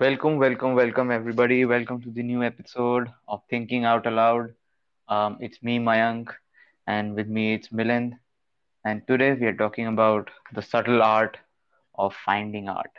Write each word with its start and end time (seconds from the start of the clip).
Welcome, 0.00 0.38
welcome, 0.38 0.74
welcome, 0.74 1.10
everybody. 1.10 1.66
Welcome 1.66 2.00
to 2.00 2.10
the 2.10 2.22
new 2.22 2.42
episode 2.42 3.12
of 3.28 3.42
Thinking 3.50 3.84
Out 3.84 4.06
Aloud. 4.06 4.54
Um, 5.08 5.36
it's 5.42 5.62
me, 5.62 5.78
Mayank, 5.78 6.30
and 6.86 7.14
with 7.14 7.28
me 7.28 7.52
it's 7.52 7.68
Milind. 7.68 8.18
And 8.82 9.06
today 9.06 9.34
we 9.34 9.46
are 9.46 9.54
talking 9.54 9.88
about 9.88 10.30
the 10.54 10.62
subtle 10.62 11.02
art 11.02 11.36
of 11.96 12.14
finding 12.24 12.70
art. 12.70 12.92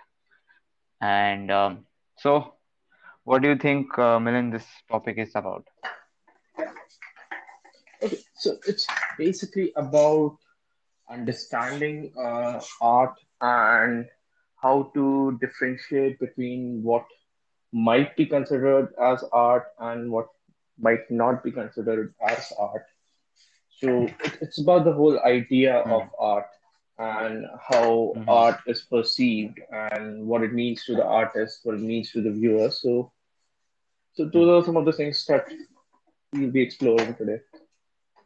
And 1.02 1.50
um, 1.50 1.86
so, 2.20 2.54
what 3.24 3.42
do 3.42 3.50
you 3.50 3.56
think, 3.56 3.98
uh, 3.98 4.20
Milind, 4.20 4.52
this 4.52 4.68
topic 4.88 5.18
is 5.18 5.32
about? 5.34 5.66
Okay, 8.04 8.20
so 8.36 8.58
it's 8.68 8.86
basically 9.18 9.74
about 9.76 10.38
understanding 11.10 12.12
uh, 12.16 12.62
art 12.80 13.16
and 13.42 14.06
how 14.62 14.92
to 14.94 15.38
differentiate 15.42 16.20
between 16.20 16.82
what 16.84 17.06
might 17.74 18.16
be 18.16 18.26
considered 18.26 18.90
as 19.02 19.24
art 19.32 19.66
and 19.80 20.12
what 20.12 20.28
might 20.80 21.10
not 21.10 21.44
be 21.44 21.52
considered 21.52 22.14
as 22.28 22.52
art. 22.60 22.84
So 23.70 24.10
it's 24.42 24.62
about 24.62 24.86
the 24.86 24.94
whole 24.94 25.20
idea 25.26 25.78
of 25.90 26.04
Hmm. 26.04 26.20
art 26.20 26.46
and 26.98 27.46
how 27.70 28.16
hmm 28.16 28.42
art 28.42 28.60
is 28.68 28.86
perceived 28.90 29.60
and 29.72 30.28
what 30.28 30.44
it 30.44 30.54
means 30.54 30.84
to 30.86 30.96
the 30.96 31.06
artist, 31.06 31.60
what 31.64 31.76
it 31.76 31.82
means 31.82 32.12
to 32.12 32.22
the 32.22 32.32
viewer. 32.32 32.70
So, 32.70 33.12
so 34.14 34.26
those 34.32 34.50
hmm 34.50 34.62
are 34.64 34.66
some 34.66 34.78
of 34.78 34.86
the 34.86 34.92
things 34.94 35.26
that 35.28 35.46
we'll 36.34 36.52
be 36.52 36.62
exploring 36.62 37.16
today. 37.16 37.40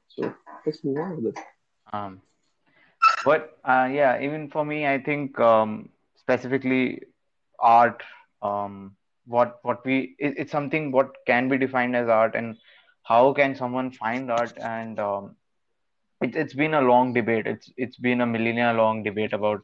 So 0.07 0.33
let's 0.65 0.83
move 0.83 0.97
on 0.97 1.15
with 1.23 1.35
it. 1.35 1.39
Um, 1.93 2.21
but 3.23 3.57
uh, 3.63 3.89
yeah, 3.91 4.19
even 4.21 4.49
for 4.49 4.65
me, 4.65 4.85
I 4.87 4.99
think 4.99 5.39
um, 5.39 5.89
specifically 6.25 7.01
art, 7.59 8.03
um, 8.41 8.95
what 9.25 9.59
what 9.63 9.85
we 9.85 10.15
it, 10.19 10.35
it's 10.37 10.51
something 10.51 10.91
what 10.91 11.11
can 11.27 11.49
be 11.49 11.57
defined 11.57 11.95
as 11.95 12.09
art, 12.09 12.35
and 12.35 12.57
how 13.03 13.33
can 13.33 13.55
someone 13.55 13.91
find 13.91 14.31
art 14.31 14.57
and 14.61 14.99
um, 14.99 15.35
it, 16.21 16.35
it's 16.35 16.53
been 16.53 16.73
a 16.75 16.81
long 16.81 17.13
debate. 17.13 17.47
It's 17.47 17.71
it's 17.77 17.97
been 17.97 18.21
a 18.21 18.25
millennia 18.27 18.73
long 18.73 19.03
debate 19.03 19.33
about 19.33 19.61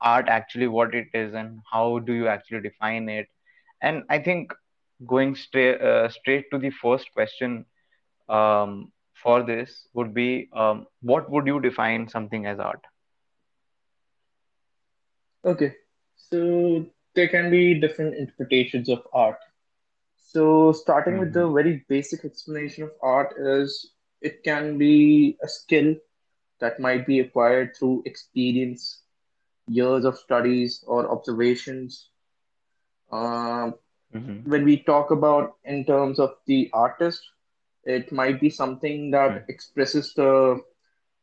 art 0.00 0.28
actually 0.28 0.68
what 0.68 0.94
it 0.94 1.08
is 1.14 1.34
and 1.34 1.60
how 1.72 1.98
do 2.00 2.12
you 2.14 2.28
actually 2.28 2.60
define 2.62 3.08
it. 3.08 3.28
And 3.82 4.04
I 4.10 4.18
think 4.18 4.52
going 5.06 5.34
straight 5.36 5.80
uh, 5.80 6.08
straight 6.08 6.46
to 6.52 6.58
the 6.58 6.70
first 6.70 7.12
question 7.12 7.66
um, 8.28 8.92
for 9.22 9.42
this 9.42 9.88
would 9.94 10.14
be 10.14 10.48
um, 10.54 10.86
what 11.02 11.30
would 11.30 11.46
you 11.46 11.60
define 11.60 12.08
something 12.08 12.46
as 12.46 12.58
art? 12.60 12.84
Okay, 15.44 15.74
so 16.16 16.86
there 17.14 17.28
can 17.28 17.50
be 17.50 17.78
different 17.80 18.14
interpretations 18.14 18.88
of 18.88 19.06
art. 19.12 19.38
So 20.16 20.72
starting 20.72 21.18
with 21.18 21.32
hmm 21.32 21.34
the 21.34 21.48
very 21.48 21.84
basic 21.88 22.24
explanation 22.24 22.84
of 22.84 22.92
art 23.02 23.34
is 23.38 23.92
it 24.20 24.42
can 24.44 24.78
be 24.78 25.36
a 25.42 25.48
skill 25.48 25.96
that 26.60 26.80
might 26.80 27.06
be 27.06 27.20
acquired 27.20 27.76
through 27.76 28.02
experience, 28.06 29.02
years 29.66 30.04
of 30.04 30.18
studies 30.18 30.82
or 30.86 31.10
observations. 31.10 32.10
Um, 33.12 33.74
hmm 34.12 34.44
when 34.44 34.64
we 34.64 34.82
talk 34.82 35.10
about 35.10 35.56
in 35.64 35.84
terms 35.84 36.18
of 36.18 36.34
the 36.46 36.70
artist, 36.72 37.22
it 37.84 38.12
might 38.12 38.40
be 38.40 38.50
something 38.50 39.10
that 39.10 39.44
expresses 39.48 40.12
the 40.14 40.62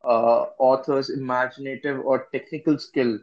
uh, 0.04 0.42
author's 0.58 1.10
imaginative 1.10 2.00
or 2.04 2.28
technical 2.32 2.78
skill 2.78 3.18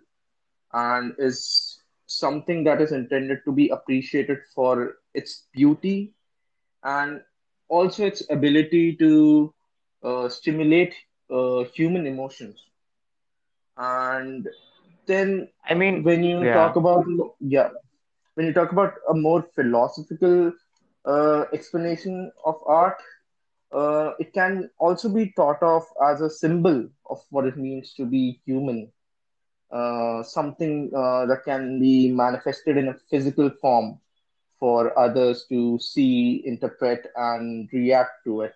and 0.74 1.14
is 1.18 1.82
something 2.06 2.64
that 2.64 2.82
is 2.82 2.92
intended 2.92 3.40
to 3.46 3.52
be 3.52 3.70
appreciated 3.70 4.40
for 4.54 4.96
its 5.14 5.48
beauty 5.54 6.14
and 6.84 7.22
also 7.70 8.06
its 8.06 8.24
ability 8.30 8.96
to 8.98 9.54
uh, 10.04 10.30
stimulate 10.30 10.94
uh, 11.32 11.64
human 11.74 12.06
emotions. 12.06 12.58
And 13.78 14.48
then 15.06 15.50
I 15.70 15.74
mean, 15.74 16.04
when 16.04 16.24
you 16.24 16.48
talk 16.48 16.76
about, 16.76 17.06
yeah, 17.40 17.70
when 18.36 18.46
you 18.48 18.54
talk 18.54 18.72
about 18.72 18.94
a 19.10 19.14
more 19.14 19.44
philosophical 19.56 20.54
uh, 21.06 21.46
explanation 21.54 22.32
of 22.46 22.56
art, 22.66 22.98
uh, 23.72 24.12
it 24.20 24.34
can 24.34 24.70
also 24.80 25.10
be 25.10 25.34
thought 25.36 25.62
of 25.62 25.84
as 26.06 26.22
a 26.22 26.30
symbol 26.30 26.88
of 27.10 27.20
what 27.30 27.46
it 27.46 27.58
means 27.58 27.94
to 27.96 28.06
be 28.06 28.40
human 28.46 28.92
uh, 29.72 30.24
something 30.24 30.92
uh, 30.96 31.26
that 31.26 31.44
can 31.46 31.80
be 31.80 32.12
manifested 32.12 32.78
in 32.78 32.88
a 32.90 32.96
physical 33.10 33.50
form 33.62 34.00
for 34.60 34.98
others 34.98 35.46
to 35.50 35.80
see, 35.80 36.42
interpret, 36.46 37.08
and 37.16 37.70
react 37.74 38.24
to 38.26 38.42
it. 38.42 38.54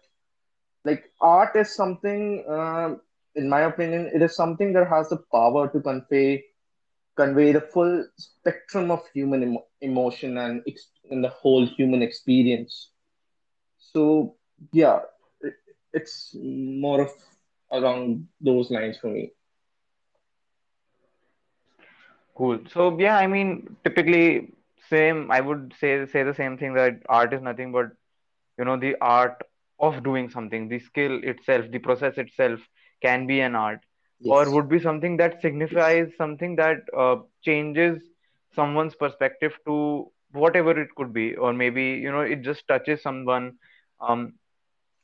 Like 0.85 1.11
art 1.21 1.55
is 1.55 1.73
something, 1.75 2.43
uh, 2.49 2.95
in 3.35 3.49
my 3.49 3.61
opinion, 3.61 4.09
it 4.13 4.21
is 4.21 4.35
something 4.35 4.73
that 4.73 4.87
has 4.87 5.09
the 5.09 5.17
power 5.31 5.67
to 5.69 5.79
convey 5.81 6.43
convey 7.15 7.51
the 7.51 7.61
full 7.61 8.05
spectrum 8.17 8.91
of 8.91 9.01
human 9.13 9.43
emo- 9.43 9.65
emotion 9.81 10.37
and 10.37 10.61
ex- 10.67 10.91
in 11.09 11.21
the 11.21 11.29
whole 11.29 11.65
human 11.65 12.01
experience. 12.01 12.91
So 13.77 14.35
yeah, 14.71 14.99
it, 15.41 15.53
it's 15.93 16.35
more 16.41 17.01
of 17.01 17.11
along 17.71 18.27
those 18.41 18.71
lines 18.71 18.97
for 18.97 19.07
me. 19.07 19.31
Cool. 22.35 22.59
So 22.69 22.97
yeah, 22.99 23.17
I 23.17 23.27
mean, 23.27 23.75
typically 23.83 24.53
same. 24.89 25.31
I 25.31 25.41
would 25.41 25.73
say 25.79 26.05
say 26.05 26.23
the 26.23 26.33
same 26.33 26.57
thing 26.57 26.73
that 26.73 27.01
art 27.09 27.33
is 27.33 27.41
nothing 27.41 27.71
but 27.71 27.87
you 28.57 28.65
know 28.65 28.77
the 28.77 28.95
art 29.01 29.41
of 29.79 30.03
doing 30.03 30.29
something. 30.29 30.67
The 30.69 30.79
skill 30.79 31.19
itself, 31.23 31.65
the 31.71 31.79
process 31.79 32.17
itself 32.17 32.59
can 33.01 33.25
be 33.27 33.39
an 33.41 33.55
art, 33.55 33.79
or 34.25 34.49
would 34.49 34.69
be 34.69 34.79
something 34.79 35.17
that 35.17 35.41
Yes. 35.69 35.87
signifies 35.87 36.15
something 36.17 36.55
that 36.55 36.77
uh, 36.97 37.17
changes 37.43 38.01
someone's 38.53 38.95
perspective 38.95 39.57
to 39.65 40.11
whatever 40.31 40.71
it 40.79 40.89
could 40.95 41.13
be, 41.13 41.35
or 41.35 41.53
maybe 41.53 41.83
you 42.05 42.11
know 42.11 42.21
it 42.21 42.41
just 42.41 42.67
touches 42.67 43.01
someone. 43.01 43.53
Um, 44.01 44.33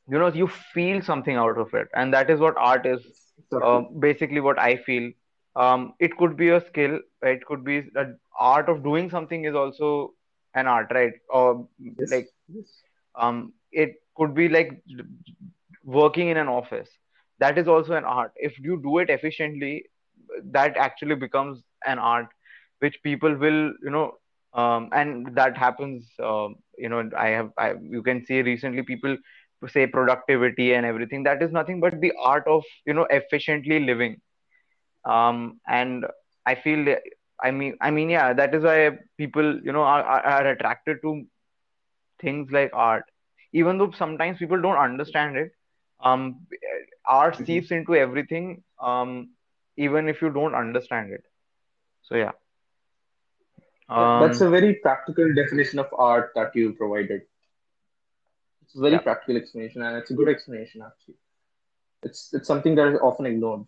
you 0.10 0.18
know 0.20 0.28
you 0.28 0.48
feel 0.48 1.02
something 1.02 1.36
out 1.36 1.58
of 1.58 1.74
it 1.74 1.88
and 1.94 2.14
that 2.14 2.30
is 2.30 2.40
what 2.40 2.56
art 2.58 2.86
is 2.86 3.02
uh, 3.62 3.82
basically 4.08 4.40
what 4.40 4.60
i 4.60 4.76
feel 4.76 5.12
um, 5.60 5.94
it 6.00 6.18
could 6.18 6.38
be 6.38 6.50
a 6.50 6.62
skill 6.68 7.00
it 7.24 7.46
could 7.46 7.64
be 7.66 7.82
the 7.94 8.18
art 8.40 8.70
of 8.70 8.84
doing 8.84 9.10
something 9.10 9.46
is 9.46 9.56
also 9.56 10.14
an 10.56 10.68
art 10.68 10.88
right 10.92 11.14
or 11.30 11.68
Yes. 11.80 12.10
like 12.10 12.30
Yes. 12.48 12.84
um, 13.20 13.54
it 13.72 13.96
could 14.18 14.36
be 14.36 14.50
like 14.50 14.84
working 15.84 16.30
in 16.30 16.38
an 16.38 16.48
office 16.48 16.90
that 17.40 17.58
is 17.58 17.68
also 17.68 17.94
an 17.94 18.06
art 18.06 18.32
if 18.36 18.60
you 18.60 18.80
do 18.84 19.00
it 19.00 19.10
efficiently 19.10 19.84
that 20.52 20.78
actually 20.78 21.16
becomes 21.16 21.64
an 21.86 22.00
art 22.00 22.28
which 22.80 23.02
people 23.04 23.36
will 23.36 23.74
you 23.84 23.92
know 23.92 24.12
um, 24.54 24.90
and 24.94 25.36
that 25.36 25.58
happens 25.58 26.10
um, 26.24 26.56
you 26.78 26.90
know 26.90 27.10
i 27.18 27.28
have 27.30 27.52
I, 27.58 27.74
you 27.82 28.04
can 28.04 28.26
see 28.26 28.42
recently 28.42 28.84
people 28.84 29.18
say 29.68 29.88
productivity 29.88 30.74
and 30.74 30.86
everything 30.86 31.24
that 31.24 31.42
is 31.42 31.52
nothing 31.52 31.80
but 31.80 32.00
the 32.02 32.14
art 32.22 32.48
of 32.48 32.64
you 32.86 32.94
know 32.94 33.08
efficiently 33.10 33.80
living 33.80 34.20
um, 35.06 35.60
and 35.68 36.06
i 36.46 36.56
feel 36.56 36.96
i 37.44 37.52
mean 37.52 37.76
i 37.82 37.90
mean 37.92 38.10
yeah 38.10 38.34
that 38.34 38.54
is 38.54 38.64
why 38.64 38.90
people 39.18 39.60
you 39.64 39.72
know 39.72 39.82
are, 39.84 40.04
are 40.04 40.22
are 40.26 40.48
attracted 40.48 40.98
to 41.02 41.24
things 42.22 42.52
like 42.52 42.72
art 42.74 43.04
even 43.54 43.78
though 43.78 43.92
sometimes 43.92 44.38
people 44.38 44.62
don't 44.62 44.78
understand 44.88 45.38
it 45.38 45.52
um 46.04 46.36
art 47.08 47.36
Mhm. 47.40 47.46
seeps 47.46 47.72
into 47.72 47.96
everything 47.96 48.64
um 48.82 49.30
even 49.78 50.08
if 50.08 50.22
you 50.22 50.30
don't 50.30 50.56
understand 50.56 51.12
it 51.12 51.24
so 52.02 52.16
yeah 52.16 52.32
Yeah, 53.96 54.12
that's 54.18 54.40
um 54.40 54.42
a 54.42 54.50
very 54.50 54.76
practical 54.76 55.34
definition 55.34 55.80
of 55.80 55.88
art 55.98 56.32
that 56.36 56.56
you 56.56 56.74
provided. 56.74 57.22
It's 58.64 58.76
a 58.76 58.80
very 58.82 58.98
yeah 58.98 59.00
practical 59.00 59.38
explanation, 59.38 59.82
and 59.82 59.98
it's 59.98 60.12
a 60.12 60.14
good 60.16 60.30
explanation 60.30 60.82
actually. 60.82 61.16
It's 62.04 62.34
it's 62.34 62.48
something 62.48 62.76
that 62.76 62.88
is 62.90 63.00
often 63.02 63.26
ignored 63.26 63.66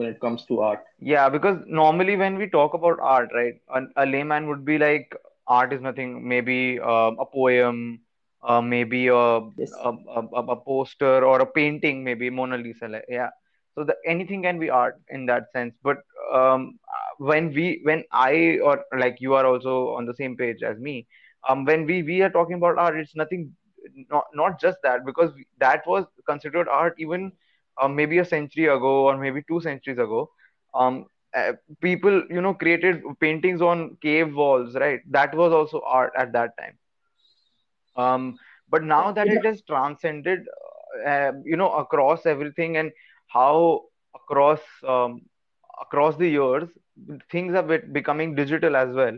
when 0.00 0.08
it 0.08 0.20
comes 0.20 0.46
to 0.46 0.60
art. 0.60 0.84
yeah 1.00 1.28
because 1.28 1.58
normally 1.66 2.16
when 2.16 2.36
we 2.38 2.48
talk 2.48 2.74
about 2.74 2.98
art 3.00 3.30
right 3.34 3.54
a, 3.74 3.82
a 4.02 4.06
layman 4.06 4.48
would 4.48 4.64
be 4.64 4.78
like 4.78 5.14
art 5.46 5.72
is 5.72 5.80
nothing 5.80 6.26
maybe 6.28 6.78
uh, 6.80 7.10
a 7.18 7.26
poem 7.26 8.00
uh, 8.42 8.60
maybe 8.60 9.08
a, 9.08 9.14
Yes. 9.56 9.72
a, 9.88 9.90
a, 10.16 10.22
a 10.34 10.42
a 10.54 10.56
poster 10.56 11.24
or 11.24 11.40
a 11.40 11.46
painting 11.46 12.04
maybe 12.04 12.30
Mona 12.30 12.58
Lisa 12.58 12.88
like, 12.88 13.04
yeah 13.08 13.30
so 13.74 13.84
the, 13.84 13.96
anything 14.06 14.42
can 14.42 14.58
be 14.58 14.70
art 14.70 14.96
in 15.10 15.26
that 15.26 15.44
sense 15.52 15.74
but 15.82 15.98
um, 16.32 16.78
when 17.18 17.52
we 17.52 17.80
when 17.84 18.04
I 18.12 18.58
or 18.62 18.84
like 18.98 19.16
you 19.20 19.34
are 19.34 19.46
also 19.46 19.90
on 19.94 20.06
the 20.06 20.14
same 20.14 20.36
page 20.36 20.62
as 20.62 20.78
me 20.78 21.06
um, 21.48 21.64
when 21.64 21.86
we 21.86 22.02
we 22.02 22.22
are 22.22 22.30
talking 22.30 22.56
about 22.56 22.78
art 22.78 22.96
it's 22.96 23.16
nothing 23.16 23.52
not 24.10 24.24
not 24.34 24.60
just 24.60 24.78
that 24.82 25.04
because 25.06 25.30
that 25.58 25.86
was 25.86 26.04
considered 26.26 26.68
art 26.68 26.94
even 26.98 27.32
uh, 27.80 27.88
maybe 27.88 28.18
a 28.18 28.24
century 28.24 28.66
ago 28.66 29.04
or 29.08 29.16
maybe 29.16 29.42
two 29.48 29.60
centuries 29.60 29.98
ago 29.98 30.30
um, 30.74 31.06
uh, 31.36 31.52
people 31.80 32.22
you 32.30 32.40
know 32.40 32.54
created 32.54 33.02
paintings 33.20 33.60
on 33.62 33.96
cave 34.02 34.34
walls 34.34 34.74
right? 34.74 35.00
That 35.10 35.34
was 35.34 35.52
also 35.52 35.80
art 35.86 36.12
at 36.16 36.32
that 36.32 36.50
time. 36.58 36.78
Um 37.96 38.36
but 38.68 38.82
now 38.82 39.12
that 39.12 39.30
it 39.30 39.44
has 39.44 39.62
transcended 39.62 40.40
uh, 41.06 41.32
you 41.44 41.56
know 41.56 41.70
across 41.72 42.26
everything 42.26 42.76
and 42.76 42.92
how 43.28 43.82
across 44.14 44.60
um, 44.86 45.20
across 45.80 46.16
the 46.16 46.28
years 46.28 46.68
things 47.30 47.54
are 47.54 47.78
becoming 47.98 48.34
digital 48.34 48.76
as 48.76 48.94
well 48.94 49.16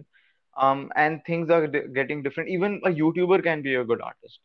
um 0.57 0.91
and 0.97 1.25
things 1.27 1.51
are 1.51 1.67
di- 1.67 1.89
getting 1.95 2.23
different. 2.23 2.49
Even 2.51 2.81
a 2.85 2.91
youtuber 2.91 3.43
can 3.43 3.63
be 3.63 3.75
a 3.75 3.85
good 3.85 4.01
artist. 4.01 4.41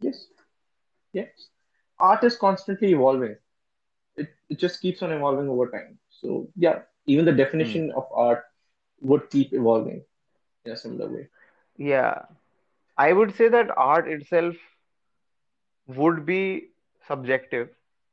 Yes. 0.00 0.28
Yes. 1.12 1.48
Art 2.00 2.24
is 2.24 2.36
constantly 2.36 2.90
evolving. 2.92 3.36
It 4.16 4.28
it 4.48 4.58
just 4.58 4.80
keeps 4.80 5.02
on 5.02 5.12
evolving 5.12 5.48
over 5.48 5.68
time. 5.70 5.98
So 6.08 6.48
yeah, 6.56 6.80
even 7.06 7.24
the 7.24 7.32
definition 7.32 7.90
of 7.96 8.06
art 8.14 8.44
would 9.00 9.30
keep 9.30 9.52
evolving 9.52 10.02
in 10.64 10.72
a 10.72 10.76
similar 10.76 11.08
way. 11.08 11.28
yeah 11.76 12.22
i 12.98 13.12
would 13.12 13.34
say 13.34 13.48
that 13.48 13.70
art 13.76 14.08
itself 14.08 14.56
would 15.98 16.24
be 16.26 16.68
subjective 17.06 17.68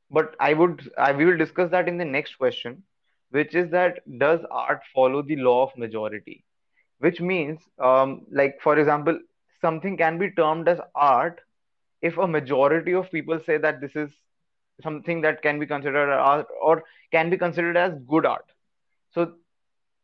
but 0.10 0.36
i 0.40 0.54
would 0.54 0.82
I, 0.98 1.12
we 1.14 1.26
will 1.26 1.38
discuss 1.38 1.70
that 1.72 1.88
in 1.88 1.98
the 1.98 2.06
next 2.06 2.36
question 2.36 2.84
which 3.32 3.56
is 3.56 3.70
that 3.72 4.00
does 4.20 4.42
art 4.52 4.82
follow 4.94 5.22
the 5.22 5.36
law 5.38 5.64
of 5.64 5.78
majority 5.78 6.44
which 7.00 7.20
means 7.22 7.60
um, 7.80 8.26
like 8.32 8.60
for 8.62 8.78
example 8.78 9.20
something 9.62 9.98
can 9.98 10.18
be 10.18 10.32
termed 10.32 10.68
as 10.68 10.80
art 10.96 11.42
if 12.02 12.18
a 12.18 12.28
majority 12.28 12.94
of 12.94 13.12
people 13.12 13.40
say 13.40 13.58
that 13.58 13.82
this 13.82 13.96
is 13.96 14.12
something 14.82 15.22
that 15.22 15.42
can 15.42 15.60
be 15.60 15.66
considered 15.66 16.10
art 16.12 16.48
or 16.62 16.84
can 17.12 17.30
be 17.30 17.38
considered 17.38 17.78
as 17.78 17.94
good 18.08 18.26
art 18.26 18.46
so 19.12 19.32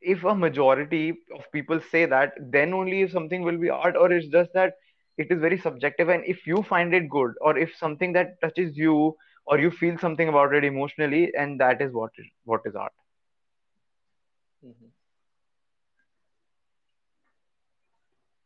if 0.01 0.23
a 0.23 0.35
majority 0.35 1.09
of 1.37 1.51
people 1.51 1.79
say 1.91 2.05
that 2.05 2.33
then 2.51 2.73
only 2.73 3.01
if 3.01 3.11
something 3.11 3.43
will 3.43 3.57
be 3.57 3.69
art 3.69 3.95
or 3.95 4.11
it's 4.11 4.27
just 4.27 4.51
that 4.53 4.73
it 5.17 5.31
is 5.31 5.39
very 5.39 5.57
subjective 5.57 6.09
and 6.09 6.23
if 6.25 6.45
you 6.47 6.61
find 6.63 6.93
it 6.93 7.09
good 7.09 7.31
or 7.41 7.57
if 7.57 7.75
something 7.75 8.13
that 8.13 8.39
touches 8.41 8.77
you 8.77 9.15
or 9.45 9.59
you 9.59 9.69
feel 9.71 9.97
something 9.97 10.27
about 10.29 10.53
it 10.53 10.63
emotionally 10.63 11.31
and 11.37 11.59
that 11.59 11.81
is 11.81 11.91
what 11.93 12.11
is 12.17 12.25
what 12.45 12.61
is 12.65 12.75
art 12.75 12.93
Mhm. 14.61 14.91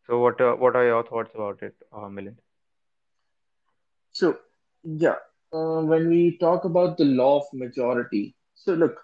so 0.07 0.19
what 0.19 0.39
uh, 0.41 0.53
what 0.55 0.75
are 0.75 0.85
your 0.85 1.03
thoughts 1.03 1.31
about 1.35 1.61
it 1.61 1.75
uh, 1.91 2.07
Milind? 2.17 2.37
So 4.15 4.37
yeah, 4.85 5.15
uh, 5.51 5.81
when 5.81 6.07
we 6.07 6.37
talk 6.37 6.63
about 6.63 6.97
the 6.97 7.03
law 7.03 7.39
of 7.41 7.47
majority, 7.51 8.33
so 8.53 8.73
look, 8.73 8.95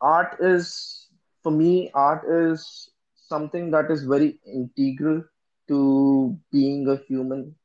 art 0.00 0.36
is 0.38 1.08
for 1.42 1.50
me, 1.50 1.90
art 1.92 2.22
is 2.30 2.90
something 3.16 3.72
that 3.72 3.90
is 3.90 4.04
very 4.04 4.38
integral 4.46 5.24
to 5.66 6.38
being 6.52 6.86
a 6.88 6.96
human, 7.08 7.56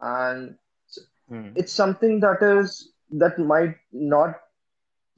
and 0.00 0.56
hmm. 1.28 1.48
it's 1.54 1.72
something 1.72 2.18
that 2.20 2.42
is 2.42 2.92
that 3.10 3.38
might 3.38 3.76
not 3.92 4.40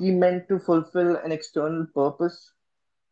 be 0.01 0.11
meant 0.11 0.49
to 0.49 0.59
fulfill 0.59 1.15
an 1.15 1.31
external 1.31 1.87
purpose. 1.95 2.51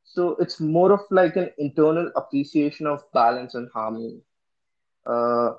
So 0.02 0.30
it's 0.40 0.58
more 0.58 0.90
of 0.92 1.02
like 1.12 1.36
an 1.36 1.50
internal 1.58 2.10
appreciation 2.16 2.88
of 2.88 3.04
balance 3.12 3.54
and 3.54 3.70
harmony. 3.72 4.22
Uh, 5.06 5.52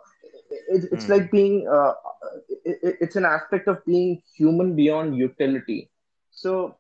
it, 0.70 0.90
it's 0.92 1.08
Hmm. 1.08 1.10
like 1.10 1.32
being, 1.32 1.68
uh, 1.68 1.94
it, 2.66 2.78
it- 2.84 2.98
it's 3.02 3.16
an 3.16 3.26
aspect 3.26 3.68
of 3.68 3.84
being 3.86 4.22
human 4.36 4.76
beyond 4.76 5.16
utility. 5.18 5.90
So 6.32 6.76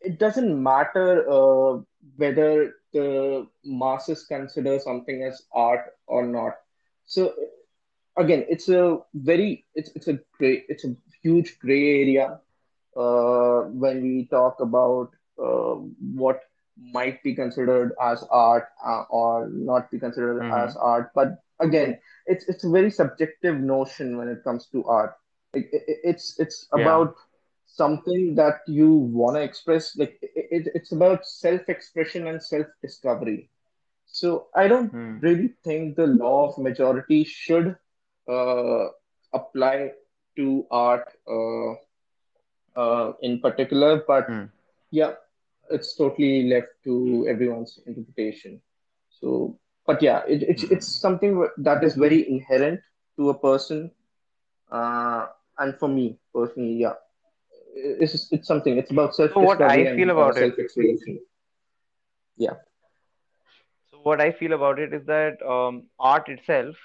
it 0.00 0.18
doesn't 0.18 0.62
matter 0.62 1.28
uh, 1.30 1.80
whether 2.16 2.74
the 2.92 3.46
masses 3.64 4.24
consider 4.24 4.78
something 4.78 5.22
as 5.24 5.42
art 5.54 5.94
or 6.06 6.26
not. 6.26 6.54
So 7.06 7.32
again, 8.18 8.44
it's 8.48 8.68
a 8.68 8.98
very, 9.14 9.64
it's 9.74 9.90
it's 9.94 10.08
a 10.08 10.18
gray, 10.38 10.64
it's 10.68 10.84
a 10.84 10.94
huge 11.22 11.58
gray 11.58 12.00
area 12.02 12.38
uh, 12.96 13.62
when 13.84 14.02
we 14.02 14.26
talk 14.30 14.60
about 14.60 15.10
uh, 15.42 15.74
what 16.14 16.40
might 16.92 17.22
be 17.22 17.34
considered 17.34 17.92
as 18.02 18.24
art 18.30 18.68
uh, 18.86 19.02
or 19.10 19.48
not 19.50 19.90
be 19.90 19.98
considered 19.98 20.44
Hmm. 20.44 20.66
as 20.66 20.76
art. 20.76 21.10
But 21.14 21.38
again, 21.62 21.98
it's 22.26 22.48
it's 22.48 22.64
a 22.64 22.70
very 22.70 22.90
subjective 22.90 23.58
notion 23.60 24.18
when 24.18 24.28
it 24.28 24.44
comes 24.44 24.66
to 24.72 24.84
art. 24.84 25.14
It, 25.54 25.66
it- 25.72 26.00
it's 26.04 26.38
it's 26.40 26.68
yeah 26.72 26.72
about 26.72 27.14
something 27.66 28.34
that 28.36 28.60
you 28.66 28.90
want 28.92 29.36
to 29.36 29.42
express. 29.42 29.96
Like 29.96 30.18
it, 30.22 30.46
it, 30.50 30.68
it's 30.74 30.92
about 30.92 31.26
self-expression 31.26 32.26
and 32.28 32.42
self-discovery. 32.42 33.48
So 34.06 34.48
I 34.54 34.68
don't 34.68 34.92
hmm. 34.92 35.18
really 35.20 35.50
think 35.64 35.96
the 35.96 36.06
law 36.06 36.48
of 36.48 36.58
majority 36.58 37.24
should 37.24 37.76
uh, 38.28 38.86
apply 39.32 39.92
to 40.36 40.66
art. 40.70 41.08
Uh, 41.28 41.74
uh, 42.76 43.12
in 43.22 43.40
particular, 43.40 44.02
but 44.06 44.26
Hmm. 44.26 44.44
yeah, 44.90 45.12
it's 45.70 45.96
totally 45.96 46.48
left 46.48 46.68
to 46.84 47.26
everyone's 47.28 47.78
interpretation. 47.86 48.60
But 49.86 50.02
yeah, 50.02 50.22
it, 50.26 50.42
it's 50.42 50.64
it's 50.64 50.86
Hmm. 50.86 51.00
something 51.00 51.46
that 51.58 51.82
is 51.84 51.94
very 51.94 52.28
inherent 52.28 52.80
to 53.16 53.30
a 53.30 53.38
person, 53.38 53.90
uh, 54.70 55.26
and 55.58 55.74
for 55.78 55.88
me 55.88 56.18
personally, 56.34 56.74
yeah, 56.80 56.94
it's 57.74 58.32
it's 58.32 58.46
something. 58.46 58.76
It's 58.78 58.90
about 58.90 59.14
so 59.14 59.40
what 59.40 59.62
i 59.62 59.84
feel 59.86 60.10
about 60.10 60.38
it. 60.38 60.52
Yeah, 62.36 62.54
So 63.90 63.98
what 64.02 64.20
I 64.20 64.32
feel 64.32 64.52
about 64.52 64.78
it 64.78 64.92
is 64.92 65.04
that 65.06 65.40
um, 65.42 65.84
art 65.98 66.28
itself, 66.28 66.76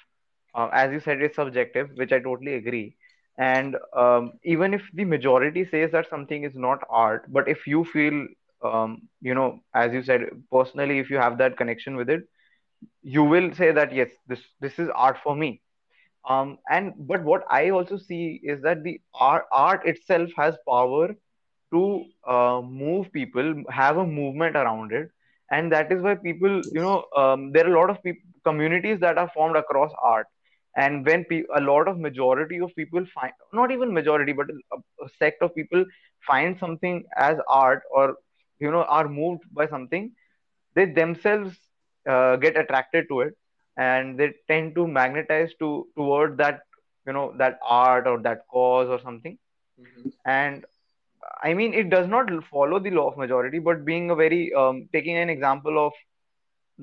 uh, 0.56 0.70
as 0.72 0.92
you 0.92 1.00
said, 1.00 1.22
is 1.22 1.36
subjective, 1.36 1.90
which 1.96 2.12
I 2.12 2.20
totally 2.20 2.56
agree. 2.56 2.96
And 3.38 3.76
um, 3.96 4.34
even 4.44 4.74
if 4.74 4.82
the 4.94 5.06
majority 5.06 5.66
says 5.66 5.92
that 5.92 6.10
something 6.10 6.44
is 6.44 6.56
not 6.56 6.80
art, 6.90 7.26
but 7.32 7.48
if 7.48 7.68
you 7.68 7.84
feel, 7.86 8.28
um, 8.64 9.02
you 9.22 9.34
know, 9.34 9.60
as 9.74 9.94
you 9.94 10.04
said, 10.04 10.22
personally, 10.52 11.00
if 11.00 11.10
you 11.10 11.18
have 11.18 11.38
that 11.40 11.58
connection 11.58 11.96
with 11.96 12.10
it, 12.10 12.22
you 13.02 13.24
will 13.24 13.54
say 13.54 13.72
that 13.72 13.94
yes, 13.94 14.10
this 14.28 14.42
this 14.60 14.80
is 14.80 14.90
art 14.94 15.18
for 15.24 15.36
me. 15.36 15.62
Um, 16.30 16.58
and 16.70 16.94
but 16.98 17.24
what 17.24 17.44
I 17.50 17.70
also 17.70 17.98
see 17.98 18.40
is 18.44 18.62
that 18.64 18.84
the 18.84 19.00
art 19.14 19.46
art 19.52 19.86
itself 19.86 20.30
has 20.38 20.58
power 20.68 21.16
to 21.74 22.06
uh, 22.28 22.62
move 22.62 23.12
people, 23.12 23.64
have 23.70 23.98
a 23.98 24.06
movement 24.06 24.56
around 24.56 24.92
it, 24.92 25.10
and 25.52 25.72
that 25.72 25.92
is 25.92 26.02
why 26.02 26.16
people, 26.16 26.62
you 26.72 26.82
know, 26.82 27.06
um, 27.16 27.52
there 27.52 27.66
are 27.68 27.74
a 27.76 27.80
lot 27.80 27.90
of 27.90 27.98
communities 28.44 29.00
that 29.00 29.18
are 29.18 29.30
formed 29.34 29.56
across 29.56 29.92
art, 30.02 30.28
and 30.76 31.06
when 31.06 31.24
pe 31.26 31.44
a 31.56 31.62
lot 31.62 31.88
of 31.88 32.00
majority 32.00 32.60
of 32.60 32.76
people 32.76 33.06
find, 33.14 33.34
not 33.54 33.72
even 33.72 33.94
majority, 33.94 34.34
but 34.34 34.48
a, 34.50 34.78
a 35.06 35.10
sect 35.18 35.42
of 35.42 35.56
people 35.56 35.86
find 36.26 36.58
something 36.60 37.04
as 37.18 37.38
art 37.48 37.84
or 37.92 38.16
you 38.60 38.72
know 38.72 38.84
are 38.84 39.08
moved 39.08 39.44
by 39.54 39.68
something, 39.68 40.12
they 40.76 40.86
themselves 40.86 41.58
uh, 42.08 42.36
get 42.38 42.58
attracted 42.58 43.06
to 43.10 43.22
it, 43.22 43.34
and 43.78 44.20
they 44.20 44.34
tend 44.48 44.76
to 44.76 44.88
magnetize 44.88 45.54
to 45.60 45.88
toward 45.96 46.38
that 46.38 46.62
you 47.08 47.14
know 47.14 47.34
that 47.38 47.60
art 47.66 48.08
or 48.08 48.20
that 48.22 48.40
cause 48.52 48.88
or 48.90 49.00
something 49.00 49.38
Mhm. 49.78 50.12
and 50.26 50.66
I 51.44 51.54
mean, 51.54 51.74
it 51.74 51.90
does 51.90 52.08
not 52.08 52.30
follow 52.46 52.80
the 52.80 52.92
law 52.92 53.10
of 53.10 53.18
majority, 53.18 53.60
but 53.60 53.86
being 53.86 54.10
a 54.12 54.16
very 54.16 54.54
um, 54.54 54.88
taking 54.94 55.18
an 55.18 55.30
example 55.30 55.86
of 55.86 55.94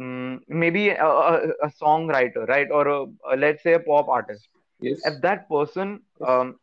um, 0.01 0.41
maybe 0.49 0.91
a, 0.91 1.05
a, 1.05 1.49
a 1.63 1.69
songwriter, 1.83 2.47
right, 2.49 2.69
or 2.71 2.87
a, 2.89 3.05
a, 3.33 3.37
let's 3.37 3.63
say 3.63 3.75
a 3.75 3.81
pop 3.81 4.09
artist. 4.09 4.49
yes, 4.81 5.03
If 5.05 5.23
that 5.23 5.49
person 5.49 6.01
um, 6.27 6.57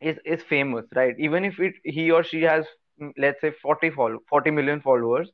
is 0.00 0.18
is 0.24 0.42
famous, 0.42 0.86
right, 0.94 1.14
even 1.18 1.44
if 1.44 1.58
it 1.60 1.74
he 1.84 2.10
or 2.10 2.22
she 2.22 2.42
has 2.42 2.66
mm, 3.00 3.12
let's 3.18 3.40
say 3.40 3.50
40 3.62 3.90
follow 3.90 4.18
40 4.28 4.50
million 4.50 4.80
followers, 4.80 5.30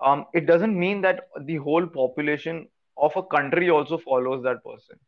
um, 0.00 0.26
it 0.34 0.46
doesn't 0.46 0.78
mean 0.78 1.00
that 1.02 1.28
the 1.40 1.56
whole 1.56 1.86
population 1.86 2.68
of 2.96 3.16
a 3.16 3.22
country 3.22 3.70
also 3.70 3.98
follows 3.98 4.42
that 4.44 4.62
person. 4.64 4.98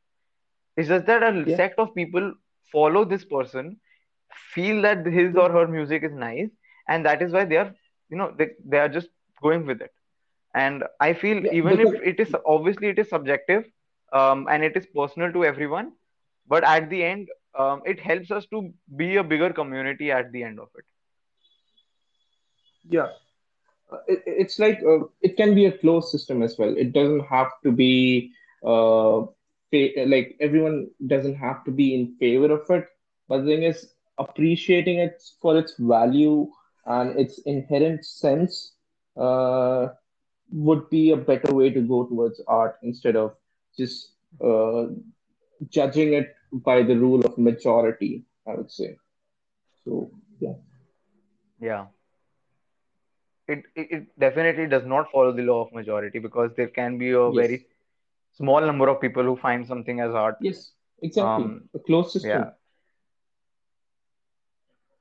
It's 0.76 0.88
just 0.88 1.06
that 1.06 1.22
a 1.22 1.44
yeah, 1.46 1.56
sect 1.56 1.78
of 1.78 1.94
people 1.94 2.34
follow 2.72 3.04
this 3.04 3.24
person, 3.24 3.78
feel 4.54 4.82
that 4.82 5.06
his 5.06 5.36
or 5.36 5.50
her 5.50 5.66
music 5.66 6.02
is 6.02 6.12
nice, 6.12 6.50
and 6.88 7.04
that 7.06 7.22
is 7.22 7.32
why 7.32 7.44
they 7.44 7.56
are, 7.56 7.74
you 8.08 8.16
know, 8.16 8.34
they, 8.36 8.50
they 8.64 8.78
are 8.78 8.88
just 8.88 9.08
going 9.42 9.66
with 9.66 9.80
it. 9.82 9.92
And 10.54 10.84
I 11.00 11.12
feel 11.14 11.44
yeah. 11.44 11.52
even 11.52 11.80
if 11.80 11.94
it 12.02 12.20
is 12.20 12.34
obviously 12.46 12.88
it 12.88 12.98
is 12.98 13.08
subjective, 13.08 13.64
um, 14.12 14.46
and 14.50 14.64
it 14.64 14.76
is 14.76 14.86
personal 14.86 15.32
to 15.32 15.44
everyone, 15.44 15.92
but 16.46 16.64
at 16.64 16.88
the 16.90 17.02
end, 17.04 17.28
um, 17.58 17.82
it 17.84 18.00
helps 18.00 18.30
us 18.30 18.46
to 18.46 18.72
be 18.96 19.16
a 19.16 19.24
bigger 19.24 19.52
community 19.52 20.10
at 20.10 20.32
the 20.32 20.42
end 20.42 20.58
of 20.60 20.68
it. 20.76 20.84
yeah, 22.88 23.08
it, 24.06 24.22
it's 24.26 24.58
like 24.58 24.80
uh, 24.86 25.04
it 25.22 25.36
can 25.36 25.54
be 25.54 25.66
a 25.66 25.76
closed 25.78 26.08
system 26.08 26.42
as 26.42 26.56
well. 26.58 26.74
It 26.76 26.92
doesn't 26.92 27.24
have 27.26 27.48
to 27.64 27.72
be 27.72 28.32
uh, 28.64 29.22
fa- 29.70 30.04
like 30.06 30.36
everyone 30.40 30.88
doesn't 31.06 31.36
have 31.36 31.64
to 31.64 31.70
be 31.70 31.94
in 31.94 32.16
favor 32.18 32.52
of 32.52 32.68
it. 32.70 32.86
But 33.28 33.40
the 33.44 33.46
thing 33.54 33.62
is, 33.64 33.92
appreciating 34.18 34.98
it 34.98 35.22
for 35.40 35.56
its 35.58 35.74
value 35.78 36.48
and 36.86 37.18
its 37.18 37.38
inherent 37.40 38.04
sense 38.04 38.72
uh, 39.16 39.88
would 40.52 40.88
be 40.90 41.10
a 41.10 41.16
better 41.16 41.54
way 41.54 41.70
to 41.70 41.80
go 41.80 42.04
towards 42.06 42.40
art 42.48 42.76
instead 42.82 43.16
of 43.16 43.34
just 43.76 44.12
uh, 44.44 44.86
judging 45.70 46.14
it 46.14 46.34
by 46.52 46.82
the 46.82 46.96
rule 46.96 47.20
of 47.24 47.38
majority, 47.38 48.24
I 48.46 48.54
would 48.54 48.70
say. 48.70 48.96
So, 49.84 50.10
yeah. 50.40 50.54
yeah 51.60 51.86
it, 53.48 53.64
it 53.74 53.88
it 53.96 54.18
definitely 54.18 54.66
does 54.66 54.84
not 54.86 55.10
follow 55.10 55.32
the 55.32 55.42
law 55.42 55.60
of 55.66 55.72
majority 55.72 56.18
because 56.18 56.50
there 56.56 56.68
can 56.68 56.98
be 56.98 57.10
a 57.10 57.30
Yes. 57.30 57.42
very 57.42 57.66
small 58.32 58.60
number 58.60 58.88
of 58.88 59.00
people 59.00 59.22
who 59.22 59.36
find 59.36 59.66
something 59.66 60.00
as 60.00 60.14
art 60.14 60.36
Yes, 60.38 60.72
exactly. 61.02 61.56
um 61.56 61.68
A 61.74 61.78
closed 61.78 62.10
yeah 62.22 62.44
system. 62.44 62.52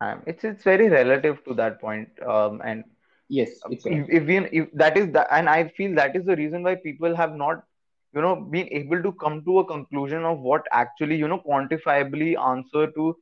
um, 0.02 0.22
it's 0.26 0.44
it's 0.44 0.64
very 0.64 0.90
relative 0.90 1.44
to 1.46 1.54
that 1.56 1.80
point 1.82 2.10
um 2.28 2.62
and 2.64 2.84
Yes, 3.30 3.66
uh, 3.66 3.70
if, 3.86 4.06
exactly. 4.06 4.20
if 4.20 4.26
we 4.28 4.38
if 4.62 4.72
that 4.74 4.98
is 4.98 5.12
that 5.14 5.28
and 5.32 5.50
i 5.50 5.68
feel 5.78 5.96
that 5.96 6.16
is 6.16 6.26
the 6.26 6.36
reason 6.36 6.64
why 6.64 6.76
people 6.76 7.16
have 7.16 7.34
not 7.36 7.64
you 8.14 8.22
know 8.22 8.36
been 8.56 8.68
able 8.72 9.02
to 9.04 9.12
come 9.24 9.44
to 9.46 9.60
a 9.60 9.66
conclusion 9.66 10.24
of 10.24 10.40
what 10.40 10.66
actually 10.72 11.16
you 11.16 11.28
know 11.28 11.40
quantifiably 11.48 12.30
answer 12.52 12.88
to 12.92 13.16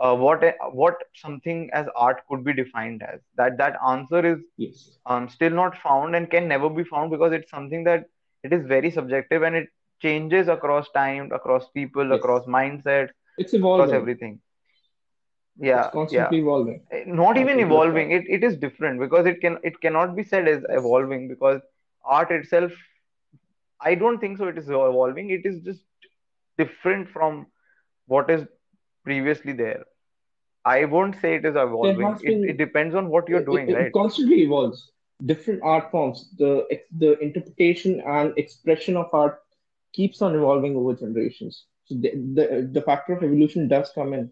uh, 0.00 0.14
what 0.14 0.42
what 0.72 0.94
something 1.14 1.70
as 1.72 1.86
art 1.96 2.20
could 2.28 2.44
be 2.44 2.52
defined 2.52 3.02
as 3.02 3.20
that 3.36 3.56
that 3.58 3.76
answer 3.86 4.24
is 4.32 4.38
Yes. 4.56 4.98
um, 5.06 5.28
still 5.28 5.50
not 5.50 5.76
found 5.76 6.14
and 6.14 6.30
can 6.30 6.48
never 6.48 6.68
be 6.70 6.84
found 6.84 7.10
because 7.10 7.32
it's 7.32 7.50
something 7.50 7.84
that 7.84 8.04
it 8.42 8.52
is 8.52 8.64
very 8.66 8.90
subjective 8.90 9.42
and 9.42 9.56
it 9.56 9.68
changes 10.00 10.48
across 10.48 10.90
time 10.90 11.30
across 11.32 11.68
people 11.70 12.12
across 12.12 12.44
Yes. 12.44 12.58
mindsets 12.58 13.10
It's 13.38 13.54
across 13.70 13.92
evolving. 13.92 13.92
everything 13.92 14.40
It's 15.72 15.86
yeah 15.86 15.90
yeah 16.08 16.32
constantly 16.32 16.38
evolving. 16.38 16.82
Eh, 16.92 17.04
not 17.06 17.38
even 17.38 17.58
evolving 17.60 18.10
it, 18.12 18.24
it 18.28 18.42
is 18.44 18.56
different 18.56 19.00
because 19.00 19.26
it 19.26 19.40
can 19.40 19.58
it 19.62 19.80
cannot 19.80 20.14
be 20.16 20.22
said 20.22 20.48
as 20.48 20.62
evolving 20.70 21.28
because 21.28 21.60
art 22.04 22.30
itself 22.30 22.72
i 23.88 23.94
don't 23.94 24.18
think 24.20 24.38
so 24.38 24.48
it 24.52 24.58
is 24.60 24.68
evolving 24.68 25.30
it 25.36 25.44
is 25.50 25.60
just 25.68 25.84
different 26.58 27.08
from 27.08 27.46
what 28.06 28.30
is 28.30 28.44
previously 29.08 29.52
there 29.62 29.84
i 30.74 30.84
won't 30.94 31.16
say 31.22 31.34
it 31.36 31.44
is 31.50 31.56
evolving 31.64 32.18
it, 32.22 32.40
it 32.42 32.56
depends 32.58 32.94
on 32.94 33.08
what 33.10 33.28
you're 33.28 33.46
it, 33.48 33.48
doing 33.52 33.68
it 33.68 33.78
right 33.78 33.92
constantly 33.92 34.42
evolves. 34.42 34.90
Different 35.24 35.60
art 35.62 35.90
forms, 35.90 36.30
the 36.38 36.66
the 36.98 37.18
interpretation 37.20 38.00
and 38.06 38.32
expression 38.36 38.96
of 38.96 39.06
art 39.12 39.40
keeps 39.92 40.22
on 40.22 40.34
evolving 40.34 40.76
over 40.76 40.94
generations. 40.94 41.64
So 41.84 41.94
the 41.94 42.10
the, 42.34 42.70
the 42.72 42.82
factor 42.82 43.14
of 43.14 43.22
evolution 43.22 43.68
does 43.68 43.90
come 43.94 44.12
in. 44.14 44.30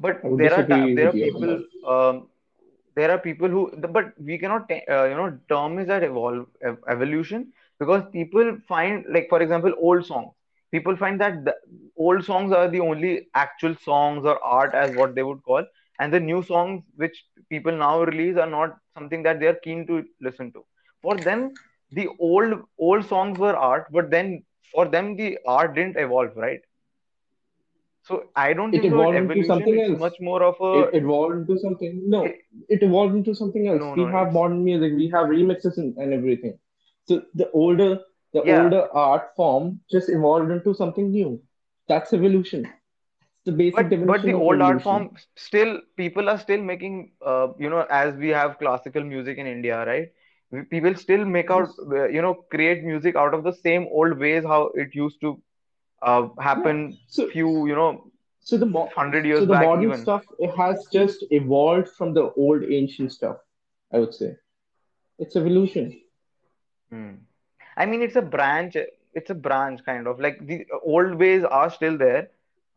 but 0.00 0.22
there 0.36 0.54
are 0.54 0.64
there 0.94 1.08
are 1.08 1.12
people 1.14 1.62
um, 1.86 2.28
there 2.94 3.10
are 3.10 3.18
people 3.18 3.48
who 3.48 3.70
but 3.96 4.12
we 4.20 4.38
cannot 4.38 4.70
uh, 4.72 5.04
you 5.04 5.16
know 5.20 5.38
term 5.48 5.78
is 5.78 5.88
that 5.88 6.02
evolve 6.02 6.46
ev- 6.62 6.82
evolution 6.88 7.52
because 7.78 8.02
people 8.12 8.56
find 8.68 9.04
like 9.08 9.28
for 9.28 9.42
example 9.42 9.72
old 9.78 10.04
songs 10.06 10.32
people 10.72 10.96
find 10.96 11.20
that 11.20 11.44
the 11.44 11.54
old 11.96 12.24
songs 12.24 12.52
are 12.52 12.68
the 12.68 12.80
only 12.80 13.28
actual 13.34 13.74
songs 13.76 14.24
or 14.24 14.38
art 14.44 14.74
as 14.74 14.92
what 14.92 15.14
they 15.14 15.22
would 15.22 15.42
call 15.42 15.64
and 16.00 16.12
the 16.12 16.20
new 16.20 16.42
songs 16.42 16.82
which 16.96 17.24
people 17.50 17.72
now 17.84 18.02
release 18.02 18.36
are 18.36 18.50
not 18.58 18.76
something 18.94 19.22
that 19.22 19.40
they 19.40 19.46
are 19.46 19.60
keen 19.68 19.86
to 19.86 20.02
listen 20.20 20.52
to 20.52 20.64
for 21.02 21.16
them 21.28 21.58
the 21.92 22.08
old 22.18 22.54
old 22.78 23.04
songs 23.04 23.38
were 23.38 23.56
art 23.56 23.86
but 23.92 24.10
then 24.10 24.42
for 24.72 24.86
them 24.86 25.16
the 25.16 25.38
art 25.46 25.74
didn't 25.74 25.96
evolve 25.96 26.36
right 26.36 26.60
so 28.08 28.16
i 28.36 28.52
don't 28.52 28.72
It 28.72 28.84
think 28.84 28.90
so 28.90 29.00
evolved 29.00 29.20
into 29.20 29.42
something 29.44 29.80
else. 29.80 30.02
much 30.04 30.16
more 30.20 30.42
of 30.42 30.56
a 30.72 30.72
It 30.72 30.88
evolved 30.94 31.36
into 31.38 31.58
something. 31.58 32.02
No, 32.08 32.22
it, 32.26 32.36
it 32.68 32.82
evolved 32.82 33.14
into 33.14 33.34
something 33.34 33.66
else. 33.68 33.82
no 33.82 33.94
We 33.94 34.06
no 34.06 34.08
have 34.08 34.32
modern 34.32 34.64
music. 34.64 34.92
We 34.96 35.08
have 35.10 35.26
remixes 35.26 35.76
and, 35.78 35.96
and 35.96 36.12
everything. 36.12 36.58
So 37.04 37.22
the 37.34 37.50
older 37.52 38.00
the 38.32 38.42
yeah 38.42 38.44
older 38.44 38.88
art 38.92 39.34
form 39.36 39.80
just 39.90 40.08
evolved 40.08 40.50
into 40.50 40.74
something 40.74 41.10
new. 41.10 41.40
That's 41.88 42.12
evolution. 42.12 42.64
It's 42.66 43.44
the 43.46 43.52
basic 43.52 43.88
but 43.90 43.94
but 44.06 44.24
the 44.24 44.32
old 44.34 44.60
art 44.60 44.82
form 44.82 45.10
still 45.36 45.78
people 45.96 46.28
are 46.28 46.38
still 46.38 46.60
making 46.62 47.12
uh, 47.24 47.48
you 47.58 47.70
know 47.70 47.86
as 47.90 48.14
we 48.16 48.28
have 48.28 48.58
classical 48.58 49.02
music 49.02 49.38
in 49.38 49.46
India 49.46 49.84
right 49.86 50.08
people 50.70 50.94
still 50.94 51.24
make 51.24 51.50
out 51.50 51.68
uh, 51.92 52.08
you 52.08 52.22
know 52.22 52.34
create 52.54 52.82
music 52.84 53.16
out 53.16 53.34
of 53.34 53.44
the 53.44 53.52
same 53.52 53.86
old 53.90 54.18
ways 54.18 54.44
how 54.44 54.62
it 54.74 54.94
used 54.94 55.20
to 55.20 55.40
uh, 56.02 56.28
Yeah. 56.50 56.50
happen 56.50 56.98
So 57.06 57.30
few 57.32 57.66
you 57.66 57.74
know 57.74 57.90
so 58.40 58.56
the 58.56 58.66
mo 58.66 58.92
100 58.94 59.26
so 59.30 59.46
the 59.46 59.54
back 59.54 59.64
modern 59.64 59.92
even 59.92 60.02
stuff 60.02 60.24
it 60.38 60.50
has 60.56 60.86
just 60.92 61.24
evolved 61.30 61.88
from 61.88 62.14
the 62.14 62.32
old 62.34 62.62
ancient 62.64 63.12
stuff, 63.12 63.38
I 63.92 63.98
would 63.98 64.14
say. 64.14 64.36
It's 65.18 65.36
evolution. 65.36 66.00
Hmm. 66.90 67.26
I 67.76 67.86
mean 67.86 68.02
it's 68.02 68.16
a 68.16 68.22
branch 68.22 68.76
it's 69.14 69.30
a 69.30 69.34
branch 69.34 69.80
kind 69.84 70.06
of 70.06 70.20
like 70.20 70.46
the 70.46 70.64
old 70.84 71.14
ways 71.14 71.44
are 71.44 71.70
still 71.70 71.96
there 71.98 72.28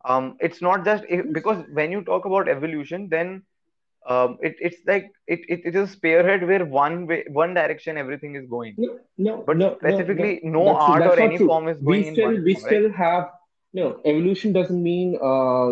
um 0.05 0.35
it's 0.39 0.61
not 0.61 0.85
just 0.85 1.03
if, 1.09 1.25
because 1.33 1.63
when 1.73 1.91
you 1.91 2.01
talk 2.03 2.25
about 2.25 2.47
evolution 2.49 3.09
then 3.09 3.43
um, 4.07 4.37
it, 4.41 4.55
it's 4.59 4.77
like 4.85 5.11
it, 5.27 5.39
it, 5.47 5.61
it 5.65 5.75
is 5.75 5.89
a 5.89 5.93
spearhead 5.93 6.47
where 6.47 6.65
one 6.65 7.05
way 7.07 7.25
one 7.29 7.53
direction 7.53 7.97
everything 7.97 8.35
is 8.35 8.45
going 8.47 8.77
No, 8.77 8.99
no, 9.17 9.45
but 9.45 9.57
no, 9.57 9.77
no, 9.81 10.09
no. 10.09 10.25
specifically 10.25 10.39
no 10.43 10.69
That's 10.85 10.95
art 10.95 11.05
or 11.05 11.19
any 11.19 11.37
true. 11.37 11.39
form 11.39 11.67
is 11.67 11.79
We 11.79 12.03
going 12.03 12.07
in 12.07 12.19
one 12.19 12.39
still 12.39 12.43
we 12.43 12.53
form 12.53 12.63
right 12.63 12.77
still 12.77 12.91
have 12.91 13.29
no 13.73 13.99
evolution 14.05 14.53
doesn't 14.53 14.81
mean 14.81 15.17
uh 15.21 15.71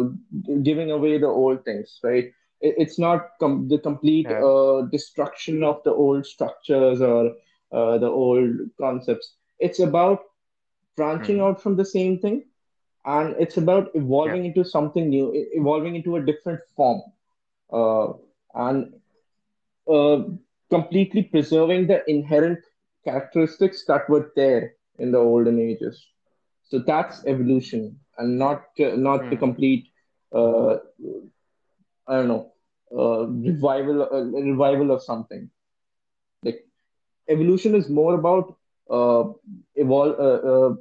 giving 0.63 0.91
away 0.91 1.17
the 1.17 1.27
old 1.27 1.63
things, 1.65 1.99
right? 2.03 2.25
It, 2.61 2.75
it's 2.77 2.99
not 2.99 3.29
com 3.39 3.67
the 3.67 3.79
complete 3.79 4.31
yeah 4.31 4.45
uh 4.51 4.83
destruction 4.91 5.63
of 5.63 5.81
the 5.83 5.91
old 5.93 6.25
structures 6.25 7.01
or 7.01 7.31
uh, 7.73 7.97
the 7.97 8.07
old 8.07 8.55
concepts. 8.79 9.33
It's 9.59 9.79
about 9.79 10.19
branching 10.95 11.37
hmm. 11.37 11.43
out 11.43 11.61
from 11.61 11.75
the 11.75 11.85
same 11.85 12.19
thing, 12.19 12.45
and 13.05 13.35
it's 13.39 13.57
about 13.57 13.91
yeah 13.93 14.01
evolving 14.01 14.45
into 14.45 14.63
something 14.63 15.09
new, 15.09 15.31
evolving 15.53 15.95
into 15.95 16.15
a 16.17 16.25
different 16.25 16.61
form, 16.75 17.01
uh, 17.71 18.13
and 18.53 18.93
uh, 19.91 20.23
completely 20.69 21.23
preserving 21.23 21.87
the 21.87 22.07
inherent 22.09 22.59
characteristics 23.03 23.85
that 23.87 24.09
were 24.09 24.31
there 24.35 24.75
in 24.99 25.11
the 25.11 25.17
olden 25.17 25.59
ages. 25.59 26.05
So 26.63 26.79
that's 26.79 27.25
evolution, 27.25 27.99
and 28.17 28.37
not 28.37 28.65
not 28.77 29.29
the 29.29 29.35
hmm. 29.35 29.45
complete 29.45 29.87
uh, 30.33 30.77
I 32.07 32.15
don't 32.17 32.27
know 32.27 32.53
uh, 32.97 33.27
revival 33.27 34.03
uh, 34.03 34.23
revival 34.23 34.91
of 34.91 35.01
something. 35.01 35.49
Evolution 37.29 37.75
is 37.75 37.89
more 37.89 38.13
about 38.15 38.55
uh, 38.89 39.23
evolve 39.75 40.15
uh, 40.19 40.39
uh, 40.53 40.73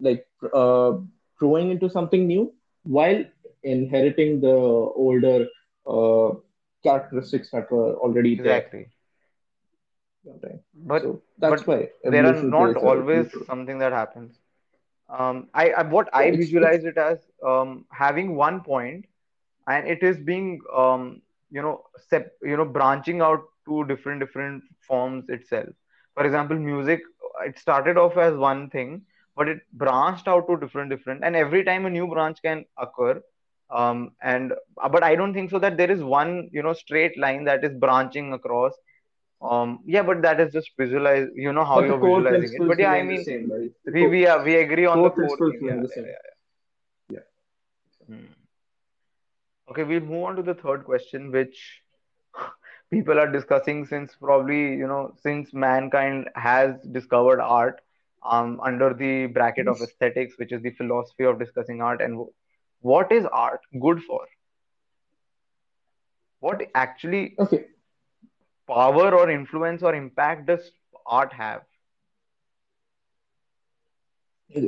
like 0.00 0.26
uh, 0.52 0.92
growing 1.38 1.70
into 1.70 1.88
something 1.88 2.26
new 2.26 2.52
while 2.84 3.24
inheriting 3.62 4.40
the 4.40 4.54
older 4.54 5.46
uh, 5.86 6.30
characteristics 6.82 7.50
that 7.52 7.70
were 7.70 7.94
already 7.96 8.40
there. 8.42 8.64
exactly. 10.18 10.60
But 10.74 11.02
So 11.02 11.22
but 11.44 11.60
that's 11.60 11.66
why 11.66 11.88
there 12.04 12.26
are 12.26 12.42
not 12.42 12.76
always 12.76 13.32
something 13.46 13.78
that 13.78 13.92
happens. 13.92 14.38
Um 15.08 15.48
I, 15.54 15.70
I 15.70 15.82
what 15.82 16.08
I 16.14 16.30
visualize 16.32 16.84
it 16.84 16.96
as 16.98 17.30
um 17.46 17.86
having 17.90 18.34
one 18.36 18.60
point 18.62 19.06
and 19.66 19.86
it 19.88 20.02
is 20.02 20.18
being 20.18 20.60
um 20.74 21.22
you 21.50 21.62
know 21.62 21.84
sep- 22.08 22.36
you 22.42 22.56
know 22.56 22.64
branching 22.64 23.20
out 23.20 23.42
to 23.70 23.84
different 23.92 24.20
different 24.20 24.62
forms 24.88 25.28
itself 25.38 25.68
for 26.14 26.26
example 26.26 26.58
music 26.58 27.02
it 27.46 27.58
started 27.58 27.98
off 27.98 28.16
as 28.16 28.34
one 28.36 28.68
thing 28.70 29.02
but 29.36 29.48
it 29.48 29.58
branched 29.84 30.28
out 30.28 30.46
to 30.48 30.56
different 30.64 30.90
different 30.90 31.24
and 31.24 31.36
every 31.36 31.64
time 31.64 31.86
a 31.86 31.90
new 31.90 32.08
branch 32.14 32.38
can 32.42 32.64
occur 32.86 33.20
um 33.70 34.10
and 34.22 34.52
uh, 34.82 34.88
but 34.88 35.04
i 35.04 35.14
don't 35.16 35.34
think 35.34 35.50
so 35.50 35.58
that 35.58 35.76
there 35.78 35.90
is 35.96 36.02
one 36.02 36.48
you 36.52 36.62
know 36.62 36.74
straight 36.74 37.18
line 37.26 37.44
that 37.44 37.64
is 37.64 37.74
branching 37.86 38.32
across 38.34 38.72
um 39.42 39.78
yeah 39.86 40.02
but 40.02 40.22
that 40.22 40.40
is 40.40 40.52
just 40.52 40.70
visualize 40.78 41.28
you 41.34 41.52
know 41.52 41.64
how 41.64 41.80
but 41.80 41.84
you're 41.88 42.00
visualizing 42.08 42.54
it 42.54 42.66
but 42.66 42.78
yeah 42.78 42.92
i 42.92 43.02
mean 43.02 43.24
same, 43.24 43.50
right? 43.50 43.70
We 43.92 44.06
we 44.06 44.26
are 44.26 44.42
we 44.44 44.56
agree 44.56 44.86
on 44.86 45.02
the 45.02 45.10
core 45.10 45.38
thing 45.46 45.60
yeah 45.64 45.82
yeah, 45.96 46.02
Yeah. 46.06 46.18
yeah. 47.08 47.20
Hmm. 48.06 48.26
Okay, 49.70 49.84
we'll 49.84 50.00
move 50.00 50.24
on 50.24 50.36
to 50.36 50.42
the 50.42 50.54
third 50.54 50.84
question, 50.84 51.30
which 51.30 51.79
people 52.90 53.18
are 53.18 53.30
discussing 53.30 53.84
since 53.86 54.14
probably, 54.16 54.74
you 54.74 54.86
know, 54.86 55.12
since 55.22 55.52
mankind 55.54 56.28
has 56.34 56.74
discovered 56.92 57.40
art, 57.40 57.80
um, 58.22 58.60
under 58.62 58.92
the 58.94 59.26
bracket 59.26 59.68
of 59.68 59.80
aesthetics, 59.82 60.38
which 60.38 60.52
is 60.52 60.62
the 60.62 60.70
philosophy 60.70 61.24
of 61.24 61.38
discussing 61.38 61.80
art, 61.80 62.00
and 62.00 62.26
what 62.80 63.10
is 63.12 63.24
art 63.26 63.60
good 63.80 64.02
for? 64.02 64.26
What 66.40 66.62
actually 66.74 67.38
Okay. 67.38 67.66
power 68.66 69.14
or 69.14 69.30
influence 69.30 69.82
or 69.82 69.94
impact 69.94 70.46
does 70.46 70.72
art 71.06 71.32
have? 71.34 71.62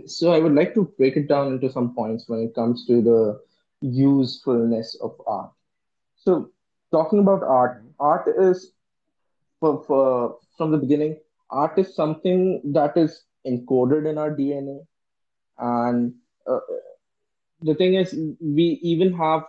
So 0.07 0.33
I 0.33 0.39
would 0.39 0.55
like 0.55 0.75
to 0.75 0.85
break 0.99 1.17
it 1.17 1.29
down 1.29 1.53
into 1.53 1.71
some 1.71 1.95
points 1.95 2.29
when 2.29 2.41
it 2.41 2.55
comes 2.55 2.87
to 2.87 3.01
the 3.03 3.41
usefulness 3.81 4.97
of 5.03 5.21
art. 5.27 5.51
So 6.17 6.51
talking 6.93 7.19
about 7.21 7.43
art, 7.43 7.83
Mhm. 7.83 7.92
Art 8.03 8.29
is 8.39 8.73
for, 9.61 9.83
for, 9.87 10.37
from 10.57 10.71
the 10.73 10.79
beginning, 10.79 11.17
art 11.51 11.79
is 11.79 11.95
something 11.95 12.61
that 12.73 12.97
is 12.97 13.25
encoded 13.47 14.09
in 14.11 14.19
our 14.19 14.35
DNA. 14.35 14.81
And 15.59 16.15
uh, 16.47 16.61
the 17.63 17.75
thing 17.75 17.95
is, 17.95 18.15
we 18.41 18.79
even 18.83 19.13
have 19.15 19.43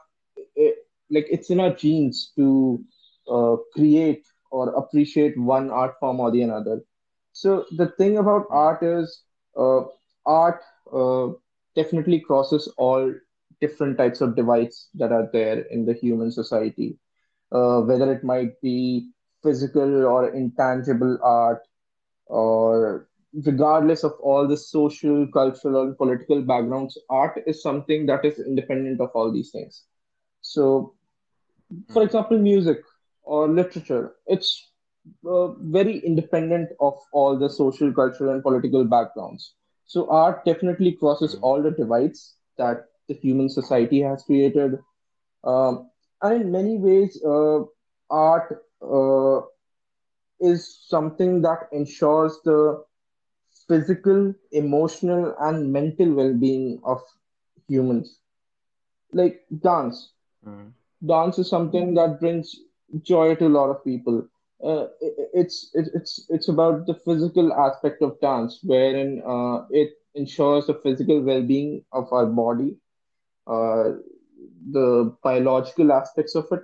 it, 0.56 0.76
like 1.12 1.28
it's 1.30 1.50
in 1.50 1.60
our 1.60 1.74
genes 1.74 2.32
to 2.38 2.80
uh, 3.32 3.56
create 3.74 4.24
or 4.52 4.70
appreciate 4.76 5.38
one 5.40 5.70
art 5.72 5.96
form 6.00 6.20
or 6.20 6.32
the 6.32 6.42
another. 6.42 6.82
So 7.34 7.66
the 7.78 7.88
thing 7.98 8.18
about 8.18 8.46
art 8.52 8.84
is, 8.84 9.24
uh, 9.58 9.82
art 10.26 10.62
uh, 10.94 11.30
definitely 11.76 12.20
crosses 12.20 12.72
all 12.78 13.14
different 13.62 13.98
types 13.98 14.22
of 14.22 14.36
divides 14.36 14.90
that 14.96 15.12
are 15.12 15.30
there 15.34 15.60
in 15.72 15.86
the 15.86 15.94
human 15.94 16.32
society 16.32 16.98
uh, 17.54 17.82
whether 17.82 18.12
it 18.12 18.24
might 18.24 18.60
be 18.62 19.12
physical 19.44 20.06
or 20.06 20.30
intangible 20.30 21.18
art, 21.24 21.62
or 22.28 23.08
regardless 23.46 24.04
of 24.04 24.14
all 24.22 24.48
the 24.48 24.58
social, 24.58 25.28
cultural, 25.34 25.84
and 25.84 25.98
political 25.98 26.42
backgrounds, 26.42 26.98
art 27.10 27.42
is 27.48 27.62
something 27.64 28.06
that 28.08 28.26
is 28.26 28.40
independent 28.40 29.02
of 29.02 29.10
all 29.16 29.32
these 29.32 29.52
things. 29.52 29.86
So, 30.42 30.94
for 31.90 32.02
Mhm. 32.02 32.04
example, 32.04 32.38
music 32.40 32.80
or 33.24 33.48
literature, 33.48 34.16
it's 34.28 34.72
uh, 35.28 35.50
very 35.78 36.00
independent 36.00 36.70
of 36.80 36.96
all 37.14 37.38
the 37.38 37.50
social, 37.50 37.94
cultural, 37.94 38.32
and 38.34 38.44
political 38.44 38.86
backgrounds. 38.86 39.56
So, 39.86 40.10
art 40.10 40.46
definitely 40.46 40.94
crosses 40.94 41.36
Mhm. 41.36 41.42
all 41.42 41.62
the 41.62 41.72
divides 41.72 42.36
that 42.58 42.86
the 43.08 43.14
human 43.16 43.50
society 43.50 44.02
has 44.02 44.24
created 44.24 44.80
um, 45.44 45.90
and 46.24 46.42
in 46.44 46.52
many 46.52 46.78
ways, 46.78 47.22
uh, 47.26 47.64
art 48.10 48.66
uh, 48.82 49.42
is 50.40 50.78
something 50.88 51.42
that 51.42 51.68
ensures 51.72 52.40
the 52.46 52.84
physical, 53.68 54.34
emotional, 54.52 55.36
and 55.40 55.72
mental 55.72 56.14
well 56.14 56.34
being 56.34 56.80
of 56.86 57.02
humans. 57.68 58.20
Like 59.14 59.46
dance. 59.62 60.12
Mhm. 60.44 60.74
Dance 61.06 61.40
is 61.40 61.50
something 61.50 61.94
that 61.96 62.20
brings 62.20 62.56
joy 63.02 63.36
to 63.36 63.48
a 63.48 63.56
lot 63.58 63.70
of 63.70 63.84
people. 63.84 64.28
Uh, 64.64 64.84
i- 65.02 65.16
it's, 65.42 65.72
it, 65.74 65.90
it's, 65.94 66.26
it's 66.30 66.48
about 66.50 66.86
the 66.88 66.96
physical 66.96 67.54
aspect 67.54 68.02
of 68.02 68.20
dance, 68.22 68.60
wherein 68.64 69.22
uh, 69.26 69.66
it 69.72 69.92
ensures 70.16 70.68
the 70.68 70.74
physical 70.76 71.22
well 71.22 71.44
being 71.44 71.84
of 71.94 72.12
our 72.14 72.26
body, 72.28 72.78
uh, 73.48 73.92
the 74.72 75.16
biological 75.24 75.92
aspects 75.92 76.36
of 76.36 76.46
it 76.52 76.62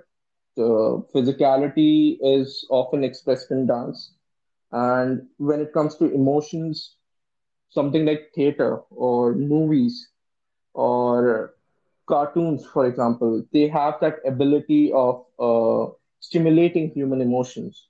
uh, 0.58 1.00
physicality 1.14 2.16
is 2.20 2.66
often 2.70 3.04
expressed 3.04 3.50
in 3.50 3.66
dance. 3.66 4.12
And 4.72 5.28
when 5.38 5.60
it 5.60 5.72
comes 5.72 5.96
to 5.96 6.12
emotions, 6.12 6.96
something 7.70 8.04
like 8.06 8.30
theater 8.34 8.76
or 8.90 9.34
movies 9.34 10.08
or 10.74 11.54
cartoons, 12.08 12.64
for 12.66 12.86
example, 12.86 13.44
they 13.52 13.68
have 13.68 13.94
that 14.00 14.16
ability 14.26 14.92
of 14.92 15.24
uh, 15.38 15.92
stimulating 16.20 16.90
human 16.90 17.20
emotions 17.20 17.88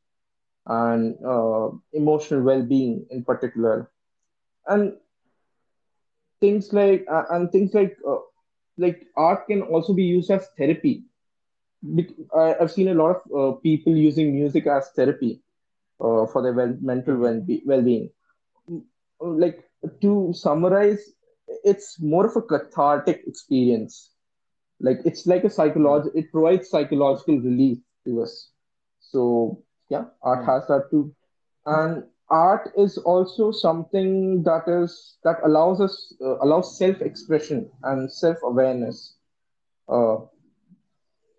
and 0.66 1.16
uh, 1.26 1.68
emotional 1.92 2.42
well-being 2.42 3.06
in 3.10 3.24
particular. 3.24 3.90
And 4.66 4.94
things 6.40 6.72
like 6.72 7.04
uh, 7.10 7.24
and 7.30 7.50
things 7.50 7.74
like 7.74 7.96
uh, 8.08 8.16
like 8.80 9.06
art 9.16 9.46
can 9.48 9.62
also 9.62 9.94
be 9.94 10.04
used 10.04 10.30
as 10.30 10.48
therapy. 10.58 11.04
I've 12.36 12.72
seen 12.72 12.88
a 12.88 12.94
lot 12.94 13.16
of 13.16 13.22
uh, 13.38 13.56
people 13.60 13.94
using 13.96 14.34
music 14.34 14.66
as 14.66 14.90
therapy 14.96 15.42
uh, 16.00 16.26
for 16.26 16.42
their 16.42 16.52
well, 16.52 16.74
mental 16.80 17.16
Mhm. 17.16 17.18
well 17.18 17.42
well-being. 17.66 18.10
Like 19.20 19.64
to 20.02 20.32
summarize, 20.34 21.12
it's 21.64 22.00
more 22.00 22.26
of 22.26 22.36
a 22.36 22.42
cathartic 22.42 23.22
experience. 23.26 24.12
Like 24.80 24.98
it's 25.04 25.26
like 25.26 25.44
a 25.44 25.50
psychology. 25.50 26.10
It 26.14 26.30
provides 26.32 26.68
psychological 26.70 27.38
relief 27.40 27.78
to 28.06 28.22
us. 28.22 28.50
So 29.00 29.62
yeah, 29.90 30.04
art 30.22 30.44
Mhm. 30.44 30.46
has 30.46 30.66
that 30.68 30.90
too. 30.90 31.14
And 31.66 32.04
art 32.30 32.70
is 32.76 32.98
also 32.98 33.50
something 33.52 34.42
that 34.44 34.64
is 34.68 35.18
that 35.24 35.36
allows 35.44 35.80
us 35.80 36.14
uh, 36.22 36.38
allows 36.40 36.78
self-expression 36.78 37.70
and 37.82 38.12
self-awareness. 38.12 39.16
Uh, 39.88 40.16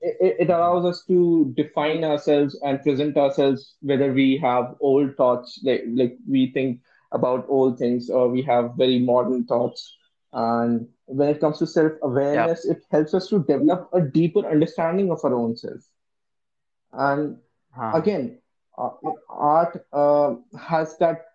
it, 0.01 0.36
it 0.39 0.49
allows 0.49 0.86
us 0.86 1.04
to 1.06 1.54
define 1.56 2.04
ourselves 2.04 2.58
and 2.63 2.82
present 2.82 3.17
ourselves 3.17 3.75
whether 3.82 4.12
we 4.13 4.38
have 4.38 4.75
old 4.82 5.15
thoughts 5.15 5.60
like 5.63 5.84
like 5.95 6.17
we 6.30 6.51
think 6.54 6.80
about 7.12 7.45
old 7.49 7.77
things 7.77 8.10
or 8.10 8.30
we 8.30 8.41
have 8.41 8.71
very 8.77 8.99
modern 8.99 9.45
thoughts 9.45 9.97
and 10.34 10.88
when 11.06 11.30
it 11.30 11.39
comes 11.39 11.58
to 11.60 11.67
self 11.67 11.91
Yeah. 12.32 12.47
awareness 12.49 12.65
it 12.65 12.84
helps 12.91 13.13
us 13.13 13.27
to 13.30 13.43
develop 13.43 13.89
a 13.93 14.01
deeper 14.01 14.45
understanding 14.49 15.12
of 15.12 15.19
our 15.23 15.34
own 15.36 15.56
self 15.56 15.82
and 16.93 17.38
Huh. 17.71 17.93
again 17.93 18.39
uh, 18.77 18.89
art 19.32 19.86
uh, 19.94 20.36
has 20.60 20.98
that 21.00 21.26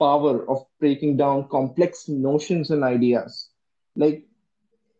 power 0.00 0.48
of 0.48 0.64
breaking 0.80 1.16
down 1.16 1.48
complex 1.48 2.08
notions 2.08 2.70
and 2.70 2.84
ideas 2.84 3.50
like 3.96 4.24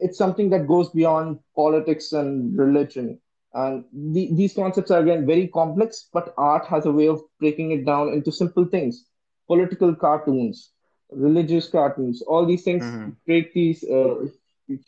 it's 0.00 0.18
something 0.18 0.50
that 0.50 0.66
goes 0.66 0.90
beyond 0.90 1.38
politics 1.56 2.12
and 2.12 2.56
religion. 2.58 3.18
And 3.54 3.84
the, 3.92 4.30
these 4.34 4.54
concepts 4.54 4.90
are 4.90 5.00
again 5.00 5.26
very 5.26 5.48
complex, 5.48 6.08
but 6.12 6.34
art 6.36 6.66
has 6.66 6.86
a 6.86 6.92
way 6.92 7.08
of 7.08 7.20
breaking 7.40 7.72
it 7.72 7.84
down 7.86 8.08
into 8.12 8.32
simple 8.32 8.64
things. 8.66 9.06
Political 9.48 9.96
cartoons, 9.96 10.72
religious 11.10 11.68
cartoons, 11.68 12.22
all 12.22 12.46
these 12.46 12.62
things 12.64 12.98
Mhm. 12.98 13.16
break 13.26 13.52
these 13.54 13.84
uh, 13.84 14.26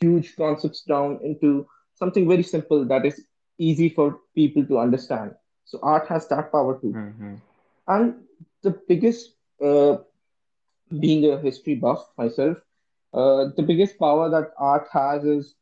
huge 0.01 0.35
concepts 0.35 0.83
down 0.83 1.19
into 1.23 1.65
something 1.95 2.27
very 2.27 2.43
simple 2.43 2.85
that 2.85 3.05
is 3.05 3.25
easy 3.57 3.89
for 3.89 4.19
people 4.35 4.65
to 4.65 4.79
understand. 4.79 5.31
So 5.65 5.79
art 5.81 6.07
has 6.07 6.27
that 6.29 6.51
power 6.51 6.79
too. 6.79 6.93
Mhm. 6.93 7.41
And 7.87 8.27
the 8.63 8.71
biggest 8.87 9.35
uh, 9.61 9.97
being 10.99 11.25
a 11.31 11.39
history 11.39 11.75
buff 11.75 12.09
myself, 12.17 12.57
uh, 13.13 13.45
the 13.57 13.63
biggest 13.63 13.99
power 13.99 14.29
that 14.29 14.51
art 14.57 14.87
has 14.93 15.23
is 15.25 15.55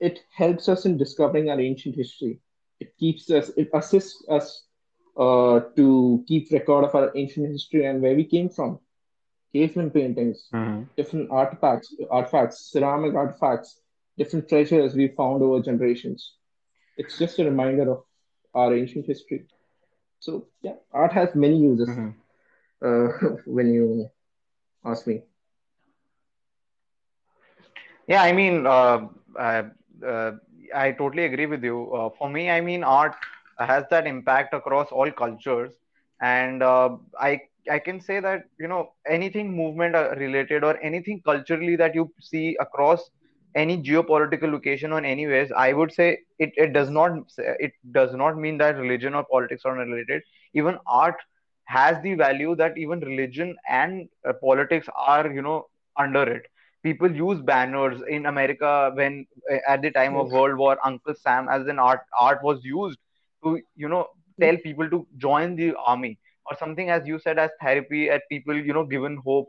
it 0.00 0.20
helps 0.34 0.68
us 0.68 0.86
in 0.86 0.98
discovering 0.98 1.50
our 1.50 1.60
ancient 1.60 1.96
history. 1.96 2.40
It 2.80 2.96
keeps 2.98 3.30
us, 3.30 3.50
it 3.56 3.70
assists 3.74 4.24
us 4.28 4.64
uh, 5.18 5.60
to 5.76 6.24
keep 6.28 6.50
record 6.52 6.84
of 6.84 6.94
our 6.94 7.12
ancient 7.16 7.48
history 7.48 7.84
and 7.86 8.02
where 8.02 8.14
we 8.16 8.24
came 8.24 8.48
from. 8.50 8.80
Caveman 9.54 9.90
paintings, 9.90 10.50
Mhm. 10.52 10.88
different 10.96 11.30
artifacts, 11.30 11.94
artifacts, 12.10 12.70
ceramic 12.72 13.14
artifacts, 13.14 13.82
different 14.18 14.48
treasures 14.48 14.94
we 14.94 15.08
found 15.08 15.42
over 15.42 15.60
generations. 15.62 16.36
It's 16.96 17.18
just 17.18 17.38
a 17.38 17.44
reminder 17.44 17.90
of 17.90 18.05
our 18.56 18.74
ancient 18.76 19.06
history. 19.06 19.46
So 20.20 20.46
yeah, 20.62 20.76
art 20.92 21.12
has 21.12 21.34
many 21.36 21.58
uses. 21.58 21.90
Mhm. 21.90 22.14
Uh, 22.84 23.08
when 23.46 23.72
you 23.72 24.10
ask 24.84 25.06
me. 25.06 25.22
Yeah, 28.08 28.22
I 28.22 28.32
mean, 28.32 28.66
uh, 28.66 29.08
uh, 29.38 29.62
uh, 30.06 30.32
I 30.74 30.92
totally 30.92 31.24
agree 31.24 31.46
with 31.46 31.62
you. 31.64 31.92
Uh, 31.92 32.10
for 32.18 32.28
me, 32.30 32.50
I 32.50 32.60
mean, 32.60 32.84
art 32.84 33.14
has 33.58 33.84
that 33.90 34.06
impact 34.06 34.54
across 34.54 34.88
all 34.90 35.10
cultures, 35.10 35.72
and 36.20 36.62
uh, 36.62 36.96
I 37.20 37.40
I 37.70 37.78
can 37.78 38.00
say 38.00 38.20
that 38.20 38.44
you 38.58 38.68
know 38.68 38.92
anything 39.08 39.54
movement 39.56 39.94
related 40.18 40.64
or 40.64 40.78
anything 40.82 41.22
culturally 41.24 41.76
that 41.76 41.94
you 41.94 42.12
see 42.20 42.56
across 42.60 43.10
any 43.56 43.82
geopolitical 43.82 44.52
location 44.52 44.92
or 44.92 45.00
anyways, 45.04 45.52
I 45.52 45.72
would 45.72 45.92
say 45.92 46.18
it, 46.38 46.52
it 46.56 46.72
does 46.74 46.90
not 46.90 47.12
it 47.38 47.72
does 47.92 48.14
not 48.14 48.38
mean 48.38 48.58
that 48.58 48.76
religion 48.76 49.14
or 49.14 49.24
politics 49.24 49.64
are 49.66 49.80
unrelated. 49.80 50.22
Even 50.54 50.78
art 50.86 51.16
has 51.66 52.00
the 52.02 52.14
value 52.14 52.56
that 52.56 52.78
even 52.78 53.00
religion 53.00 53.56
and 53.68 54.08
uh, 54.28 54.32
politics 54.42 54.88
are 54.96 55.30
you 55.32 55.42
know 55.42 55.66
under 55.98 56.22
it. 56.22 56.46
People 56.82 57.10
use 57.10 57.40
banners. 57.42 58.00
In 58.08 58.26
america 58.26 58.92
when 58.94 59.26
uh, 59.52 59.58
at 59.68 59.82
the 59.82 59.90
time 59.90 60.16
of 60.16 60.30
world 60.30 60.56
war 60.58 60.78
uncle 60.84 61.14
sam 61.14 61.48
as 61.48 61.66
an 61.66 61.78
art 61.78 62.00
art 62.20 62.42
was 62.42 62.64
used 62.64 62.98
to 63.44 63.60
you 63.76 63.88
know 63.88 64.06
tell 64.40 64.56
people 64.58 64.88
to 64.90 65.06
join 65.16 65.56
the 65.56 65.74
army. 65.86 66.18
Or 66.50 66.56
something 66.56 66.90
as 66.90 67.06
you 67.06 67.18
said 67.18 67.38
as 67.38 67.50
therapy 67.60 68.10
at 68.10 68.22
people 68.30 68.54
you 68.56 68.72
know 68.74 68.84
given 68.84 69.16
hope 69.24 69.48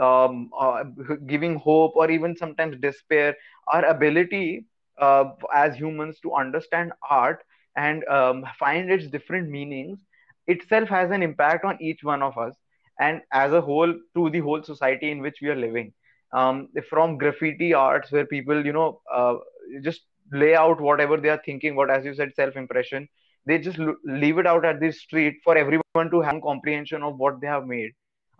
um, 0.00 0.50
uh, 0.58 0.84
giving 1.26 1.56
hope 1.56 1.92
or 1.96 2.10
even 2.10 2.36
sometimes 2.36 2.76
despair. 2.80 3.36
Our 3.68 3.84
ability 3.86 4.66
uh, 4.98 5.24
as 5.54 5.76
humans 5.76 6.20
to 6.20 6.34
understand 6.34 6.92
art 7.10 7.42
and 7.76 8.04
um, 8.08 8.44
find 8.58 8.90
its 8.90 9.08
different 9.08 9.48
meanings 9.50 10.04
itself 10.46 10.88
has 10.88 11.10
an 11.10 11.22
impact 11.22 11.64
on 11.64 11.78
each 11.80 12.02
one 12.04 12.22
of 12.22 12.36
us 12.38 12.54
and 13.00 13.22
as 13.32 13.52
a 13.52 13.60
whole 13.60 13.92
to 14.14 14.30
the 14.30 14.40
whole 14.40 14.62
society 14.62 15.10
in 15.10 15.20
which 15.20 15.38
we 15.42 15.48
are 15.48 15.56
living. 15.56 15.92
Um, 16.32 16.68
from 16.88 17.18
graffiti 17.18 17.74
arts 17.74 18.10
where 18.12 18.26
people 18.26 18.64
you 18.64 18.72
know 18.72 19.00
uh, 19.12 19.36
just 19.82 20.02
lay 20.32 20.54
out 20.54 20.80
whatever 20.80 21.16
they 21.16 21.28
are 21.28 21.42
thinking 21.44 21.74
what 21.76 21.90
as 21.90 22.04
you 22.04 22.14
said 22.14 22.34
self 22.34 22.56
impression 22.56 23.08
they 23.46 23.58
just 23.58 23.78
leave 24.04 24.38
it 24.38 24.46
out 24.46 24.64
at 24.64 24.80
the 24.80 24.90
street 24.92 25.36
for 25.44 25.56
everyone 25.56 26.10
to 26.10 26.20
have 26.20 26.40
comprehension 26.42 27.02
of 27.02 27.16
what 27.18 27.40
they 27.40 27.46
have 27.48 27.66
made 27.66 27.90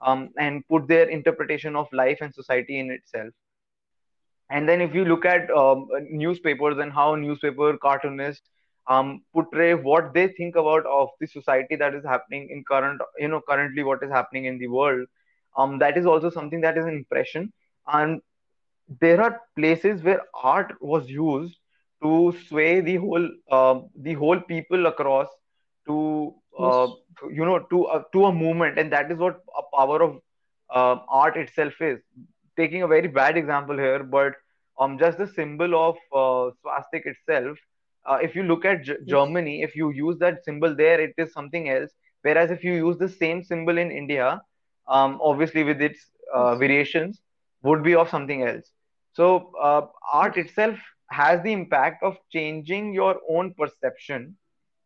um, 0.02 0.30
and 0.38 0.66
put 0.68 0.88
their 0.88 1.08
interpretation 1.08 1.76
of 1.76 1.92
life 1.92 2.18
and 2.20 2.34
society 2.34 2.78
in 2.78 2.90
itself. 2.90 3.32
And 4.50 4.68
then 4.68 4.80
if 4.80 4.94
you 4.94 5.04
look 5.04 5.24
at 5.24 5.50
um, 5.50 5.88
newspapers 6.10 6.78
and 6.78 6.92
how 6.92 7.14
newspaper 7.14 7.76
cartoonists 7.78 8.48
um, 8.88 9.22
portray 9.32 9.74
what 9.74 10.12
they 10.14 10.28
think 10.28 10.56
about 10.56 10.84
of 10.86 11.10
the 11.20 11.26
society 11.26 11.76
that 11.76 11.94
is 11.94 12.04
happening 12.04 12.48
in 12.50 12.64
current 12.64 13.00
you 13.18 13.28
know 13.28 13.40
currently 13.48 13.84
what 13.84 14.02
is 14.02 14.10
happening 14.10 14.46
in 14.46 14.58
the 14.58 14.66
world 14.66 15.06
um, 15.56 15.78
that 15.78 15.96
is 15.96 16.06
also 16.06 16.30
something 16.30 16.60
that 16.62 16.78
is 16.78 16.84
an 16.84 16.94
impression. 16.94 17.52
And 17.86 18.20
there 19.00 19.20
are 19.20 19.40
places 19.56 20.02
where 20.02 20.22
art 20.34 20.72
was 20.80 21.08
used 21.08 21.56
to 22.02 22.34
sway 22.48 22.80
the 22.80 22.96
whole 22.96 23.28
uh, 23.50 23.80
the 23.96 24.14
whole 24.14 24.40
people 24.40 24.86
across 24.86 25.28
to 25.86 26.34
uh, 26.62 26.88
you 27.30 27.44
know 27.44 27.58
to 27.70 27.84
uh, 27.86 28.02
to 28.12 28.26
a 28.26 28.32
movement 28.32 28.78
and 28.78 28.92
that 28.92 29.10
is 29.10 29.18
what 29.18 29.40
a 29.58 29.62
power 29.76 30.02
of 30.02 30.16
uh, 30.70 30.96
art 31.08 31.36
itself 31.36 31.80
is. 31.80 32.00
Taking 32.56 32.82
a 32.82 32.88
very 32.88 33.08
bad 33.08 33.36
example 33.36 33.76
here 33.76 34.02
but 34.02 34.34
um 34.78 34.98
just 34.98 35.18
the 35.18 35.26
symbol 35.26 35.74
of 35.82 35.96
uh, 36.12 36.50
swastik 36.60 37.06
itself 37.12 37.58
uh, 38.06 38.18
if 38.22 38.34
you 38.34 38.42
look 38.44 38.64
at 38.64 38.82
G-. 38.84 38.96
Germany 39.06 39.62
if 39.62 39.74
you 39.76 39.90
use 39.90 40.18
that 40.18 40.44
symbol 40.44 40.74
there 40.74 41.00
it 41.00 41.14
is 41.18 41.32
something 41.32 41.68
else. 41.70 41.90
Whereas 42.22 42.50
if 42.50 42.64
you 42.64 42.72
use 42.74 42.98
the 42.98 43.08
same 43.08 43.42
symbol 43.42 43.78
in 43.78 43.90
India 43.90 44.40
um 44.88 45.18
obviously 45.22 45.64
with 45.64 45.80
its 45.80 46.10
uh, 46.34 46.56
variations 46.56 47.20
would 47.62 47.82
be 47.82 47.94
of 47.94 48.08
something 48.08 48.42
else. 48.46 48.70
So, 49.12 49.52
uh, 49.60 49.86
art 50.12 50.36
itself 50.36 50.78
has 51.10 51.42
the 51.42 51.52
impact 51.52 52.02
of 52.02 52.16
changing 52.32 52.92
your 52.94 53.20
own 53.28 53.54
perception, 53.54 54.36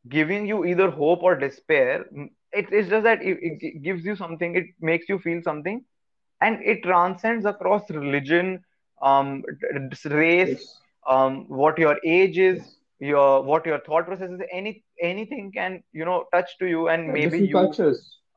giving 0.08 0.46
you 0.46 0.64
either 0.64 0.90
hope 0.90 1.22
or 1.22 1.34
despair. 1.36 2.04
Mm, 2.16 2.28
it's 2.52 2.88
just 2.88 3.04
that 3.04 3.22
it, 3.22 3.38
it 3.40 3.82
gives 3.82 4.04
you 4.04 4.14
something, 4.16 4.54
it 4.56 4.66
makes 4.80 5.08
you 5.08 5.18
feel 5.18 5.40
something, 5.42 5.84
and 6.40 6.58
it 6.64 6.82
transcends 6.82 7.44
across 7.46 7.88
religion, 7.90 8.60
um, 9.02 9.42
race, 10.06 10.54
Yes. 10.54 10.80
um, 11.08 11.44
what 11.48 11.78
your 11.78 11.96
age 12.04 12.38
is, 12.38 12.60
Yes. 12.60 12.76
your 13.00 13.42
what 13.42 13.66
your 13.66 13.78
thought 13.80 14.06
process 14.06 14.30
is. 14.30 14.40
Any 14.52 14.82
anything 15.00 15.50
can 15.54 15.82
you 15.92 16.04
know 16.04 16.24
touch 16.32 16.56
to 16.58 16.66
you, 16.66 16.88
and 16.88 17.12
maybe 17.12 17.40
you 17.40 17.76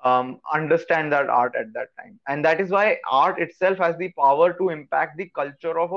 um, 0.03 0.39
understand 0.53 1.11
that 1.13 1.29
art 1.29 1.53
at 1.59 1.73
that 1.73 1.87
time. 1.99 2.19
And 2.27 2.43
that 2.45 2.59
is 2.61 2.69
why 2.71 2.97
art 3.11 3.39
itself 3.39 3.77
has 3.79 3.97
the 3.97 4.11
power 4.17 4.53
to 4.53 4.69
impact 4.69 5.17
the 5.17 5.29
culture 5.35 5.79
of 5.79 5.91
a, 5.91 5.95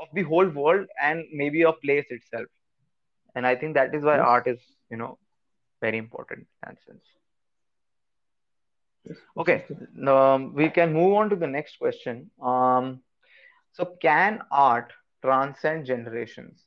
of 0.00 0.08
the 0.14 0.22
whole 0.22 0.48
world 0.48 0.86
and 1.02 1.24
maybe 1.32 1.62
a 1.62 1.72
place 1.72 2.06
itself. 2.10 2.46
And 3.34 3.46
I 3.46 3.56
think 3.56 3.74
that 3.74 3.94
is 3.94 4.04
why 4.04 4.18
art 4.18 4.46
is, 4.46 4.60
you 4.90 4.96
know, 4.96 5.18
very 5.80 5.98
important 5.98 6.40
in 6.40 6.46
that 6.62 6.76
sense. 6.86 7.04
Yes. 9.04 9.16
Okay, 9.36 9.64
um, 10.06 10.54
we 10.54 10.68
can 10.68 10.92
move 10.92 11.14
on 11.14 11.30
to 11.30 11.36
the 11.36 11.46
next 11.46 11.78
question. 11.78 12.30
Um, 12.42 13.00
so 13.72 13.96
can 14.00 14.40
art 14.50 14.92
transcend 15.22 15.86
generations? 15.86 16.64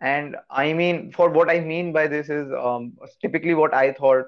And 0.00 0.36
I 0.50 0.72
mean, 0.72 1.12
for 1.12 1.30
what 1.30 1.50
I 1.50 1.60
mean 1.60 1.92
by 1.92 2.06
this 2.08 2.28
is 2.28 2.50
um, 2.52 2.96
typically 3.20 3.54
what 3.54 3.74
I 3.74 3.92
thought 3.92 4.24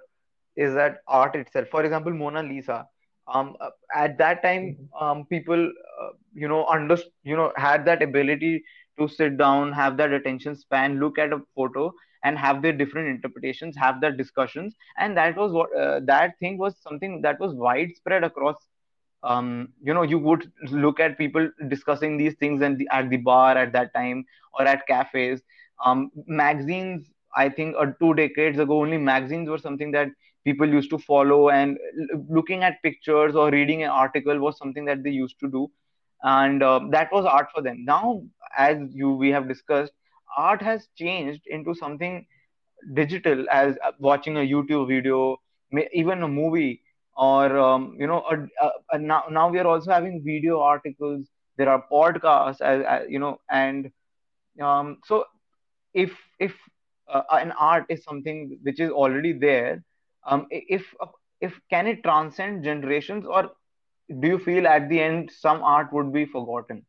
is 0.56 0.74
that 0.74 0.98
art 1.06 1.34
itself. 1.36 1.68
For 1.68 1.84
example, 1.84 2.12
Mona 2.12 2.42
Lisa. 2.42 2.86
Um, 3.26 3.56
at 3.94 4.18
that 4.18 4.42
time, 4.42 4.76
Mhm. 4.76 5.02
um, 5.02 5.24
people, 5.26 5.66
uh, 6.00 6.10
you 6.32 6.48
know, 6.48 6.64
under, 6.66 6.96
you 7.22 7.36
know, 7.36 7.52
had 7.56 7.84
that 7.86 8.02
ability 8.02 8.64
to 8.98 9.08
sit 9.08 9.36
down, 9.36 9.72
have 9.72 9.96
that 9.98 10.12
attention 10.12 10.56
span, 10.56 10.98
look 11.00 11.18
at 11.18 11.32
a 11.32 11.40
photo, 11.54 11.92
and 12.24 12.38
have 12.38 12.62
their 12.62 12.72
different 12.72 13.08
interpretations, 13.08 13.76
have 13.76 14.00
that 14.00 14.16
discussions, 14.16 14.74
and 14.98 15.16
that 15.16 15.36
was 15.36 15.52
what 15.52 15.74
uh, 15.76 16.00
that 16.04 16.38
thing 16.38 16.58
was 16.58 16.76
something 16.80 17.20
that 17.22 17.38
was 17.40 17.54
widespread 17.54 18.24
across 18.24 18.56
um, 19.22 19.68
you 19.82 19.92
know, 19.94 20.02
you 20.02 20.18
would 20.18 20.50
look 20.70 21.00
at 21.00 21.18
people 21.18 21.50
discussing 21.68 22.16
these 22.16 22.34
things 22.34 22.62
at 22.62 22.78
the, 22.78 22.88
at 22.92 23.10
the 23.10 23.16
bar 23.16 23.56
at 23.56 23.72
that 23.72 23.92
time 23.94 24.24
or 24.58 24.66
at 24.66 24.86
cafes. 24.86 25.42
Um, 25.84 26.10
magazines, 26.26 27.10
I 27.36 27.48
think, 27.48 27.76
uh, 27.78 27.86
two 28.00 28.14
decades 28.14 28.58
ago, 28.58 28.80
only 28.80 28.98
magazines 28.98 29.48
were 29.48 29.58
something 29.58 29.90
that 29.92 30.08
people 30.44 30.68
used 30.68 30.90
to 30.90 30.98
follow, 30.98 31.50
and 31.50 31.78
looking 32.28 32.62
at 32.62 32.82
pictures 32.82 33.34
or 33.34 33.50
reading 33.50 33.82
an 33.82 33.90
article 33.90 34.38
was 34.38 34.56
something 34.58 34.84
that 34.84 35.02
they 35.02 35.10
used 35.10 35.38
to 35.40 35.50
do, 35.50 35.70
and 36.22 36.62
um, 36.62 36.90
that 36.90 37.12
was 37.12 37.24
art 37.24 37.48
for 37.54 37.62
them. 37.62 37.84
Now, 37.84 38.22
as 38.56 38.78
you 38.92 39.10
we 39.12 39.30
have 39.30 39.48
discussed, 39.48 39.92
art 40.36 40.62
has 40.62 40.88
changed 40.96 41.42
into 41.46 41.74
something 41.74 42.26
digital 42.94 43.46
as 43.50 43.76
uh, 43.84 43.92
watching 43.98 44.36
a 44.36 44.40
YouTube 44.40 44.88
video, 44.88 45.40
even 45.92 46.22
a 46.22 46.28
movie, 46.28 46.82
or 47.16 47.56
um, 47.58 47.96
you 47.98 48.06
know, 48.06 48.24
a, 48.30 48.36
a, 48.64 48.70
a 48.92 48.98
now 48.98 49.24
now 49.30 49.48
we 49.48 49.58
are 49.58 49.66
also 49.66 49.90
having 49.90 50.22
video 50.24 50.60
articles. 50.60 51.26
There 51.56 51.68
are 51.68 51.84
podcasts, 51.90 52.60
as, 52.60 52.84
as 52.84 53.08
you 53.08 53.18
know, 53.18 53.40
and 53.50 53.90
um, 54.62 54.98
so 55.04 55.24
if 55.94 56.12
if 56.38 56.54
uh, 57.08 57.22
an 57.32 57.52
art 57.52 57.86
is 57.88 58.04
something 58.04 58.58
which 58.62 58.80
is 58.80 58.90
already 58.90 59.32
there, 59.32 59.82
um, 60.26 60.46
if 60.50 60.94
if 61.40 61.58
can 61.70 61.86
it 61.86 62.02
transcend 62.02 62.64
generations, 62.64 63.24
or 63.26 63.50
do 64.20 64.28
you 64.28 64.38
feel 64.38 64.66
at 64.66 64.88
the 64.88 65.00
end 65.00 65.30
some 65.30 65.62
art 65.62 65.92
would 65.92 66.12
be 66.12 66.24
forgotten? 66.26 66.84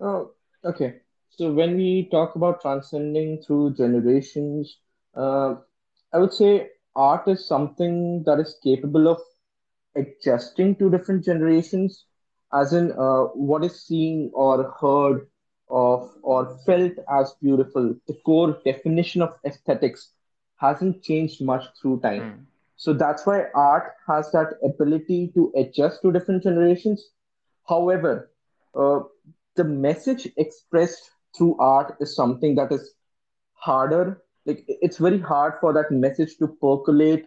Oh, 0.00 0.32
okay. 0.64 1.00
So 1.30 1.52
when 1.52 1.76
we 1.76 2.08
talk 2.10 2.34
about 2.36 2.60
transcending 2.60 3.42
through 3.42 3.74
generations, 3.74 4.78
uh, 5.14 5.56
I 6.12 6.18
would 6.18 6.32
say 6.32 6.70
art 6.96 7.28
is 7.28 7.46
something 7.46 8.22
that 8.24 8.38
is 8.40 8.58
capable 8.62 9.08
of 9.08 9.18
adjusting 9.96 10.76
to 10.76 10.90
different 10.90 11.24
generations, 11.24 12.04
as 12.52 12.72
in 12.72 12.92
uh, 12.92 13.24
what 13.34 13.64
is 13.64 13.84
seen 13.86 14.30
or 14.34 14.70
heard 14.80 15.26
of 15.68 16.10
or 16.22 16.56
felt 16.66 16.92
as 17.10 17.34
beautiful. 17.42 17.94
The 18.06 18.14
core 18.24 18.58
definition 18.64 19.22
of 19.22 19.34
aesthetics 19.44 20.12
hasn't 20.56 21.02
changed 21.02 21.42
much 21.42 21.64
through 21.80 22.00
time. 22.00 22.26
Hmm. 22.26 22.57
So 22.78 22.92
that's 22.92 23.26
why 23.26 23.46
art 23.54 23.92
has 24.06 24.30
that 24.30 24.54
ability 24.64 25.32
to 25.34 25.52
adjust 25.56 26.00
to 26.02 26.12
different 26.12 26.44
generations. 26.44 27.10
However, 27.68 28.30
uh, 28.74 29.00
the 29.56 29.64
message 29.64 30.28
expressed 30.36 31.10
through 31.36 31.56
art 31.58 31.96
is 32.00 32.14
something 32.14 32.54
that 32.54 32.70
is 32.72 32.94
harder. 33.54 34.22
Like 34.46 34.64
it's 34.68 34.98
very 34.98 35.18
hard 35.18 35.54
for 35.60 35.72
that 35.72 35.90
message 35.90 36.36
to 36.38 36.46
percolate 36.62 37.26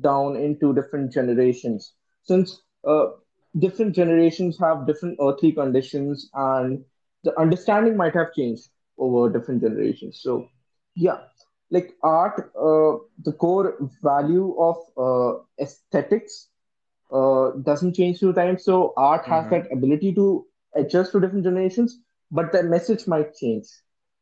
down 0.00 0.36
into 0.36 0.74
different 0.74 1.12
generations, 1.12 1.92
since 2.22 2.62
uh, 2.88 3.08
different 3.58 3.94
generations 3.94 4.58
have 4.58 4.86
different 4.86 5.18
earthly 5.20 5.52
conditions, 5.52 6.30
and 6.34 6.84
the 7.22 7.38
understanding 7.38 7.96
might 7.96 8.14
have 8.14 8.32
changed 8.32 8.70
over 8.98 9.30
different 9.30 9.60
generations. 9.60 10.20
So, 10.22 10.48
yeah, 10.94 11.18
like 11.70 11.94
art, 12.02 12.50
uh, 12.58 12.98
the 13.22 13.32
core 13.32 13.76
value 14.02 14.54
of 14.58 14.76
uh, 14.96 15.40
aesthetics 15.60 16.48
uh, 17.12 17.50
doesn't 17.62 17.94
change 17.94 18.18
through 18.18 18.34
time. 18.34 18.58
So 18.58 18.92
art 18.96 19.24
has 19.26 19.48
Mm-hmm. 19.48 19.50
that 19.50 19.70
ability 19.72 20.14
to 20.14 20.46
adjust 20.74 21.12
to 21.12 21.20
different 21.20 21.44
generations, 21.44 21.98
but 22.30 22.52
the 22.52 22.62
message 22.62 23.06
might 23.06 23.34
change 23.34 23.66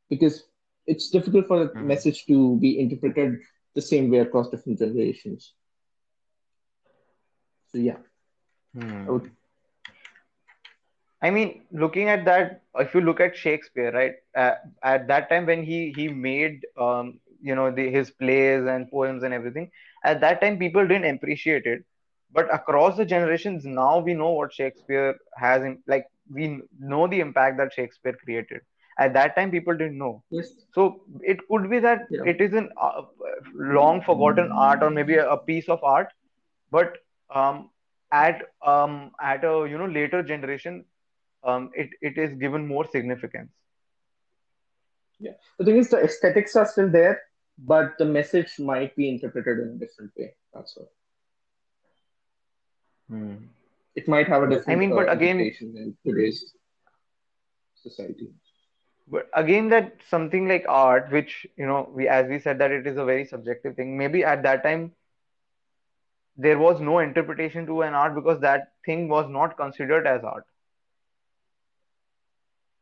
because 0.09 0.45
it's 0.87 1.11
difficult 1.11 1.47
for 1.47 1.59
the 1.65 1.77
Mm-hmm. 1.77 1.85
message 1.85 2.27
to 2.27 2.59
be 2.61 2.79
interpreted 2.79 3.37
the 3.75 3.83
same 3.83 4.11
way 4.11 4.19
across 4.19 4.49
different 4.51 4.79
generations. 4.79 5.55
So 7.69 7.79
yeah, 7.79 7.99
I 9.07 9.11
would. 9.13 9.23
Hmm. 9.23 9.37
I 11.23 11.31
mean, 11.31 11.65
looking 11.73 12.09
at 12.09 12.25
that, 12.27 12.63
if 12.77 12.95
you 12.95 13.01
look 13.01 13.21
at 13.21 13.37
Shakespeare, 13.37 13.91
right, 13.93 14.15
uh, 14.37 14.57
at 14.83 15.07
that 15.09 15.29
time 15.31 15.47
when 15.47 15.63
he 15.65 15.93
he 15.93 16.09
made 16.09 16.67
um, 16.79 17.21
you 17.45 17.57
know 17.57 17.71
the, 17.71 17.91
his 17.91 18.11
plays 18.11 18.67
and 18.67 18.91
poems 18.91 19.25
and 19.25 19.35
everything, 19.35 19.71
at 20.05 20.21
that 20.23 20.41
time 20.43 20.59
people 20.59 20.87
didn't 20.87 21.17
appreciate 21.17 21.67
it, 21.67 21.85
but 22.33 22.53
across 22.55 22.97
the 22.97 23.05
generations 23.05 23.65
now 23.65 23.99
we 23.99 24.15
know 24.15 24.31
what 24.33 24.53
Shakespeare 24.53 25.15
has 25.37 25.63
in 25.65 25.79
like 25.87 26.07
we 26.33 26.61
know 26.79 27.07
the 27.09 27.21
impact 27.21 27.59
that 27.59 27.73
Shakespeare 27.73 28.17
created. 28.25 28.63
At 28.99 29.15
that 29.15 29.37
time 29.37 29.51
people 29.51 29.77
didn't 29.77 29.99
know, 29.99 30.23
Yes. 30.31 30.53
so 30.75 31.03
it 31.23 31.39
could 31.49 31.71
be 31.71 31.81
that 31.81 32.03
Yeah. 32.11 32.25
it 32.35 32.41
is 32.41 32.55
an 32.55 32.71
uh, 32.81 33.03
long 33.55 34.03
forgotten 34.03 34.51
art 34.53 34.83
or 34.83 34.91
maybe 34.91 35.15
a, 35.17 35.29
a 35.31 35.39
piece 35.39 35.69
of 35.69 35.83
art 35.85 36.09
but 36.71 36.97
um, 37.35 37.71
at 38.13 38.43
um, 38.65 39.13
at 39.21 39.45
a 39.45 39.67
you 39.71 39.79
know 39.79 39.87
later 39.87 40.23
generation 40.23 40.85
um, 41.45 41.71
it, 41.75 41.91
it 42.03 42.19
is 42.19 42.35
given 42.35 42.67
more 42.67 42.85
significance. 42.91 43.51
Yeah. 45.21 45.33
The 45.59 45.65
thing 45.65 45.77
is, 45.79 45.91
the 45.91 45.99
aesthetics 45.99 46.57
are 46.57 46.67
still 46.67 46.91
there, 46.91 47.21
but 47.59 47.97
the 47.99 48.05
message 48.05 48.59
might 48.59 48.95
be 48.97 49.09
interpreted 49.09 49.59
in 49.59 49.69
a 49.77 49.79
different 49.79 50.13
way. 50.17 50.35
That's 50.53 50.77
all. 50.77 50.91
Hmm. 53.09 53.35
It 53.95 54.09
might 54.09 54.29
have 54.29 54.43
a 54.43 54.49
different 54.49 54.71
I 54.71 54.75
mean, 54.77 54.93
uh, 54.93 54.97
but 54.97 55.13
again, 55.13 55.39
interpretation 55.41 55.77
in 55.77 55.97
today's 56.05 56.55
society. 57.77 58.29
but 59.07 59.29
again 59.35 59.69
that 59.69 59.97
something 60.09 60.49
like 60.49 60.65
art 60.69 61.11
which 61.11 61.47
you 61.57 61.67
know 61.67 61.89
we 61.95 62.09
as 62.09 62.27
we 62.29 62.39
said 62.39 62.59
that 62.59 62.71
it 62.71 62.87
is 62.87 62.97
a 62.97 63.05
very 63.05 63.25
subjective 63.25 63.77
thing 63.77 63.97
maybe 63.97 64.25
at 64.25 64.43
that 64.43 64.63
time 64.63 64.93
there 66.37 66.59
was 66.59 66.81
no 66.81 66.99
interpretation 66.99 67.67
to 67.67 67.83
an 67.83 67.95
art 67.95 68.15
because 68.15 68.41
that 68.41 68.73
thing 68.85 69.09
was 69.09 69.29
not 69.29 69.57
considered 69.57 70.07
as 70.07 70.25
art 70.25 70.47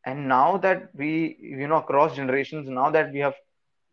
and 0.05 0.27
now 0.27 0.57
that 0.57 0.89
we 0.95 1.37
you 1.39 1.67
know 1.67 1.77
across 1.77 2.15
generations 2.15 2.69
now 2.69 2.89
that 2.89 3.11
we 3.11 3.19
have 3.19 3.35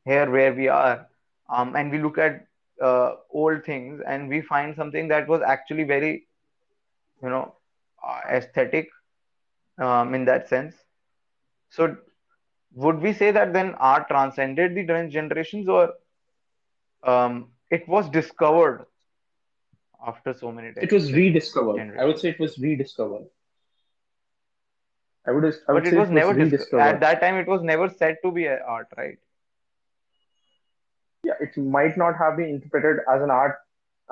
here 0.05 0.31
where 0.31 0.53
we 0.55 0.69
are 0.69 1.07
um, 1.51 1.75
and 1.77 1.91
we 1.91 1.99
look 1.99 2.19
at 2.19 2.47
uh, 2.83 3.15
old 3.31 3.65
things 3.65 4.01
and 4.07 4.29
we 4.29 4.41
find 4.41 4.75
something 4.75 5.09
that 5.09 5.29
was 5.29 5.43
actually 5.43 5.85
very 5.85 6.27
you 7.23 7.29
know 7.29 7.55
uh, 8.07 8.21
aesthetic 8.31 8.89
um, 9.79 10.15
in 10.15 10.25
that 10.25 10.49
sense 10.49 10.75
so 11.71 11.97
would 12.75 13.01
we 13.01 13.13
say 13.13 13.31
that 13.31 13.53
then 13.53 13.75
art 13.75 14.09
transcended 14.09 14.75
the 14.75 14.85
generations 15.11 15.69
or 15.69 15.93
um, 17.05 17.51
it 17.71 17.87
was 17.89 18.09
discovered 18.11 18.87
after 20.07 20.33
so 20.33 20.53
many 20.53 20.73
days? 20.73 20.85
It 20.85 20.93
was 20.93 21.13
rediscovered. 21.13 21.81
I 21.99 22.05
would 22.05 22.19
say 22.19 22.31
it 22.31 22.41
was 22.41 22.59
rediscovered. 22.59 23.27
I 25.27 25.33
would 25.33 25.45
I 25.69 25.73
but 25.73 25.85
would 25.85 25.87
it 25.87 25.95
was 25.97 26.11
it 26.11 26.15
was 26.15 26.31
never 26.31 26.33
dis- 26.35 26.73
at 26.79 27.01
that 27.01 27.21
time 27.21 27.37
it 27.37 27.47
was 27.47 27.63
never 27.63 27.89
said 27.89 28.19
to 28.23 28.31
be 28.31 28.49
art 28.49 28.89
right 28.97 29.19
Yeah, 31.31 31.47
it 31.47 31.57
might 31.57 31.97
not 31.97 32.17
have 32.17 32.37
been 32.37 32.49
interpreted 32.49 33.05
as 33.13 33.23
an 33.23 33.31
art 33.31 33.59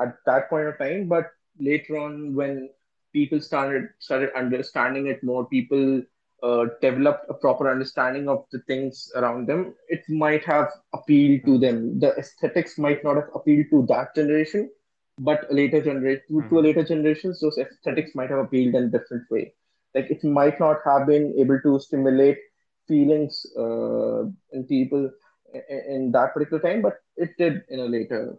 at 0.01 0.17
that 0.27 0.49
point 0.49 0.69
of 0.69 0.79
time, 0.79 1.09
but 1.09 1.31
later 1.59 1.99
on, 1.99 2.35
when 2.35 2.71
people 3.13 3.41
started 3.41 3.89
started 3.99 4.31
understanding 4.37 5.07
it 5.09 5.23
more, 5.23 5.47
people 5.47 6.03
uh, 6.43 6.67
developed 6.81 7.27
a 7.29 7.35
proper 7.35 7.71
understanding 7.71 8.29
of 8.29 8.45
the 8.53 8.61
things 8.61 9.11
around 9.17 9.49
them. 9.49 9.75
It 9.89 10.03
might 10.09 10.45
have 10.45 10.69
appealed 10.93 11.45
to 11.47 11.53
mm-hmm. 11.53 11.61
them. 11.61 11.99
The 11.99 12.15
aesthetics 12.17 12.79
might 12.79 13.03
not 13.03 13.17
have 13.17 13.31
appealed 13.35 13.67
to 13.71 13.87
that 13.89 14.15
generation, 14.15 14.71
but 15.19 15.51
a 15.51 15.55
later 15.55 15.83
generation 15.83 16.23
to, 16.29 16.35
to 16.35 16.39
a 16.39 16.43
Mm-hmm. 16.43 16.65
later 16.67 16.85
generations, 16.85 17.41
those 17.41 17.59
aesthetics 17.59 18.15
might 18.15 18.31
have 18.31 18.39
appealed 18.39 18.75
in 18.75 18.85
a 18.85 18.89
different 18.89 19.31
way. 19.31 19.55
Like 19.95 20.11
it 20.11 20.23
might 20.23 20.61
not 20.61 20.79
have 20.85 21.07
been 21.07 21.35
able 21.39 21.61
to 21.63 21.81
stimulate 21.81 22.39
feelings 22.87 23.45
uh, 23.59 24.23
in 24.53 24.65
people 24.69 25.11
in, 25.55 26.13
that 26.13 26.35
particular 26.35 26.61
time, 26.63 26.83
but 26.83 26.95
it 27.17 27.31
did 27.39 27.63
in 27.69 27.81
a 27.81 27.85
later 27.85 28.37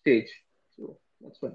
stage. 0.00 0.30
So 0.76 0.96
that's 1.20 1.40
why. 1.40 1.50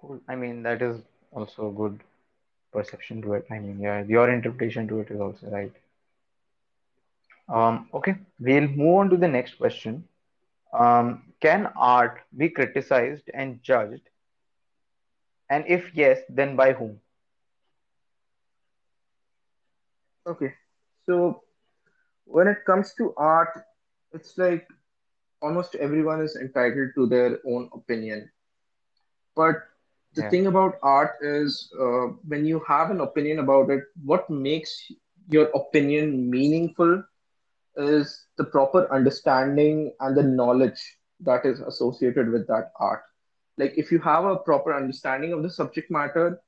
cool. 0.00 0.20
I 0.28 0.34
mean 0.36 0.62
that 0.62 0.82
is 0.82 1.00
also 1.32 1.68
a 1.68 1.72
good 1.72 2.00
perception 2.72 3.22
to 3.22 3.34
it. 3.34 3.46
I 3.50 3.58
mean 3.58 3.78
yeah 3.80 4.02
your 4.02 4.30
interpretation 4.30 4.88
to 4.88 5.00
it 5.00 5.10
is 5.10 5.20
also 5.20 5.46
right. 5.48 5.72
Um 7.48 7.88
okay. 7.94 8.16
We'll 8.38 8.68
move 8.68 8.94
on 9.00 9.10
to 9.10 9.16
the 9.16 9.28
next 9.28 9.54
question. 9.58 10.08
Um 10.72 11.32
can 11.40 11.66
art 11.76 12.20
be 12.36 12.48
criticized 12.50 13.30
and 13.34 13.62
judged? 13.62 14.08
And 15.50 15.64
if 15.68 15.94
yes 15.94 16.20
then 16.28 16.56
by 16.56 16.72
whom? 16.72 17.00
Okay. 20.26 20.54
So 21.06 21.42
when 22.24 22.48
it 22.48 22.64
comes 22.66 22.94
to 22.94 23.14
art, 23.16 23.50
it's 24.12 24.36
like 24.38 24.66
almost 25.42 25.74
everyone 25.76 26.20
is 26.20 26.36
entitled 26.36 26.90
to 26.96 27.06
their 27.06 27.38
own 27.46 27.68
opinion. 27.74 28.30
But 29.36 29.56
the 30.14 30.22
yeah 30.22 30.30
thing 30.30 30.46
about 30.46 30.76
art 30.82 31.16
is 31.22 31.72
uh, 31.80 32.08
when 32.26 32.44
you 32.46 32.60
have 32.66 32.90
an 32.90 33.00
opinion 33.00 33.38
about 33.38 33.70
it, 33.70 33.82
what 34.04 34.28
makes 34.30 34.90
your 35.28 35.48
opinion 35.54 36.30
meaningful 36.30 37.02
is 37.76 38.26
the 38.36 38.44
proper 38.44 38.90
understanding 38.92 39.92
and 40.00 40.16
the 40.16 40.22
knowledge 40.22 40.80
that 41.20 41.44
is 41.44 41.60
associated 41.60 42.30
with 42.30 42.46
that 42.48 42.72
art. 42.80 43.02
Like 43.58 43.74
if 43.76 43.90
you 43.92 43.98
have 44.00 44.24
a 44.24 44.36
proper 44.36 44.74
understanding 44.74 45.32
of 45.32 45.42
the 45.42 45.50
subject 45.50 45.90
matter, 45.90 46.40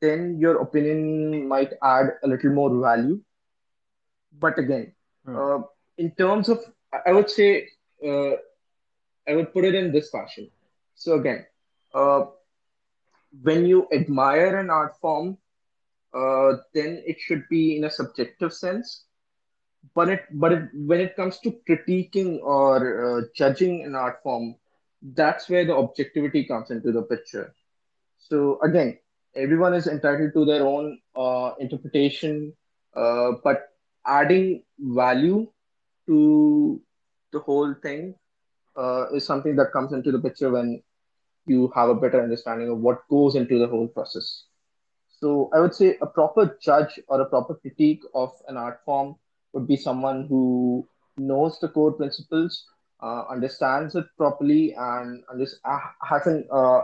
then 0.00 0.38
your 0.38 0.60
opinion 0.62 1.48
might 1.48 1.72
add 1.82 2.12
a 2.22 2.28
little 2.28 2.52
more 2.52 2.80
value. 2.80 3.20
But 4.40 4.58
again, 4.58 4.92
Hmm. 5.24 5.36
uh, 5.36 5.62
in 5.98 6.10
terms 6.12 6.48
of, 6.48 6.58
I 7.06 7.12
would 7.12 7.30
say, 7.30 7.68
uh, 8.06 8.32
I 9.28 9.34
would 9.34 9.52
put 9.52 9.64
it 9.64 9.74
in 9.74 9.92
this 9.92 10.10
fashion. 10.10 10.50
So 10.94 11.14
again, 11.14 11.46
uh, 11.94 12.24
when 13.42 13.66
you 13.66 13.86
admire 13.92 14.58
an 14.58 14.70
art 14.70 14.96
form, 15.00 15.38
uh, 16.14 16.52
then 16.74 17.02
it 17.06 17.20
should 17.20 17.48
be 17.48 17.76
in 17.76 17.84
a 17.84 17.90
subjective 17.90 18.52
sense. 18.52 19.04
But 19.94 20.08
it, 20.08 20.22
but 20.32 20.52
it, 20.52 20.62
when 20.74 21.00
it 21.00 21.16
comes 21.16 21.38
to 21.40 21.52
critiquing 21.68 22.40
or 22.42 22.76
uh, 23.18 23.22
judging 23.34 23.84
an 23.84 23.94
art 23.94 24.22
form, 24.22 24.56
that's 25.02 25.48
where 25.48 25.64
the 25.64 25.76
objectivity 25.76 26.44
comes 26.44 26.70
into 26.70 26.92
the 26.92 27.02
picture. 27.02 27.54
So 28.18 28.58
again, 28.62 28.98
everyone 29.34 29.74
is 29.74 29.86
entitled 29.86 30.32
to 30.34 30.44
their 30.44 30.64
own 30.64 30.98
uh, 31.16 31.52
interpretation, 31.60 32.52
uh, 32.94 33.32
but 33.44 33.68
adding 34.06 34.62
value 34.78 35.46
to 36.06 36.80
the 37.32 37.40
whole 37.40 37.74
thing 37.82 38.14
uh, 38.76 39.06
is 39.14 39.26
something 39.26 39.56
that 39.56 39.72
comes 39.72 39.92
into 39.92 40.12
the 40.12 40.18
picture 40.20 40.50
when 40.50 40.82
you 41.46 41.70
have 41.74 41.88
a 41.88 41.94
better 41.94 42.22
understanding 42.22 42.68
of 42.70 42.78
what 42.78 43.06
goes 43.10 43.34
into 43.36 43.58
the 43.58 43.66
whole 43.66 43.88
process. 43.88 44.44
So 45.08 45.50
I 45.54 45.60
would 45.60 45.74
say 45.74 45.96
a 46.00 46.06
proper 46.06 46.56
judge 46.60 47.00
or 47.08 47.20
a 47.20 47.26
proper 47.26 47.54
critique 47.54 48.02
of 48.14 48.32
an 48.48 48.56
art 48.56 48.80
form 48.84 49.16
would 49.52 49.66
be 49.66 49.76
someone 49.76 50.26
who 50.28 50.86
knows 51.16 51.58
the 51.60 51.68
core 51.68 51.92
principles, 51.92 52.64
uh, 53.02 53.24
understands 53.30 53.94
it 53.94 54.06
properly, 54.16 54.74
and 54.76 55.24
uh, 55.64 55.78
has 56.02 56.26
an, 56.26 56.46
uh, 56.52 56.82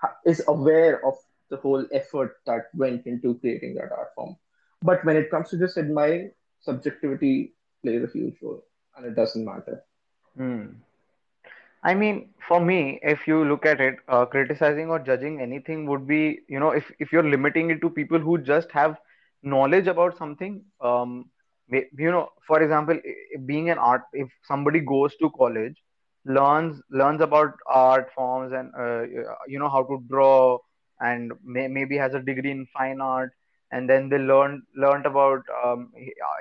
ha- 0.00 0.16
is 0.24 0.42
aware 0.48 1.04
of 1.06 1.14
the 1.50 1.56
whole 1.56 1.86
effort 1.92 2.36
that 2.46 2.66
went 2.74 3.06
into 3.06 3.34
creating 3.40 3.74
that 3.74 3.90
art 3.92 4.08
form. 4.14 4.36
But 4.82 5.04
when 5.04 5.16
it 5.16 5.30
comes 5.30 5.50
to 5.50 5.58
just 5.58 5.78
admiring, 5.78 6.32
subjectivity 6.62 7.54
plays 7.82 8.02
a 8.04 8.12
huge 8.12 8.36
role, 8.42 8.62
and 8.96 9.06
it 9.06 9.14
doesn't 9.16 9.44
matter. 9.44 9.82
Hmm. 10.36 10.66
I 11.84 11.94
mean, 11.94 12.30
for 12.48 12.60
me, 12.60 13.00
if 13.02 13.26
you 13.26 13.44
look 13.44 13.66
at 13.66 13.80
it, 13.80 13.96
uh, 14.08 14.24
criticizing 14.26 14.88
or 14.90 14.98
judging 14.98 15.40
anything 15.40 15.86
would 15.86 16.06
be, 16.06 16.40
you 16.48 16.60
know, 16.60 16.70
if 16.70 16.90
if 16.98 17.12
you're 17.12 17.28
limiting 17.28 17.70
it 17.70 17.80
to 17.82 17.90
people 17.90 18.18
who 18.18 18.38
just 18.38 18.70
have 18.72 18.98
knowledge 19.42 19.88
about 19.88 20.16
something, 20.16 20.64
um, 20.80 21.30
you 21.70 22.10
know, 22.10 22.28
for 22.46 22.62
example, 22.62 22.98
being 23.46 23.70
an 23.70 23.78
art, 23.78 24.02
if 24.12 24.28
somebody 24.44 24.80
goes 24.80 25.16
to 25.16 25.30
college, 25.30 25.76
learns 26.24 26.80
learns 26.90 27.20
about 27.20 27.54
art 27.66 28.10
forms 28.14 28.52
and 28.52 28.72
uh, 28.78 29.02
you 29.46 29.58
know 29.58 29.68
how 29.68 29.82
to 29.82 30.02
draw, 30.08 30.58
and 31.00 31.32
may, 31.44 31.68
maybe 31.68 31.96
has 31.96 32.14
a 32.14 32.20
degree 32.20 32.50
in 32.50 32.66
fine 32.72 33.00
art, 33.00 33.32
and 33.72 33.90
then 33.90 34.08
they 34.10 34.18
learn 34.18 34.62
learned 34.76 35.06
about 35.06 35.42
um, 35.64 35.92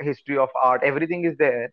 history 0.01 0.37
of 0.37 0.49
art. 0.61 0.83
Everything 0.83 1.25
is 1.25 1.37
there. 1.37 1.71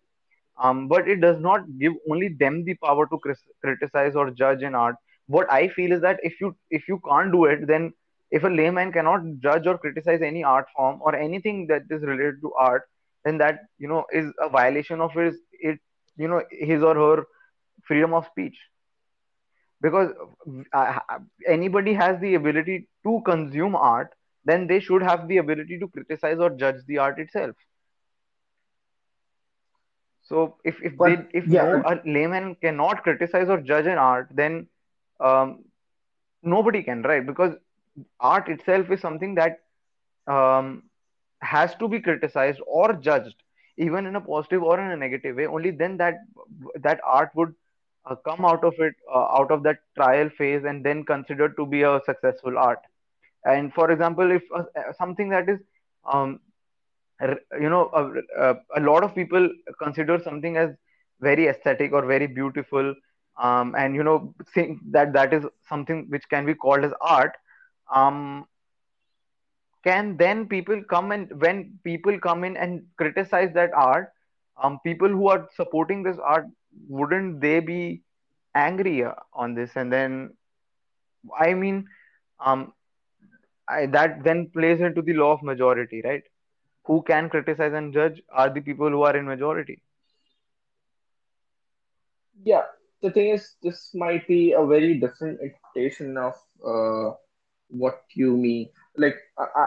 Um, 0.62 0.88
but 0.88 1.09
it 1.09 1.21
does 1.21 1.38
not 1.40 1.62
give 1.79 1.92
only 2.11 2.29
them 2.29 2.64
the 2.64 2.75
power 2.77 3.07
to 3.09 3.18
cris- 3.18 3.49
criticize 3.62 4.16
or 4.16 4.31
judge 4.31 4.62
in 4.62 4.75
art. 4.75 4.97
What 5.27 5.51
i 5.53 5.68
feel 5.68 5.92
is 5.92 6.03
that 6.03 6.18
if 6.23 6.40
you 6.40 6.55
if 6.71 6.88
you 6.88 7.01
can't 7.09 7.33
do 7.33 7.44
it 7.44 7.66
then 7.66 7.92
if 8.31 8.44
a 8.44 8.49
layman 8.49 8.92
cannot 8.92 9.23
judge 9.47 9.66
or 9.66 9.79
criticize 9.79 10.23
any 10.23 10.44
art 10.44 10.66
form 10.77 11.01
or 11.03 11.14
anything 11.16 11.66
that 11.68 11.83
is 11.90 12.03
related 12.03 12.40
to 12.42 12.53
art 12.55 12.83
then 13.25 13.38
that 13.38 13.61
you 13.79 13.88
know 13.88 14.05
is 14.12 14.33
a 14.40 14.49
violation 14.49 15.01
of 15.01 15.12
his 15.12 15.37
it 15.71 15.79
you 16.16 16.29
know 16.29 16.42
his 16.51 16.83
or 16.83 16.94
her 16.94 17.25
freedom 17.87 18.14
of 18.14 18.27
speech. 18.27 18.59
Because 19.81 20.12
uh, 20.73 20.99
anybody 21.47 21.94
has 21.94 22.21
the 22.21 22.35
ability 22.35 22.88
to 23.05 23.21
consume 23.25 23.75
art 23.77 24.12
then 24.44 24.66
they 24.66 24.81
should 24.81 25.03
have 25.03 25.27
the 25.29 25.38
ability 25.38 25.79
to 25.79 25.88
criticize 25.88 26.38
or 26.38 26.51
judge 26.51 26.85
the 26.87 26.98
art 26.98 27.18
itself 27.18 27.57
So 30.22 30.57
if 30.64 30.81
if 30.83 31.01
they 31.03 31.16
if 31.33 31.51
yeah, 31.51 31.62
no 31.62 31.83
a 31.85 31.98
layman 32.05 32.55
cannot 32.57 33.03
criticize 33.03 33.48
or 33.48 33.61
judge 33.61 33.87
an 33.87 33.98
art, 33.98 34.29
then 34.31 34.68
um, 35.20 35.64
nobody 36.42 36.83
can, 36.83 37.03
right? 37.03 37.27
Because 37.27 37.55
art 38.20 38.48
itself 38.48 38.90
is 38.90 39.01
something 39.01 39.35
that 39.37 39.61
um, 40.27 40.83
has 41.42 41.74
to 41.77 41.88
be 41.88 42.01
criticized 42.01 42.61
or 42.66 42.92
judged, 42.94 43.42
even 43.79 44.07
in 44.07 44.16
a 44.16 44.20
positive 44.20 44.62
or 44.62 44.79
in 44.81 44.90
a 44.90 44.96
negative 44.96 45.37
way. 45.37 45.46
Only 45.46 45.70
then 45.70 45.96
that 45.98 46.16
that 46.77 47.01
art 47.05 47.31
would 47.35 47.55
uh, 48.05 48.16
come 48.16 48.44
out 48.44 48.64
of 48.64 48.74
it, 48.79 48.94
uh, 49.12 49.27
out 49.38 49.51
of 49.51 49.62
that 49.64 49.79
trial 49.96 50.29
phase, 50.31 50.64
and 50.64 50.85
then 50.85 51.05
considered 51.05 51.57
to 51.57 51.66
be 51.66 51.83
a 51.83 52.01
successful 52.05 52.59
art. 52.59 52.81
And 53.44 53.72
for 53.72 53.90
example, 53.90 54.31
if 54.31 54.42
uh, 54.55 54.64
something 54.96 55.29
that 55.31 55.48
is 55.48 55.61
um, 56.05 56.40
you 57.20 57.68
know 57.68 57.90
a, 58.38 58.57
a, 58.77 58.81
lot 58.81 59.03
of 59.03 59.14
people 59.14 59.48
consider 59.83 60.20
something 60.20 60.57
as 60.57 60.70
very 61.20 61.48
aesthetic 61.48 61.92
or 61.92 62.07
very 62.07 62.27
beautiful 62.27 62.94
um, 63.37 63.74
and 63.77 63.94
you 63.94 64.05
know 64.05 64.35
think 64.55 64.79
that 64.90 65.12
that 65.12 65.35
is 65.35 65.44
something 65.68 66.07
which 66.11 66.29
can 66.29 66.46
be 66.46 66.55
called 66.55 66.85
as 66.85 66.92
art 67.01 67.33
um, 67.92 68.46
can 69.85 70.16
then 70.16 70.46
people 70.46 70.83
come 70.88 71.11
and 71.11 71.40
when 71.40 71.79
people 71.83 72.18
come 72.20 72.44
in 72.44 72.57
and 72.57 72.83
criticize 72.96 73.53
that 73.55 73.72
art 73.74 74.12
um 74.62 74.79
people 74.85 75.09
who 75.09 75.29
are 75.29 75.48
supporting 75.57 76.03
this 76.03 76.18
art 76.22 76.46
wouldn't 76.88 77.40
they 77.40 77.61
be 77.61 78.03
angry 78.55 79.05
uh, 79.05 79.14
on 79.33 79.55
this? 79.55 79.70
And 79.77 79.92
then 79.92 80.31
i 81.38 81.53
mean 81.53 81.87
um 82.38 82.72
I, 83.69 83.87
that 83.87 84.23
then 84.25 84.51
plays 84.51 84.81
into 84.81 85.03
the 85.03 85.15
law 85.15 85.33
of 85.33 85.43
majority 85.43 86.03
right 86.05 86.23
who 86.87 87.03
can 87.03 87.29
criticize 87.31 87.73
and 87.73 87.93
judge 87.93 88.23
are 88.31 88.51
the 88.51 88.61
people 88.61 88.89
who 88.91 89.03
are 89.03 89.17
in 89.17 89.27
majority 89.27 89.83
Yeah, 92.45 92.63
the 93.03 93.11
thing 93.11 93.31
is, 93.31 93.57
this 93.63 93.91
might 93.95 94.27
be 94.29 94.53
a 94.53 94.65
very 94.67 94.99
different 95.01 95.41
interpretation 95.41 96.17
of 96.19 96.35
uh, 96.67 97.17
what 97.69 98.03
you 98.15 98.37
mean. 98.37 98.71
Like, 98.97 99.17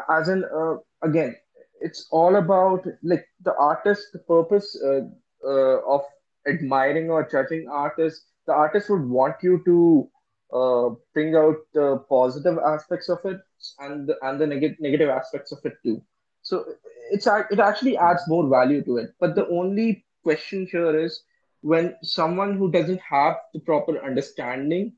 as 0.10 0.30
in, 0.30 0.46
uh, 0.46 0.78
again, 1.08 1.36
it's 1.82 2.08
all 2.12 2.36
about 2.38 2.86
like 3.04 3.26
the 3.44 3.56
artist, 3.60 4.08
the 4.14 4.20
purpose 4.20 4.78
uh, 4.86 5.02
uh, 5.48 5.80
of 5.88 6.02
admiring 6.48 7.10
or 7.12 7.28
judging 7.32 7.68
artists. 7.72 8.26
The 8.48 8.54
artist 8.54 8.90
would 8.90 9.10
want 9.10 9.36
you 9.44 9.62
to 9.66 10.11
uh, 10.54 10.90
bring 11.14 11.36
out 11.36 11.56
the 11.74 11.98
positive 12.10 12.58
aspects 12.58 13.10
of 13.10 13.20
it 13.26 13.40
and 13.80 14.08
the, 14.08 14.18
and 14.22 14.40
the 14.40 14.48
neg- 14.48 14.80
negative 14.80 15.10
aspects 15.10 15.52
of 15.52 15.60
it 15.66 15.74
too. 15.84 16.02
So 16.42 16.66
it's 17.12 17.28
it 17.28 17.60
actually 17.60 17.98
adds 17.98 18.24
more 18.28 18.48
value 18.50 18.84
to 18.86 18.98
it. 18.98 19.14
But 19.20 19.36
the 19.36 19.48
only 19.48 20.06
question 20.24 20.68
here 20.72 20.98
is 20.98 21.24
when 21.62 21.96
someone 22.02 22.58
who 22.58 22.72
doesn't 22.72 23.02
have 23.02 23.38
the 23.54 23.60
proper 23.60 24.04
understanding 24.04 24.94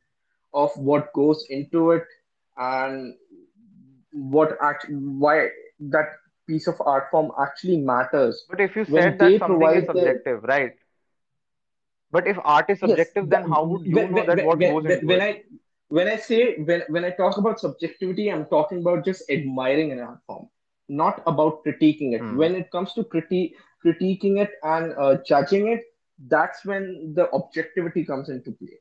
of 0.53 0.71
what 0.77 1.11
goes 1.13 1.45
into 1.49 1.91
it 1.91 2.03
and 2.57 3.15
what 4.11 4.57
act 4.61 4.85
why 4.89 5.49
that 5.79 6.09
piece 6.47 6.67
of 6.67 6.79
art 6.85 7.05
form 7.11 7.31
actually 7.41 7.77
matters 7.77 8.45
but 8.49 8.59
if 8.59 8.75
you 8.75 8.85
said 8.85 9.17
that 9.17 9.37
something 9.39 9.71
is 9.73 9.85
provide 9.85 9.87
the 9.93 9.93
subjective 9.93 10.43
right 10.43 10.75
but 12.13 12.27
if 12.27 12.37
art 12.43 12.69
is 12.69 12.79
subjective 12.79 13.29
that, 13.29 13.41
then 13.41 13.49
how 13.49 13.63
would 13.65 13.85
you 13.85 13.95
when, 13.95 14.11
know 14.11 14.25
that 14.25 14.37
when, 14.37 14.45
what 14.45 14.59
when, 14.59 14.73
goes 14.73 14.93
into 14.95 15.05
when 15.11 15.21
it 15.21 15.23
i 15.23 15.59
when 15.99 16.07
i 16.07 16.15
say 16.15 16.39
when, 16.69 16.83
when 16.89 17.05
i 17.05 17.09
talk 17.21 17.37
about 17.37 17.59
subjectivity 17.59 18.29
i'm 18.29 18.45
talking 18.45 18.79
about 18.85 19.05
just 19.05 19.29
admiring 19.37 19.91
an 19.91 19.99
art 19.99 20.19
form 20.27 20.47
not 20.89 21.21
about 21.33 21.63
critiquing 21.65 22.13
it 22.13 22.21
hmm. 22.21 22.37
when 22.37 22.55
it 22.61 22.71
comes 22.71 22.93
to 22.93 23.03
critique 23.03 23.55
critiquing 23.85 24.39
it 24.45 24.51
and 24.63 24.93
uh, 24.97 25.17
judging 25.27 25.67
it 25.67 25.83
that's 26.27 26.65
when 26.65 27.13
the 27.15 27.29
objectivity 27.33 28.05
comes 28.05 28.29
into 28.29 28.51
play 28.51 28.79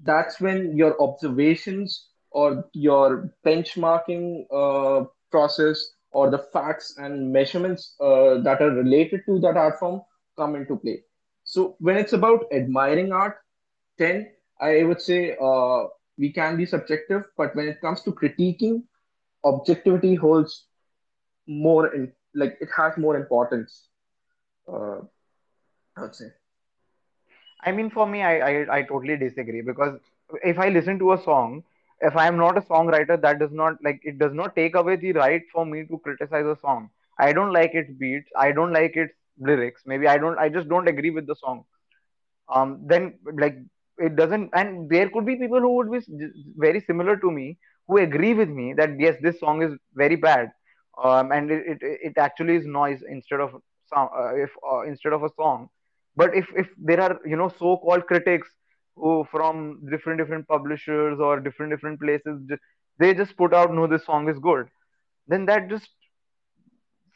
that's 0.00 0.40
when 0.40 0.76
your 0.76 1.00
observations 1.02 2.08
or 2.30 2.64
your 2.72 3.32
benchmarking 3.44 4.44
uh, 4.52 5.04
process 5.30 5.92
or 6.10 6.30
the 6.30 6.38
facts 6.52 6.94
and 6.98 7.32
measurements 7.32 7.94
uh, 8.00 8.38
that 8.40 8.60
are 8.60 8.70
related 8.70 9.22
to 9.26 9.38
that 9.40 9.56
art 9.56 9.78
form 9.78 10.00
come 10.36 10.54
into 10.54 10.76
play. 10.76 11.02
So 11.48 11.76
when 11.80 11.98
it's 11.98 12.14
about 12.14 12.46
admiring 12.52 13.12
art, 13.12 13.38
then 13.98 14.32
I 14.60 14.84
would 14.84 15.00
say 15.02 15.36
uh, 15.40 15.86
we 16.18 16.32
can 16.32 16.56
be 16.56 16.66
subjective, 16.66 17.24
but 17.36 17.56
when 17.56 17.68
it 17.68 17.80
comes 17.80 18.02
to 18.04 18.12
critiquing, 18.12 18.84
objectivity 19.44 20.14
holds 20.16 20.66
more 21.46 21.94
in 21.94 22.12
like 22.34 22.58
it 22.60 22.70
has 22.76 22.96
more 22.98 23.16
importance. 23.16 23.88
Uh, 24.68 25.00
I 25.96 26.02
would 26.02 26.14
say. 26.16 26.26
I 27.64 27.72
mean, 27.72 27.90
for 27.90 28.06
me, 28.06 28.22
I, 28.22 28.34
I 28.48 28.76
I 28.78 28.82
totally 28.82 29.16
disagree 29.16 29.62
because 29.62 29.98
if 30.42 30.58
I 30.58 30.68
listen 30.70 30.98
to 31.00 31.12
a 31.12 31.18
song, 31.22 31.64
if 32.00 32.16
I 32.16 32.26
am 32.28 32.36
not 32.36 32.58
a 32.58 32.62
songwriter, 32.62 33.20
that 33.22 33.38
does 33.38 33.52
not 33.52 33.82
like 33.82 34.00
it 34.04 34.18
does 34.18 34.34
not 34.34 34.56
take 34.56 34.74
away 34.76 34.96
the 34.96 35.12
right 35.12 35.42
for 35.52 35.66
me 35.66 35.84
to 35.86 35.98
criticize 35.98 36.46
a 36.46 36.56
song. 36.56 36.90
I 37.18 37.32
don't 37.32 37.52
like 37.52 37.74
its 37.74 37.92
beats. 37.92 38.30
I 38.36 38.52
don't 38.52 38.72
like 38.72 38.96
its 38.96 39.14
lyrics. 39.40 39.82
Maybe 39.86 40.06
I 40.08 40.18
don't. 40.18 40.38
I 40.38 40.48
just 40.48 40.68
don't 40.68 40.88
agree 40.88 41.10
with 41.10 41.26
the 41.26 41.36
song. 41.36 41.64
Um, 42.48 42.82
then 42.86 43.18
like 43.38 43.56
it 43.98 44.16
doesn't. 44.16 44.50
And 44.54 44.88
there 44.90 45.08
could 45.10 45.26
be 45.26 45.36
people 45.36 45.60
who 45.60 45.76
would 45.76 45.90
be 45.90 46.00
very 46.56 46.80
similar 46.80 47.16
to 47.16 47.30
me 47.30 47.58
who 47.86 47.98
agree 47.98 48.34
with 48.34 48.48
me 48.48 48.74
that 48.74 48.98
yes, 48.98 49.16
this 49.22 49.38
song 49.40 49.62
is 49.62 49.72
very 49.94 50.16
bad. 50.16 50.50
Um, 51.02 51.32
and 51.32 51.50
it, 51.50 51.64
it 51.66 51.78
it 51.82 52.12
actually 52.18 52.56
is 52.56 52.66
noise 52.66 53.02
instead 53.08 53.40
of 53.40 53.50
sound. 53.92 54.10
Uh, 54.16 54.34
if 54.36 54.50
uh, 54.70 54.82
instead 54.82 55.12
of 55.12 55.22
a 55.22 55.30
song 55.36 55.68
but 56.16 56.34
if 56.34 56.46
if 56.56 56.68
there 56.78 57.00
are 57.00 57.18
you 57.24 57.36
know 57.36 57.48
so-called 57.58 58.06
critics 58.06 58.48
who 58.96 59.26
from 59.30 59.80
different 59.90 60.18
different 60.18 60.46
publishers 60.48 61.18
or 61.20 61.40
different 61.40 61.72
different 61.72 62.00
places 62.00 62.40
they 62.98 63.14
just 63.14 63.36
put 63.36 63.54
out 63.54 63.72
no 63.72 63.86
this 63.86 64.04
song 64.04 64.28
is 64.28 64.38
good 64.38 64.66
then 65.28 65.46
that 65.46 65.68
just 65.68 65.88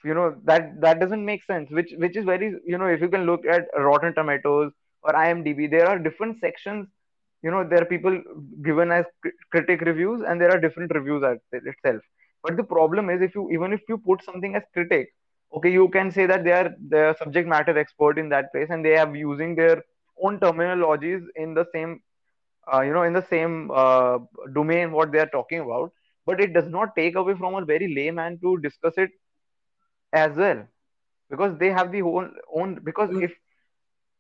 you 0.05 0.15
know 0.15 0.35
that 0.45 0.81
that 0.81 1.01
doesn't 1.01 1.25
make 1.25 1.43
sense 1.45 1.71
which 1.71 1.93
which 1.99 2.17
is 2.17 2.25
very 2.25 2.49
you 2.65 2.79
know 2.79 2.87
if 2.87 3.01
you 3.01 3.09
can 3.09 3.25
look 3.27 3.45
at 3.47 3.67
rotten 3.89 4.15
tomatoes 4.15 4.73
or 5.03 5.13
imdb 5.15 5.71
there 5.71 5.87
are 5.89 5.99
different 5.99 6.39
sections 6.41 6.87
you 7.43 7.51
know 7.51 7.63
there 7.69 7.83
are 7.83 7.87
people 7.95 8.17
given 8.65 8.91
as 8.93 9.05
critic 9.51 9.81
reviews 9.83 10.23
and 10.27 10.41
there 10.41 10.51
are 10.51 10.61
different 10.61 10.93
reviews 10.95 11.23
at 11.23 11.39
itself. 11.53 12.03
But 12.43 12.57
the 12.57 12.65
problem 12.65 13.11
is 13.11 13.21
if 13.23 13.35
you 13.35 13.51
even 13.53 13.73
if 13.73 13.81
you 13.89 13.99
put 13.99 14.23
something 14.25 14.55
as 14.57 14.63
critic 14.73 15.09
okay 15.55 15.71
you 15.71 15.89
can 15.89 16.11
say 16.11 16.27
that 16.27 16.45
they 16.45 16.53
are 16.53 16.71
the 16.89 17.15
subject 17.19 17.49
matter 17.49 17.77
expert 17.79 18.19
in 18.19 18.29
that 18.31 18.53
place 18.53 18.69
and 18.71 18.85
they 18.85 18.97
are 18.97 19.15
using 19.17 19.55
their 19.57 19.83
own 20.23 20.39
terminologies 20.41 21.23
in 21.37 21.55
the 21.55 21.65
same 21.73 22.01
uh, 22.73 22.81
you 22.81 22.93
know 22.93 23.03
in 23.03 23.13
the 23.13 23.25
same 23.31 23.71
uh, 23.75 24.19
domain 24.55 24.93
what 24.93 25.13
they 25.13 25.19
are 25.19 25.33
talking 25.37 25.61
about 25.61 25.93
but 26.27 26.41
it 26.41 26.53
does 26.53 26.69
not 26.69 26.95
take 26.97 27.17
away 27.17 27.35
from 27.35 27.55
a 27.55 27.65
very 27.65 27.95
layman 27.95 28.39
to 28.41 28.59
discuss 28.59 28.95
it 28.97 29.11
as 30.13 30.37
well. 30.37 30.67
Because 31.31 31.57
they 31.59 31.71
have 31.71 31.93
the 31.93 32.03
own 32.03 32.35
own 32.55 32.81
because 32.85 33.11
if 33.15 33.33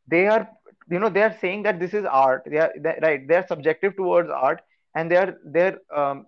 they 0.06 0.26
are 0.26 0.48
you 0.90 0.98
know 0.98 1.08
they 1.08 1.22
are 1.22 1.36
saying 1.40 1.62
that 1.64 1.78
this 1.80 1.94
is 1.94 2.04
art. 2.04 2.42
They 2.46 2.58
are 2.58 2.72
they, 2.78 2.98
right 3.02 3.26
they 3.26 3.36
are 3.36 3.46
subjective 3.46 3.96
towards 3.96 4.30
art 4.30 4.60
and 4.94 5.10
they 5.10 5.16
are 5.16 5.34
they're 5.44 5.78
um, 5.94 6.26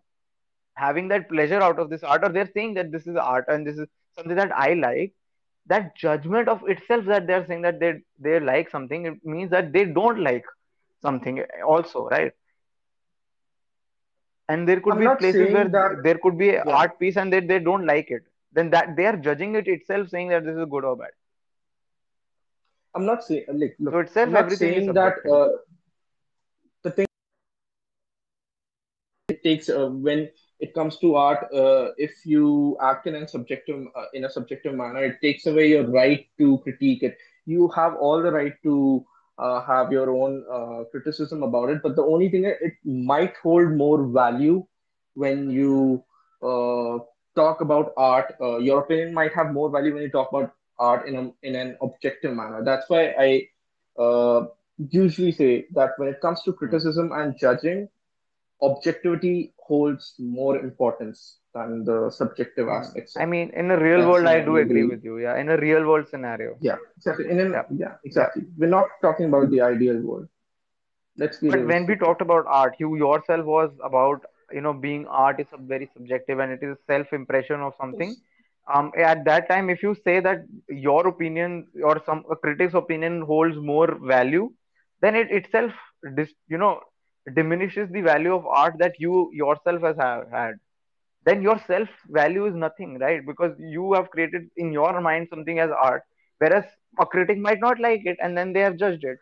having 0.75 1.09
that 1.09 1.29
pleasure 1.29 1.61
out 1.63 1.79
of 1.79 1.91
this 1.91 2.03
art 2.03 2.25
or 2.25 2.31
they're 2.31 2.51
saying 2.55 2.75
that 2.75 2.93
this 2.93 3.07
is 3.07 3.17
art 3.17 3.45
and 3.49 3.67
this 3.67 3.79
is 3.79 3.87
something 4.17 4.37
that 4.37 4.53
i 4.57 4.75
like. 4.75 5.13
That 5.67 5.97
judgment 5.97 6.49
of 6.49 6.63
itself 6.69 7.05
that 7.07 7.27
they're 7.27 7.47
saying 7.47 7.63
that 7.63 7.81
they 7.81 7.95
they 8.19 8.39
like 8.41 8.71
something 8.71 9.07
it 9.07 9.25
means 9.25 9.51
that 9.51 9.73
they 9.73 9.85
don't 9.85 10.21
like 10.23 10.45
something 11.03 11.43
also 11.67 12.09
right? 12.09 12.33
And 14.49 14.69
there 14.69 14.81
could 14.81 14.97
I'm 14.97 14.99
be 14.99 15.09
places 15.09 15.51
where 15.51 15.69
that. 15.71 15.97
there 16.03 16.19
could 16.19 16.39
be 16.39 16.51
a 16.51 16.65
Yeah, 16.65 16.81
art 16.81 16.99
piece 16.99 17.17
and 17.17 17.33
they, 17.33 17.41
they 17.41 17.59
don't 17.59 17.87
like 17.87 18.11
it 18.11 18.23
then 18.55 18.71
that 18.71 18.97
they 18.97 19.07
are 19.07 19.17
judging 19.17 19.55
it 19.57 19.69
itself 19.69 20.09
saying 20.09 20.29
that 20.29 20.45
this 20.45 20.57
is 20.57 20.67
good 20.71 20.85
or 20.85 20.97
bad 20.97 21.11
I'm 22.95 23.07
not 23.07 23.25
saying 23.25 23.45
like 23.49 23.77
so 23.89 23.91
look. 23.91 23.95
I'm 23.95 24.01
itself 24.01 24.31
not 24.33 24.45
everything 24.45 24.75
is 24.75 24.87
saying 24.87 24.95
that 24.95 25.15
uh, 25.31 25.49
the 26.83 26.91
thing 26.91 27.07
it 29.29 29.43
takes 29.43 29.69
uh, 29.69 29.89
when 29.89 30.29
it 30.61 30.75
comes 30.75 30.99
to 30.99 31.15
art 31.17 31.53
uh, 31.53 31.91
if 31.97 32.25
you 32.25 32.77
act 32.81 33.07
in 33.07 33.17
a 33.17 33.29
subjective 33.29 33.87
uh, 33.97 34.07
in 34.15 34.25
a 34.25 34.31
subjective 34.31 34.75
manner 34.75 35.05
it 35.05 35.21
takes 35.21 35.47
away 35.47 35.69
your 35.71 35.87
right 35.91 36.29
to 36.39 36.59
critique 36.59 37.03
it 37.03 37.19
you 37.47 37.69
have 37.77 37.95
all 37.97 38.23
the 38.23 38.31
right 38.31 38.55
to 38.63 39.05
uh, 39.39 39.61
have 39.65 39.91
your 39.91 40.11
own 40.11 40.45
uh, 40.51 40.85
criticism 40.91 41.43
about 41.43 41.69
it 41.69 41.83
but 41.83 41.97
the 41.97 42.03
only 42.03 42.29
thing 42.29 42.45
is 42.45 42.55
it 42.61 42.75
might 42.85 43.37
hold 43.43 43.73
more 43.73 44.07
value 44.07 44.65
when 45.15 45.51
you 45.51 46.03
uh, 46.43 46.99
talk 47.37 47.61
about 47.61 47.93
art 47.97 48.35
uh, 48.41 48.59
your 48.59 48.81
opinion 48.81 49.13
might 49.15 49.33
have 49.35 49.53
more 49.53 49.71
value 49.71 49.93
when 49.95 50.03
you 50.03 50.11
talk 50.11 50.31
about 50.31 50.53
art 50.79 51.07
in 51.09 51.15
a, 51.17 51.31
in 51.49 51.55
an 51.55 51.77
objective 51.83 52.33
manner 52.35 52.63
that's 52.65 52.89
why 52.89 53.03
i 53.27 53.29
uh, 54.05 54.45
usually 54.91 55.33
say 55.33 55.67
that 55.73 55.91
when 55.99 56.09
it 56.09 56.21
comes 56.21 56.43
to 56.43 56.53
criticism 56.53 57.11
and 57.13 57.37
judging 57.39 57.89
objectivity 58.63 59.53
holds 59.59 60.15
more 60.19 60.59
importance 60.59 61.39
than 61.55 61.85
the 61.85 62.11
subjective 62.11 62.69
Hmm. 62.69 62.79
aspects 62.79 63.17
I 63.17 63.25
mean, 63.27 63.51
in 63.55 63.71
a 63.71 63.79
real 63.81 64.05
That's 64.05 64.07
world, 64.07 64.27
I 64.27 64.41
do 64.41 64.57
agree 64.57 64.85
with 64.85 65.05
you. 65.05 65.19
Yeah, 65.19 65.37
in 65.37 65.49
a 65.49 65.57
real 65.59 65.87
world 65.87 66.09
scenario. 66.09 66.61
Yeah, 66.61 66.77
exactly. 66.97 67.31
In 67.31 67.41
an, 67.41 67.53
Yeah, 67.53 67.63
yeah, 67.71 67.95
yeah. 68.15 68.29
exactly. 68.29 68.45
We're 68.57 68.69
not 68.69 68.87
talking 69.03 69.27
about 69.27 69.51
the 69.51 69.61
ideal 69.61 70.01
world. 70.01 70.29
Let's 71.17 71.39
be 71.39 71.51
But 71.51 71.65
when 71.67 71.87
we 71.87 71.97
talked 71.97 72.21
about 72.23 72.47
art, 72.47 72.77
you 72.79 72.95
yourself 72.97 73.45
was 73.45 73.71
about, 73.83 74.25
you 74.53 74.61
know, 74.61 74.73
being 74.73 75.07
art 75.07 75.41
is 75.41 75.47
a 75.53 75.59
very 75.59 75.89
subjective 75.93 76.39
and 76.39 76.53
it 76.53 76.61
is 76.63 76.77
self-impression 76.87 77.61
of 77.61 77.75
something. 77.79 78.17
Um, 78.73 78.93
at 78.97 79.25
that 79.25 79.49
time, 79.49 79.69
if 79.71 79.83
you 79.83 79.95
say 79.95 80.21
that 80.21 80.39
your 80.69 81.07
opinion 81.07 81.67
or 81.83 82.03
some 82.05 82.25
a 82.31 82.37
critic's 82.37 82.75
opinion 82.75 83.23
holds 83.23 83.57
more 83.57 83.99
value, 84.07 84.51
then 85.01 85.15
it 85.17 85.31
itself, 85.31 85.73
dis, 86.17 86.33
you 86.49 86.59
know, 86.59 86.81
diminishes 87.35 87.89
the 87.91 88.01
value 88.03 88.35
of 88.35 88.47
art 88.47 88.75
that 88.79 88.95
you 88.99 89.31
yourself 89.33 89.83
has 89.83 89.97
ha- 89.97 90.25
had. 90.31 90.55
then 91.25 91.43
your 91.43 91.59
self 91.67 91.89
value 92.09 92.47
is 92.47 92.55
nothing, 92.55 92.99
right? 92.99 93.25
Because 93.27 93.53
you 93.59 93.93
have 93.95 94.11
created 94.11 94.43
in 94.57 94.73
your 94.73 95.01
mind 95.01 95.29
something 95.31 95.59
as 95.59 95.71
art, 95.71 96.03
whereas 96.39 96.65
a 96.99 97.07
critic 97.07 97.39
might 97.39 97.61
not 97.61 97.79
like 97.81 98.03
it 98.05 98.17
and 98.21 98.37
then 98.37 98.53
they 98.53 98.61
have 98.61 98.77
judged 98.77 99.05
it. 99.05 99.19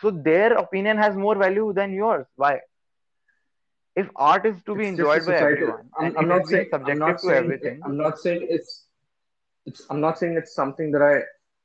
So 0.00 0.10
their 0.10 0.52
opinion 0.54 0.98
has 0.98 1.16
more 1.16 1.36
value 1.36 1.72
than 1.74 1.92
yours. 1.92 2.26
Why? 2.36 2.60
If 3.96 4.08
art 4.16 4.46
is 4.46 4.56
to 4.66 4.74
be 4.74 4.84
It's 4.84 4.90
enjoyed 4.90 5.26
by 5.26 5.36
everyone 5.36 5.88
I'm, 5.98 6.16
I'm 6.18 6.28
not 6.28 6.46
saying 6.46 6.68
subjective 6.70 6.98
not 6.98 7.20
to 7.22 7.28
saying 7.28 7.44
everything 7.44 7.80
I'm 7.84 7.96
not 7.96 8.18
saying 8.18 8.46
it's 8.48 8.86
it's 9.66 9.82
I'm 9.90 10.00
not 10.00 10.18
saying 10.18 10.36
it's 10.36 10.54
something 10.54 10.90
that 10.92 11.02
I 11.02 11.14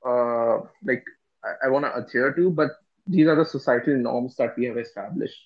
uh 0.09 0.61
like 0.83 1.03
I, 1.43 1.67
I 1.67 1.69
want 1.69 1.85
to 1.85 1.95
adhere 1.95 2.33
to, 2.33 2.49
but 2.51 2.71
these 3.07 3.27
are 3.27 3.35
the 3.35 3.45
societal 3.45 3.95
norms 3.95 4.35
that 4.37 4.55
we 4.57 4.65
have 4.65 4.77
established. 4.77 5.39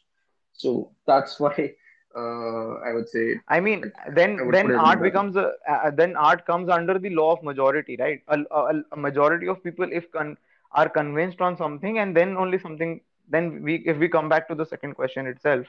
So 0.53 0.91
that's 1.07 1.39
why 1.43 1.73
uh 2.15 2.73
I 2.87 2.93
would 2.93 3.09
say 3.09 3.39
I 3.47 3.59
mean, 3.59 3.81
like 3.81 3.93
I 4.07 4.11
then 4.11 4.51
then 4.51 4.71
art 4.75 5.01
becomes 5.01 5.35
a 5.35 5.51
uh, 5.69 5.91
then 5.91 6.15
art 6.15 6.45
comes 6.45 6.69
under 6.69 6.97
the 6.99 7.09
law 7.09 7.33
of 7.33 7.43
majority, 7.43 7.97
right? 7.99 8.21
A, 8.27 8.39
a, 8.51 8.81
a 8.91 8.97
majority 8.97 9.47
of 9.47 9.63
people, 9.63 9.87
if 9.91 10.11
con 10.11 10.37
are 10.71 10.89
convinced 10.89 11.41
on 11.41 11.57
something, 11.57 11.99
and 11.99 12.15
then 12.15 12.37
only 12.37 12.57
something, 12.59 13.01
then 13.29 13.61
we 13.63 13.75
if 13.85 13.97
we 13.97 14.07
come 14.07 14.29
back 14.29 14.47
to 14.49 14.55
the 14.55 14.65
second 14.65 14.95
question 14.95 15.27
itself, 15.27 15.67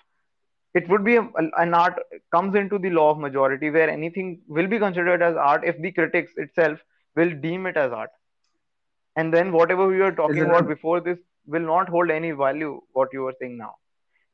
it 0.77 0.89
would 0.89 1.05
be 1.05 1.16
a, 1.16 1.22
an 1.64 1.74
art 1.74 1.99
comes 2.35 2.55
into 2.55 2.79
the 2.79 2.91
law 2.91 3.11
of 3.12 3.18
majority 3.18 3.70
where 3.70 3.91
anything 3.91 4.43
will 4.49 4.68
be 4.68 4.79
considered 4.79 5.22
as 5.22 5.37
art 5.37 5.64
if 5.64 5.79
the 5.81 5.93
critics 5.93 6.33
itself 6.37 6.79
will 7.16 7.31
deem 7.47 7.66
it 7.66 7.77
as 7.77 7.93
art, 7.93 8.11
and 9.16 9.33
then 9.35 9.53
whatever 9.53 9.87
we 9.89 9.99
were 9.99 10.12
talking 10.12 10.43
Isn't 10.43 10.51
about 10.51 10.66
it 10.66 10.68
before 10.68 11.01
this 11.01 11.18
will 11.47 11.66
not 11.72 11.89
hold 11.89 12.11
any 12.11 12.31
value. 12.33 12.81
What 12.93 13.09
you 13.12 13.22
were 13.22 13.35
saying 13.41 13.59
now, 13.59 13.74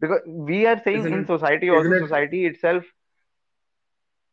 because 0.01 0.21
we 0.27 0.67
are 0.67 0.81
saying 0.83 1.07
isn't 1.07 1.13
in 1.13 1.25
it 1.25 1.27
society 1.27 1.71
isn't 1.71 1.93
it 1.93 2.07
society 2.07 2.47
itself 2.47 2.85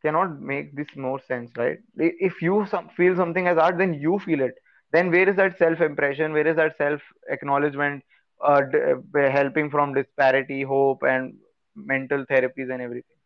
cannot 0.02 0.40
make 0.40 0.74
this 0.76 0.94
more 0.96 1.18
sense, 1.20 1.50
right? 1.56 1.78
If 1.96 2.42
you 2.42 2.66
some, 2.68 2.88
feel 2.90 3.16
something 3.16 3.46
as 3.46 3.58
art, 3.58 3.78
then 3.78 3.94
you 3.94 4.18
feel 4.18 4.40
it. 4.40 4.54
Then 4.92 5.10
where 5.10 5.28
is 5.28 5.36
that 5.36 5.58
self-impression? 5.58 6.32
Where 6.32 6.46
is 6.46 6.56
that 6.56 6.76
self-acknowledgement, 6.76 8.02
uh, 8.44 8.60
d- 8.62 8.78
uh, 8.92 9.30
helping 9.30 9.70
from 9.70 9.94
disparity, 9.94 10.62
hope, 10.62 11.02
and 11.02 11.34
mental 11.86 12.24
therapies 12.26 12.72
and 12.72 12.80
everything? 12.82 13.16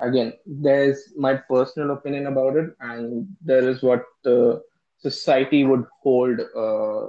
again, 0.00 0.32
there's 0.46 1.12
my 1.16 1.34
personal 1.50 1.92
opinion 1.92 2.26
about 2.26 2.56
it, 2.56 2.70
and 2.80 3.26
there 3.44 3.68
is 3.68 3.82
what 3.82 4.04
the 4.24 4.62
society 4.98 5.64
would 5.64 5.84
hold 6.02 6.40
uh, 6.56 7.06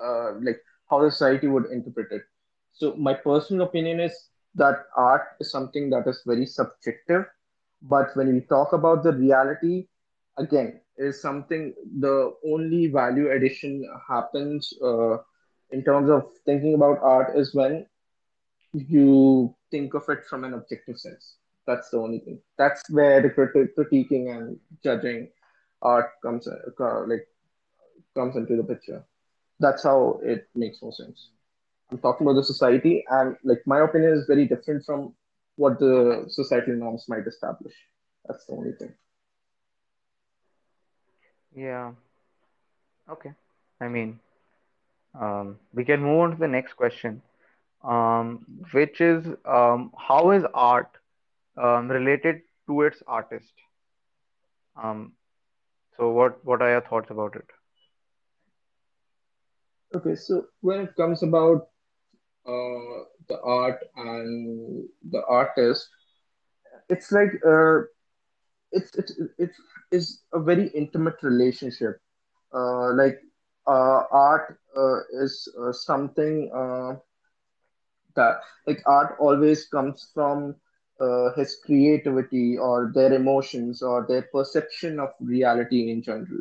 uh, 0.00 0.32
like 0.42 0.60
how 0.90 1.00
the 1.02 1.10
society 1.10 1.46
would 1.48 1.66
interpret 1.70 2.08
it. 2.12 2.22
So 2.72 2.94
my 2.96 3.14
personal 3.14 3.66
opinion 3.66 4.00
is 4.00 4.12
that 4.54 4.84
art 4.96 5.22
is 5.40 5.50
something 5.50 5.90
that 5.90 6.06
is 6.06 6.22
very 6.26 6.46
subjective, 6.46 7.24
but 7.82 8.08
when 8.14 8.32
we 8.32 8.40
talk 8.42 8.72
about 8.72 9.02
the 9.02 9.12
reality, 9.12 9.88
again, 10.38 10.80
is 10.98 11.20
something 11.20 11.74
the 12.00 12.32
only 12.46 12.88
value 12.88 13.30
addition 13.30 13.84
happens 14.08 14.72
uh, 14.84 15.16
in 15.70 15.84
terms 15.84 16.10
of 16.10 16.24
thinking 16.44 16.74
about 16.74 16.98
art 17.02 17.36
is 17.36 17.54
when 17.54 17.86
you 18.72 19.54
think 19.70 19.94
of 19.94 20.04
it 20.08 20.24
from 20.28 20.44
an 20.44 20.54
objective 20.54 20.98
sense. 20.98 21.36
That's 21.66 21.90
the 21.90 21.98
only 21.98 22.20
thing. 22.20 22.40
That's 22.58 22.82
where 22.90 23.20
the 23.22 23.30
criti- 23.30 23.68
critiquing 23.76 24.34
and 24.36 24.58
judging 24.82 25.28
art 25.82 26.10
comes 26.22 26.46
uh, 26.48 27.04
like 27.06 27.26
comes 28.14 28.36
into 28.36 28.56
the 28.56 28.64
picture. 28.64 29.04
That's 29.60 29.84
how 29.84 30.20
it 30.22 30.48
makes 30.54 30.82
more 30.82 30.92
sense. 30.92 31.30
I'm 31.90 31.98
talking 31.98 32.26
about 32.26 32.34
the 32.36 32.44
society, 32.44 33.04
and 33.10 33.36
like 33.44 33.62
my 33.66 33.80
opinion 33.80 34.12
is 34.12 34.26
very 34.26 34.46
different 34.46 34.84
from 34.84 35.14
what 35.56 35.78
the 35.78 36.24
societal 36.28 36.74
norms 36.74 37.06
might 37.08 37.26
establish. 37.26 37.74
That's 38.26 38.44
the 38.46 38.52
only 38.54 38.72
thing. 38.72 38.94
Yeah. 41.54 41.92
Okay. 43.08 43.32
I 43.80 43.88
mean, 43.88 44.18
um, 45.18 45.58
we 45.74 45.84
can 45.84 46.00
move 46.02 46.20
on 46.20 46.30
to 46.32 46.36
the 46.36 46.48
next 46.48 46.74
question, 46.74 47.22
um, 47.82 48.44
which 48.72 49.00
is 49.00 49.26
um, 49.44 49.92
how 49.98 50.30
is 50.30 50.44
art 50.54 50.90
um, 51.56 51.88
related 51.90 52.42
to 52.66 52.82
its 52.82 53.02
artist? 53.06 53.52
Um, 54.76 55.14
so 55.96 56.10
what 56.10 56.44
what 56.44 56.62
are 56.62 56.70
your 56.70 56.80
thoughts 56.80 57.10
about 57.10 57.36
it? 57.36 57.46
Okay, 59.94 60.14
so 60.16 60.46
when 60.60 60.80
it 60.80 60.94
comes 60.96 61.22
about 61.22 61.68
uh, 62.46 62.98
the 63.28 63.38
art 63.44 63.78
and 63.96 64.88
the 65.10 65.22
artist, 65.28 65.88
it's 66.88 67.10
like 67.12 67.30
uh, 67.46 67.80
it's 68.72 68.94
it's 68.96 69.12
it 69.38 69.50
is 69.92 70.22
a 70.32 70.40
very 70.40 70.68
intimate 70.68 71.22
relationship. 71.22 71.96
Uh, 72.54 72.92
like 72.94 73.18
uh, 73.66 74.02
art 74.10 74.58
uh, 74.76 74.98
is 75.22 75.48
uh, 75.60 75.72
something. 75.72 76.50
Uh, 76.54 76.94
that 78.16 78.40
like 78.66 78.82
art 78.86 79.16
always 79.18 79.66
comes 79.68 80.10
from 80.14 80.54
uh, 81.00 81.32
his 81.34 81.56
creativity 81.64 82.56
or 82.58 82.90
their 82.94 83.12
emotions 83.12 83.82
or 83.82 84.04
their 84.08 84.22
perception 84.32 84.98
of 85.00 85.10
reality 85.20 85.90
in 85.90 86.02
general. 86.02 86.40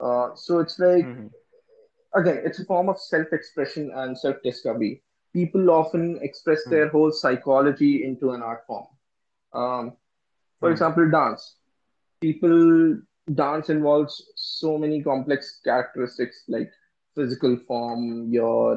Uh, 0.00 0.34
so 0.34 0.58
it's 0.60 0.78
like 0.78 1.12
hmm 1.12 1.28
again, 2.14 2.40
it's 2.44 2.60
a 2.60 2.64
form 2.64 2.88
of 2.88 2.98
self-expression 3.00 3.90
and 3.94 4.18
self-discovery. 4.18 5.02
People 5.32 5.70
often 5.70 6.18
express 6.22 6.66
hmm 6.66 6.70
their 6.70 6.88
whole 6.88 7.10
psychology 7.12 8.04
into 8.04 8.30
an 8.30 8.42
art 8.42 8.60
form. 8.66 8.86
Um, 9.54 9.92
for 10.60 10.70
hmm 10.70 10.72
example, 10.72 11.10
dance. 11.10 11.56
People 12.20 12.98
dance 13.34 13.68
involves 13.70 14.22
so 14.36 14.78
many 14.78 15.02
complex 15.02 15.60
characteristics 15.64 16.44
like 16.48 16.70
physical 17.14 17.56
form, 17.66 18.28
your 18.30 18.74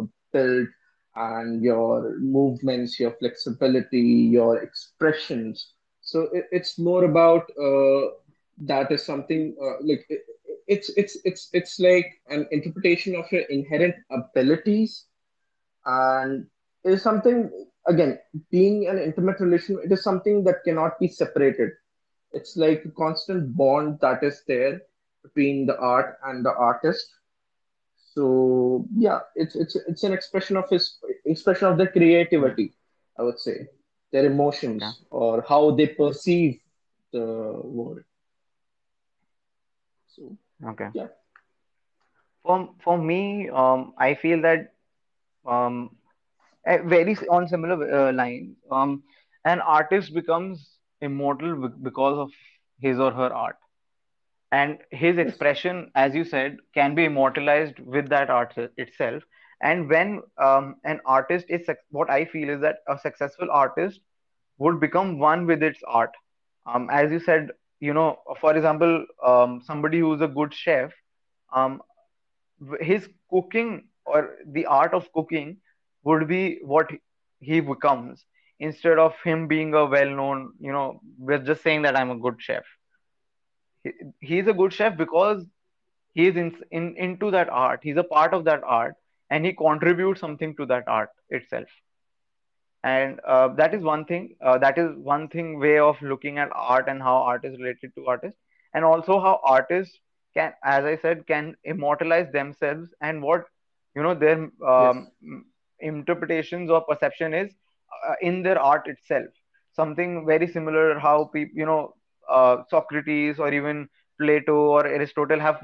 uh, 0.00 0.02
build, 0.32 0.68
and 1.16 1.62
your 1.62 2.16
movements, 2.18 2.98
your 2.98 3.12
flexibility, 3.12 4.00
your 4.00 4.62
expressions. 4.62 5.72
So 6.00 6.28
it, 6.32 6.46
it's 6.50 6.78
more 6.78 7.04
about 7.04 7.50
uh, 7.60 8.10
that 8.66 8.90
is 8.90 9.04
something 9.04 9.54
uh, 9.60 9.82
like 9.82 10.04
it, 10.08 10.20
it's 10.66 10.90
it's 10.96 11.16
it's 11.24 11.48
it's 11.52 11.78
like 11.80 12.06
an 12.28 12.46
interpretation 12.50 13.16
of 13.16 13.30
your 13.32 13.42
inherent 13.42 13.94
abilities 14.10 15.06
and 15.84 16.46
is 16.84 17.02
something 17.02 17.50
again 17.86 18.18
being 18.50 18.86
an 18.88 18.98
intimate 18.98 19.40
relation 19.40 19.78
it 19.84 19.92
is 19.92 20.02
something 20.02 20.44
that 20.44 20.62
cannot 20.64 20.98
be 21.00 21.08
separated 21.08 21.70
it's 22.32 22.56
like 22.56 22.82
a 22.84 22.90
constant 22.90 23.56
bond 23.56 23.98
that 24.00 24.22
is 24.22 24.42
there 24.46 24.80
between 25.22 25.66
the 25.66 25.76
art 25.78 26.16
and 26.24 26.44
the 26.44 26.52
artist. 26.54 27.06
So 28.14 28.86
yeah, 28.96 29.20
it's 29.36 29.54
it's 29.56 29.76
it's 29.76 30.04
an 30.04 30.12
expression 30.12 30.56
of 30.56 30.68
his 30.70 30.98
expression 31.26 31.68
of 31.68 31.78
their 31.78 31.88
creativity, 31.88 32.72
I 33.18 33.22
would 33.22 33.38
say, 33.38 33.68
their 34.12 34.26
emotions 34.26 35.02
or 35.10 35.42
how 35.48 35.70
they 35.72 35.86
perceive 35.88 36.60
the 37.12 37.24
world. 37.64 38.00
So 40.06 40.36
Okay. 40.64 40.90
yeah, 40.92 41.08
For 42.42 42.68
for 42.82 42.98
me, 42.98 43.48
um, 43.50 43.94
I 43.98 44.14
feel 44.14 44.40
that 44.42 44.72
um, 45.46 45.90
very 46.66 47.16
on 47.30 47.48
similar 47.48 47.76
uh, 48.08 48.12
lines, 48.12 48.56
um, 48.70 49.02
an 49.44 49.60
artist 49.60 50.14
becomes 50.14 50.78
immortal 51.00 51.68
because 51.82 52.18
of 52.18 52.30
his 52.80 52.98
or 52.98 53.12
her 53.12 53.32
art, 53.32 53.56
and 54.54 54.78
his 54.90 55.18
expression, 55.18 55.90
as 55.94 56.14
you 56.14 56.24
said, 56.24 56.58
can 56.74 56.94
be 56.94 57.04
immortalized 57.04 57.78
with 57.80 58.08
that 58.10 58.30
art 58.30 58.54
itself. 58.76 59.22
And 59.62 59.88
when 59.88 60.22
um, 60.42 60.76
an 60.84 61.00
artist 61.06 61.46
is 61.48 61.68
what 61.90 62.10
I 62.10 62.24
feel 62.26 62.50
is 62.50 62.60
that 62.60 62.78
a 62.88 62.98
successful 62.98 63.48
artist 63.50 64.00
would 64.58 64.80
become 64.80 65.18
one 65.18 65.46
with 65.46 65.62
its 65.62 65.80
art. 65.86 66.12
Um, 66.66 66.88
as 66.90 67.10
you 67.12 67.20
said, 67.20 67.50
you 67.80 67.94
know, 67.94 68.18
for 68.40 68.56
example, 68.56 69.06
um, 69.24 69.60
somebody 69.64 70.00
who's 70.00 70.20
a 70.20 70.28
good 70.28 70.54
chef. 70.54 70.92
Um, 71.54 71.82
his 72.80 73.08
cooking 73.30 73.88
or 74.06 74.36
the 74.46 74.66
art 74.66 74.94
of 74.94 75.12
cooking 75.12 75.58
would 76.04 76.28
be 76.28 76.60
what 76.62 76.90
he 77.40 77.60
becomes 77.60 78.24
instead 78.60 78.98
of 78.98 79.14
him 79.24 79.48
being 79.48 79.74
a 79.74 79.84
well-known 79.86 80.52
you 80.60 80.72
know 80.72 81.00
we're 81.18 81.38
just 81.38 81.62
saying 81.62 81.82
that 81.82 81.96
i'm 81.96 82.10
a 82.10 82.18
good 82.18 82.36
chef 82.40 82.64
he, 83.84 83.92
he's 84.20 84.48
a 84.48 84.54
good 84.54 84.72
chef 84.74 84.98
because 84.98 85.46
he's 86.14 86.36
in, 86.36 86.56
in 86.72 86.96
into 86.98 87.30
that 87.32 87.50
art. 87.50 87.80
He's 87.82 87.98
a 87.98 88.04
part 88.04 88.34
of 88.34 88.44
that 88.46 88.62
art 88.64 88.96
and 89.30 89.46
he 89.46 89.54
contributes 89.54 90.20
something 90.20 90.56
to 90.56 90.66
that 90.66 90.84
art 90.88 91.10
itself. 91.30 91.68
And 92.84 93.20
uh, 93.26 93.48
that 93.56 93.74
is 93.74 93.82
one 93.82 94.06
thing 94.06 94.36
uh, 94.42 94.58
that 94.58 94.78
is 94.78 94.96
one 94.96 95.28
thing 95.28 95.60
way 95.60 95.78
of 95.78 96.00
looking 96.02 96.38
at 96.38 96.50
art 96.54 96.88
and 96.88 97.02
how 97.02 97.16
art 97.18 97.44
is 97.44 97.58
related 97.58 97.94
to 97.96 98.06
artists 98.06 98.38
and 98.74 98.84
also 98.84 99.20
how 99.20 99.40
artists 99.44 99.98
can 100.34 100.52
as 100.64 100.84
i 100.84 100.96
said 100.96 101.26
can 101.26 101.56
immortalize 101.64 102.30
themselves 102.32 102.90
and 103.00 103.22
what 103.22 103.44
you 103.96 104.02
know 104.02 104.14
their 104.14 104.50
yes, 104.76 104.94
um, 104.94 105.44
interpretations 105.80 106.70
or 106.70 106.82
perception 106.82 107.34
is 107.34 107.50
uh, 108.08 108.14
in 108.20 108.42
their 108.42 108.58
art 108.60 108.86
itself. 108.88 109.28
Something 109.72 110.26
very 110.26 110.46
similar 110.48 110.98
how 110.98 111.24
people 111.26 111.56
you 111.58 111.66
know 111.66 111.94
uh, 112.28 112.56
socrates 112.68 113.38
or 113.38 113.52
even 113.52 113.88
plato 114.20 114.54
or 114.74 114.86
aristotle 114.86 115.40
have 115.40 115.58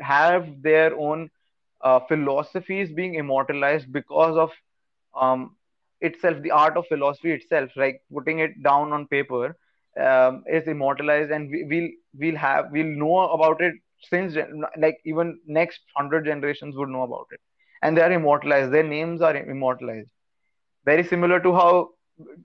have 0.00 0.46
their 0.62 0.94
own 0.96 1.30
uh, 1.82 2.00
philosophies 2.08 2.92
being 2.92 3.14
immortalized 3.14 3.92
because 3.92 4.36
of 4.36 4.50
um, 5.20 5.56
itself 6.00 6.40
the 6.42 6.50
art 6.50 6.76
of 6.76 6.86
philosophy 6.86 7.32
itself 7.32 7.70
like 7.76 8.00
putting 8.12 8.38
it 8.40 8.50
down 8.62 8.92
on 8.92 9.06
paper 9.06 9.56
um, 10.00 10.42
is 10.50 10.66
immortalized 10.66 11.30
and 11.30 11.50
we, 11.50 11.64
we'll 11.70 11.88
we'll 12.18 12.36
have 12.36 12.66
we'll 12.70 12.94
know 13.04 13.28
about 13.30 13.60
it 13.60 13.74
since 14.00 14.36
like 14.78 14.98
even 15.04 15.38
next 15.46 15.80
100 15.94 16.24
generations 16.24 16.76
would 16.76 16.88
know 16.88 17.02
about 17.02 17.26
it. 17.32 17.40
And 17.82 17.96
they 17.96 18.02
are 18.02 18.12
immortalized. 18.12 18.72
Their 18.72 18.82
names 18.82 19.20
are 19.22 19.36
immortalized. 19.36 20.08
Very 20.84 21.02
similar 21.04 21.40
to 21.40 21.52
how 21.54 21.90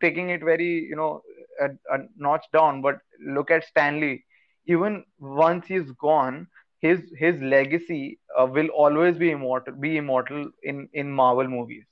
taking 0.02 0.30
it 0.30 0.42
very 0.44 0.70
you 0.90 0.96
know 0.96 1.22
a, 1.60 1.70
a 1.96 2.00
notch 2.18 2.46
down 2.54 2.82
but 2.82 3.00
look 3.38 3.52
at 3.52 3.64
Stan 3.64 4.00
Lee 4.00 4.24
even 4.66 5.04
once 5.20 5.68
he's 5.68 5.92
gone 6.08 6.48
his 6.80 7.02
his 7.18 7.42
legacy 7.42 8.20
uh, 8.40 8.46
will 8.46 8.68
always 8.70 9.18
be 9.18 9.32
immortal 9.32 9.74
be 9.76 9.98
immortal 9.98 10.50
in 10.64 10.88
in 10.94 11.12
marvel 11.12 11.48
movies 11.48 11.86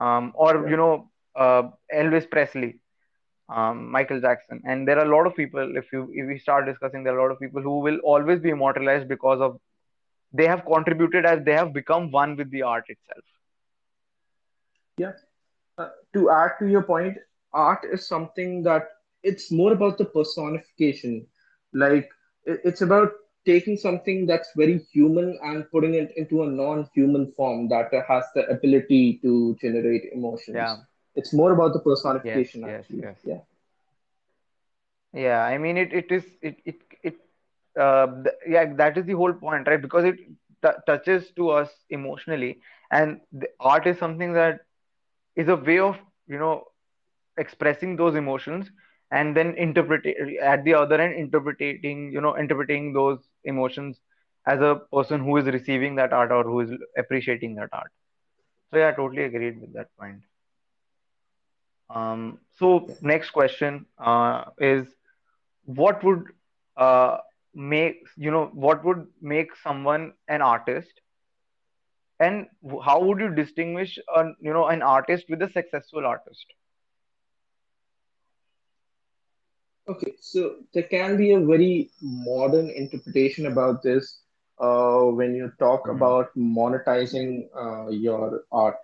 um 0.00 0.32
or 0.34 0.50
Yeah. 0.54 0.70
you 0.70 0.76
know 0.80 0.92
uh, 1.44 1.62
elvis 2.00 2.28
presley 2.30 2.78
um, 3.48 3.90
Michael 3.90 4.20
Jackson, 4.20 4.60
and 4.64 4.86
there 4.88 4.98
are 4.98 5.04
a 5.06 5.16
lot 5.16 5.26
of 5.26 5.34
people. 5.36 5.76
If 5.76 5.92
you 5.92 6.08
if 6.12 6.26
we 6.28 6.38
start 6.38 6.66
discussing, 6.66 7.02
there 7.04 7.14
are 7.14 7.18
a 7.18 7.22
lot 7.22 7.32
of 7.32 7.38
people 7.40 7.60
who 7.62 7.80
will 7.80 7.98
always 8.04 8.40
be 8.40 8.50
immortalized 8.50 9.08
because 9.08 9.40
of 9.40 9.58
they 10.32 10.46
have 10.46 10.64
contributed 10.64 11.24
as 11.26 11.44
they 11.44 11.52
have 11.52 11.72
become 11.72 12.10
one 12.10 12.36
with 12.36 12.50
the 12.50 12.62
art 12.62 12.84
itself. 12.88 13.24
Yeah. 14.98 15.12
Uh, 15.78 15.88
to 16.14 16.30
add 16.30 16.52
to 16.60 16.66
your 16.66 16.82
point, 16.82 17.16
art 17.52 17.84
is 17.92 18.06
something 18.06 18.62
that 18.64 18.88
it's 19.22 19.50
more 19.52 19.72
about 19.72 19.98
the 19.98 20.04
personification. 20.04 21.26
Like 21.72 22.08
it's 22.44 22.82
about 22.82 23.10
taking 23.46 23.76
something 23.76 24.26
that's 24.26 24.50
very 24.56 24.78
human 24.92 25.38
and 25.42 25.64
putting 25.70 25.94
it 25.94 26.12
into 26.16 26.42
a 26.42 26.46
non-human 26.46 27.32
form 27.32 27.68
that 27.68 27.90
has 28.08 28.24
the 28.34 28.46
ability 28.48 29.18
to 29.22 29.56
generate 29.60 30.04
emotions 30.12 30.54
Yeah. 30.54 30.76
It's 31.14 31.32
more 31.32 31.52
about 31.52 31.72
the 31.72 31.80
personification, 31.80 32.62
Yes. 32.62 32.76
actually. 32.76 33.00
Yes. 33.02 33.18
Yeah. 33.24 33.40
Yeah. 35.12 35.42
I 35.42 35.58
mean, 35.58 35.76
it. 35.76 35.92
It 35.92 36.10
is. 36.10 36.24
It. 36.42 36.56
It. 36.64 36.76
It. 37.02 37.16
Uh. 37.78 38.06
th- 38.24 38.36
yeah. 38.48 38.72
That 38.76 38.96
is 38.98 39.04
the 39.06 39.12
whole 39.14 39.32
point, 39.32 39.66
right? 39.66 39.80
Because 39.80 40.04
it 40.04 40.16
t- 40.16 40.80
touches 40.86 41.30
to 41.36 41.50
us 41.50 41.70
emotionally, 41.90 42.60
and 42.90 43.20
the 43.32 43.48
art 43.60 43.86
is 43.86 43.98
something 43.98 44.32
that 44.34 44.60
is 45.36 45.48
a 45.48 45.56
way 45.56 45.78
of 45.78 45.96
you 46.26 46.38
know 46.38 46.64
expressing 47.38 47.96
those 47.96 48.14
emotions 48.14 48.70
and 49.10 49.36
then 49.36 49.54
interpret 49.56 50.06
at 50.42 50.64
the 50.64 50.74
other 50.74 51.00
end 51.00 51.14
interpreting 51.14 52.10
you 52.12 52.20
know 52.20 52.36
interpreting 52.36 52.92
those 52.92 53.18
emotions 53.44 54.00
as 54.46 54.60
a 54.60 54.80
person 54.92 55.20
who 55.20 55.36
is 55.36 55.46
receiving 55.46 55.94
that 55.96 56.12
art 56.12 56.30
or 56.32 56.42
who 56.44 56.60
is 56.60 56.70
appreciating 56.98 57.54
that 57.56 57.68
art. 57.72 57.90
So 58.70 58.78
yeah 58.78 58.88
i 58.88 58.92
totally 58.92 59.24
agreed 59.24 59.60
with 59.60 59.72
that 59.74 59.88
point. 59.98 60.22
Um 61.90 62.38
so 62.58 62.88
next 63.02 63.30
question 63.30 63.86
uh 63.98 64.44
is 64.58 64.94
what 65.64 66.02
would 66.04 66.24
uh 66.76 67.18
make 67.54 67.96
you 68.16 68.30
know 68.30 68.46
what 68.52 68.84
would 68.84 69.06
make 69.20 69.54
someone 69.56 70.12
an 70.28 70.42
artist? 70.42 71.00
And 72.20 72.48
how 72.84 73.02
would 73.04 73.20
you 73.20 73.34
distinguish 73.34 73.98
an 74.14 74.36
you 74.40 74.52
know 74.52 74.66
an 74.66 74.82
artist 74.82 75.26
with 75.28 75.42
a 75.42 75.48
successful 75.50 76.06
artist 76.06 76.46
Okay, 79.88 80.14
so 80.20 80.56
there 80.74 80.84
can 80.84 81.16
be 81.16 81.32
a 81.32 81.40
very 81.40 81.90
modern 82.00 82.70
interpretation 82.70 83.46
about 83.46 83.82
this 83.82 84.20
uh, 84.58 85.00
when 85.02 85.34
you 85.34 85.50
talk 85.58 85.82
hmm 85.84 85.90
about 85.90 86.28
monetizing 86.36 87.44
uh, 87.56 87.88
your 87.90 88.42
art. 88.52 88.76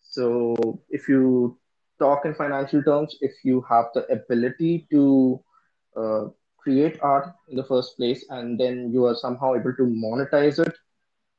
So, 0.00 0.54
if 0.90 1.08
you 1.08 1.58
talk 1.98 2.24
in 2.24 2.34
financial 2.34 2.82
terms, 2.82 3.16
if 3.20 3.32
you 3.44 3.62
have 3.68 3.86
the 3.94 4.04
ability 4.12 4.86
to 4.90 5.40
uh, 5.96 6.24
create 6.58 6.98
art 7.02 7.28
in 7.48 7.56
the 7.56 7.64
first 7.64 7.96
place 7.96 8.24
and 8.30 8.58
then 8.58 8.90
you 8.92 9.04
are 9.06 9.14
somehow 9.14 9.54
able 9.54 9.74
to 9.76 9.84
monetize 9.84 10.58
it, 10.64 10.74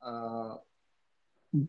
uh, 0.06 0.56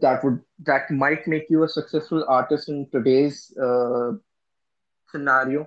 that 0.01 0.23
would 0.25 0.41
that 0.59 0.91
might 0.91 1.27
make 1.27 1.49
you 1.51 1.62
a 1.64 1.68
successful 1.68 2.25
artist 2.29 2.68
in 2.68 2.87
today's 2.93 3.53
uh, 3.62 4.12
scenario. 5.09 5.66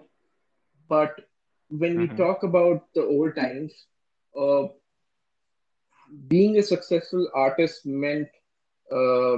But 0.88 1.20
when 1.80 1.98
we 1.98 2.08
hmm 2.08 2.22
talk 2.22 2.44
about 2.44 2.84
the 2.96 3.04
old 3.04 3.36
times, 3.36 3.88
uh, 4.40 4.64
being 6.28 6.58
a 6.58 6.64
successful 6.64 7.30
artist 7.36 7.86
meant, 7.86 8.28
uh, 8.92 9.38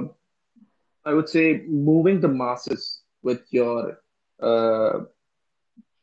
I 1.04 1.14
would 1.14 1.28
say, 1.28 1.62
moving 1.66 2.20
the 2.20 2.28
masses 2.28 3.02
with 3.22 3.40
your 3.50 3.98
uh, 4.40 5.00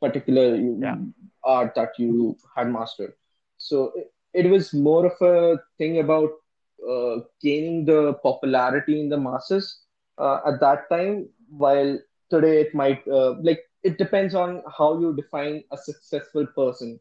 particular 0.00 0.58
yeah 0.78 0.96
art 1.44 1.74
that 1.76 1.92
you 1.98 2.36
had 2.56 2.68
mastered. 2.70 3.14
So 3.58 3.92
it, 3.96 4.12
it 4.46 4.50
was 4.50 4.74
more 4.74 5.06
of 5.06 5.20
a 5.22 5.58
thing 5.78 5.98
about 6.00 6.30
uh, 6.88 7.16
gaining 7.42 7.84
the 7.86 8.14
popularity 8.22 9.00
in 9.00 9.08
the 9.08 9.18
masses 9.18 9.80
uh, 10.18 10.40
at 10.46 10.60
that 10.60 10.88
time, 10.90 11.28
while 11.48 11.98
today 12.30 12.60
it 12.62 12.74
might 12.74 13.06
uh, 13.08 13.34
like 13.42 13.60
it 13.86 13.98
depends 13.98 14.34
on 14.34 14.62
how 14.78 14.98
you 15.00 15.14
define 15.16 15.62
a 15.72 15.78
successful 15.78 16.46
person. 16.56 16.98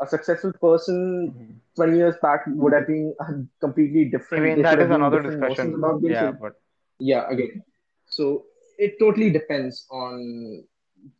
A 0.00 0.06
successful 0.06 0.52
person 0.60 1.34
Mhm. 1.34 1.60
20 1.76 1.96
years 1.96 2.16
back 2.22 2.42
would 2.46 2.72
have 2.72 2.86
been 2.86 3.14
completely 3.60 4.04
I 4.06 4.08
different. 4.16 4.44
mean, 4.44 4.56
They 4.56 4.64
could 4.64 4.78
that 4.78 4.80
is 4.80 4.90
another 4.90 5.22
discussion. 5.22 5.74
about 5.74 6.02
Yeah, 6.02 6.02
themselves. 6.02 6.38
but 6.40 6.54
Yeah, 6.98 7.28
again. 7.30 7.62
So 8.06 8.46
it 8.78 8.98
totally 9.00 9.30
depends 9.30 9.86
on 9.90 10.64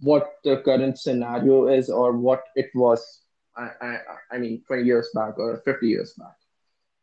what 0.00 0.32
the 0.44 0.58
current 0.64 0.98
scenario 0.98 1.68
is 1.68 1.90
or 1.90 2.12
what 2.16 2.44
it 2.56 2.70
was. 2.74 3.22
I, 3.56 3.70
I, 3.80 3.98
I 4.32 4.38
mean, 4.38 4.62
20 4.66 4.84
years 4.84 5.10
back 5.14 5.38
or 5.38 5.58
50 5.64 5.88
years 5.88 6.14
back. 6.18 6.36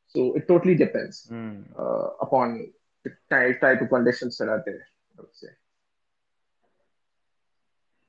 So 0.07 0.33
it 0.35 0.47
totally 0.47 0.75
depends 0.75 1.31
mm, 1.31 1.63
uh, 1.77 2.09
upon 2.21 2.71
the 3.03 3.11
type, 3.29 3.61
type 3.61 3.81
of 3.81 3.89
conditions 3.89 4.37
that 4.37 4.49
are 4.49 4.63
there, 4.65 4.85
I 5.17 5.21
would 5.21 5.35
say. 5.35 5.49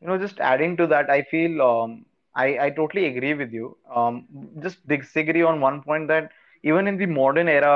You 0.01 0.09
know, 0.09 0.19
just 0.19 0.41
adding 0.41 0.77
to 0.77 0.87
that, 0.89 1.11
I 1.11 1.23
feel 1.23 1.61
um, 1.63 2.05
I 2.35 2.59
I 2.67 2.71
totally 2.71 3.07
agree 3.07 3.35
with 3.35 3.53
you. 3.53 3.77
Um, 3.95 4.27
just 4.63 4.87
disagree 4.89 5.43
on 5.43 5.61
one 5.61 5.83
point 5.83 6.09
that 6.09 6.31
even 6.63 6.87
in 6.87 6.97
the 6.99 7.07
modern 7.07 7.49
era 7.49 7.73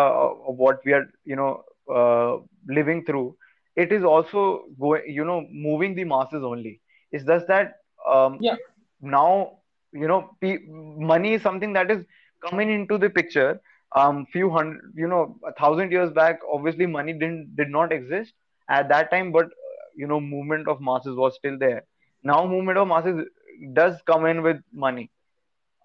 of 0.49 0.57
what 0.57 0.81
we 0.85 0.93
are, 0.93 1.07
you 1.25 1.37
know, 1.37 1.65
uh, 1.95 2.39
living 2.69 3.05
through, 3.05 3.37
it 3.77 3.93
is 3.93 4.05
also 4.05 4.65
going, 4.81 5.03
you 5.09 5.25
know, 5.25 5.47
moving 5.51 5.95
the 5.95 6.05
masses 6.05 6.43
only. 6.43 6.81
It's 7.13 7.25
just 7.25 7.47
that 7.49 7.77
um, 8.09 8.41
Yeah, 8.41 8.57
now 9.01 9.59
you 9.93 10.07
know 10.09 10.31
pe- 10.41 10.65
money 10.67 11.35
is 11.35 11.43
something 11.43 11.73
that 11.73 11.91
is 11.91 12.05
coming 12.47 12.71
into 12.71 12.99
the 12.99 13.09
picture 13.11 13.61
um 13.97 14.27
few 14.33 14.51
hundred 14.51 14.81
you 14.95 15.07
know 15.09 15.37
a 15.47 15.53
thousand 15.53 15.91
years 15.93 16.11
back 16.13 16.39
obviously 16.53 16.87
money 16.87 17.13
didn't 17.13 17.55
did 17.57 17.69
not 17.71 17.93
exist 17.93 18.33
at 18.69 18.89
that 18.89 19.11
time 19.11 19.33
but 19.33 19.47
uh, 19.47 19.85
you 19.97 20.07
know 20.07 20.21
movement 20.21 20.69
of 20.69 20.81
masses 20.81 21.17
was 21.17 21.35
still 21.37 21.59
there 21.59 21.83
now 22.25 22.47
movement 22.47 22.79
of 22.79 22.89
masses 22.89 23.27
does 23.75 24.01
come 24.07 24.27
in 24.27 24.43
with 24.43 24.59
money 24.73 25.11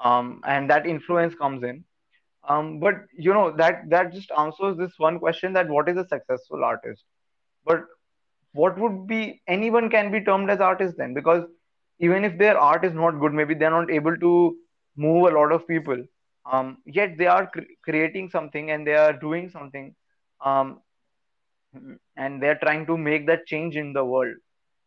um 0.03 0.41
and 0.45 0.69
that 0.69 0.85
influence 0.87 1.35
comes 1.35 1.63
in. 1.63 1.83
Um 2.47 2.79
but 2.79 2.95
you 3.17 3.33
know 3.33 3.51
that 3.57 3.89
that 3.89 4.13
just 4.13 4.31
answers 4.37 4.77
this 4.77 4.93
one 4.97 5.19
question 5.19 5.53
that 5.53 5.69
what 5.69 5.89
is 5.89 5.97
a 5.97 6.07
successful 6.07 6.63
artist? 6.63 7.03
But 7.65 7.85
what 8.53 8.77
would 8.79 9.07
be 9.07 9.41
anyone 9.47 9.89
can 9.89 10.11
be 10.11 10.21
termed 10.23 10.49
as 10.49 10.59
artist 10.59 10.95
then 10.97 11.13
because 11.13 11.43
even 11.99 12.23
if 12.25 12.37
their 12.37 12.57
art 12.57 12.85
is 12.85 12.93
not 12.93 13.19
good 13.19 13.33
maybe 13.33 13.53
they're 13.55 13.77
not 13.79 13.91
able 13.91 14.15
to 14.17 14.55
move 14.95 15.25
a 15.31 15.35
lot 15.37 15.51
of 15.51 15.67
people 15.67 15.97
um, 16.51 16.77
yet 16.85 17.17
they 17.17 17.27
are 17.27 17.47
cr- 17.47 17.71
creating 17.83 18.29
something 18.29 18.71
and 18.71 18.87
they 18.87 18.95
are 18.95 19.13
doing 19.13 19.49
something 19.49 19.93
um, 20.43 20.81
and 22.15 22.41
they're 22.41 22.59
trying 22.63 22.85
to 22.85 22.97
make 22.97 23.25
that 23.27 23.45
change 23.45 23.75
in 23.75 23.93
the 23.93 24.03
world 24.03 24.35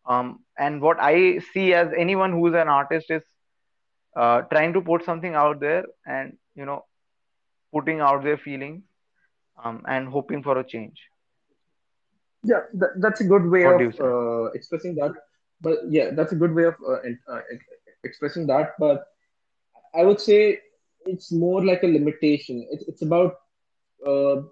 um, 0.06 0.40
and 0.58 0.80
what 0.80 0.98
i 1.00 1.38
see 1.52 1.72
as 1.74 1.88
anyone 1.96 2.32
who's 2.32 2.54
an 2.54 2.68
artist 2.68 3.10
is 3.10 3.22
uh, 4.16 4.42
trying 4.42 4.72
to 4.72 4.80
put 4.80 5.04
something 5.04 5.34
out 5.34 5.60
there 5.60 5.84
and 6.06 6.36
you 6.54 6.64
know 6.64 6.84
putting 7.72 8.00
out 8.00 8.22
their 8.22 8.36
feelings 8.36 8.82
um, 9.64 9.82
and 9.86 10.08
hoping 10.08 10.42
for 10.42 10.58
a 10.58 10.64
change 10.64 11.00
yeah, 12.44 12.60
that, 12.74 12.90
that's 12.96 13.20
a 13.20 13.24
good 13.24 13.46
way 13.46 13.64
what 13.64 13.74
of 13.74 13.78
do 13.78 13.84
you 13.84 13.92
say 13.92 14.04
uh, 14.04 14.50
expressing 14.54 14.94
that. 14.96 15.12
But 15.60 15.78
yeah, 15.88 16.10
that's 16.12 16.32
a 16.32 16.36
good 16.36 16.54
way 16.54 16.64
of 16.64 16.74
uh, 16.86 16.98
uh, 17.28 17.40
expressing 18.02 18.46
that. 18.48 18.72
But 18.78 19.04
I 19.94 20.02
would 20.02 20.20
say 20.20 20.58
it's 21.06 21.30
more 21.30 21.64
like 21.64 21.84
a 21.84 21.86
limitation. 21.86 22.66
It's, 22.70 22.84
it's 22.88 23.02
about 23.02 23.34
uh, 24.04 24.42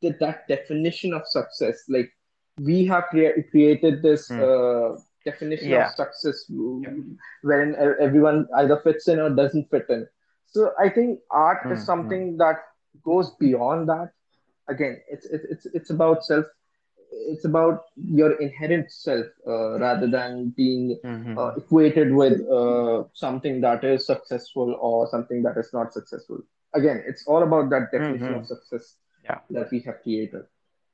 the, 0.00 0.16
that 0.20 0.48
definition 0.48 1.12
of 1.12 1.26
success. 1.26 1.84
Like 1.88 2.10
we 2.58 2.84
have 2.86 3.04
crea- 3.10 3.42
created 3.50 4.02
this 4.02 4.30
Hmm. 4.30 4.40
uh, 4.40 4.96
definition 5.24 5.72
of 5.74 5.88
success 5.88 6.50
yeah 6.80 6.94
wherein 7.42 7.74
everyone 8.00 8.46
either 8.56 8.78
fits 8.84 9.08
in 9.08 9.18
or 9.20 9.30
doesn't 9.30 9.70
fit 9.70 9.86
in. 9.88 10.06
So 10.46 10.72
I 10.78 10.88
think 10.88 11.20
art 11.30 11.58
is 11.70 11.82
Hmm. 11.82 11.84
Hmm. 11.84 11.84
something 11.84 12.36
that 12.38 12.56
goes 13.04 13.30
beyond 13.40 13.88
that. 13.88 14.10
Again, 14.68 15.00
it's 15.08 15.26
it's 15.26 15.44
it's, 15.50 15.66
it's 15.74 15.90
about 15.90 16.24
self. 16.24 16.44
it's 17.32 17.44
about 17.44 17.82
your 17.96 18.32
inherent 18.44 18.90
self 18.90 19.26
uh, 19.46 19.78
rather 19.78 20.06
than 20.08 20.52
being 20.56 20.98
uh, 21.36 21.48
Mm-hmm. 21.48 21.56
equated 21.56 22.12
with 22.12 22.40
uh, 22.58 23.04
something 23.14 23.60
that 23.60 23.84
is 23.84 24.06
successful 24.06 24.76
or 24.80 25.06
something 25.08 25.42
that 25.42 25.56
is 25.56 25.70
not 25.72 25.92
successful. 25.92 26.38
Again, 26.74 27.02
it's 27.06 27.24
all 27.26 27.42
about 27.42 27.70
that 27.70 27.90
definition 27.92 28.34
of 28.34 28.44
Mm-hmm. 28.44 28.46
success 28.46 28.96
Yeah. 29.24 29.40
that 29.50 29.70
we 29.70 29.80
have 29.80 30.02
created. 30.02 30.44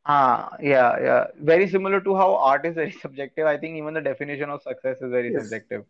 Ah, 0.07 0.57
yeah, 0.61 0.96
yeah. 1.03 1.24
Very 1.40 1.68
similar 1.68 2.01
to 2.01 2.14
how 2.16 2.36
art 2.36 2.66
is 2.66 2.74
very 2.74 2.90
subjective. 3.05 3.46
I 3.46 3.57
think 3.59 3.76
even 3.76 3.94
the 3.94 4.01
definition 4.01 4.51
of 4.51 4.62
success 4.62 4.96
is 5.01 5.11
very 5.11 5.32
Yes, 5.32 5.42
subjective. 5.42 5.84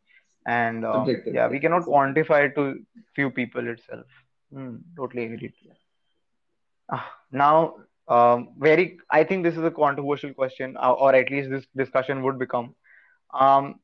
And 0.47 0.85
um, 0.85 1.07
subjective. 1.07 1.35
yeah, 1.35 1.49
we 1.49 1.61
cannot 1.61 1.85
quantify 1.85 2.47
it 2.49 2.55
to 2.57 2.81
few 3.15 3.31
people 3.31 3.67
itself. 3.69 4.07
Mm, 4.55 4.81
totally 4.97 5.25
agreed. 5.25 5.53
Ah, 6.91 7.13
now, 7.33 7.75
um, 8.09 8.51
very, 8.59 8.99
I 9.11 9.25
think 9.25 9.45
this 9.45 9.57
is 9.57 9.65
a 9.65 9.71
controversial 9.71 10.33
question, 10.35 10.77
or, 10.77 10.97
or 10.99 11.15
at 11.15 11.31
least 11.31 11.51
this 11.51 11.67
discussion 11.77 12.23
would 12.23 12.39
become, 12.39 12.75
um, 13.33 13.81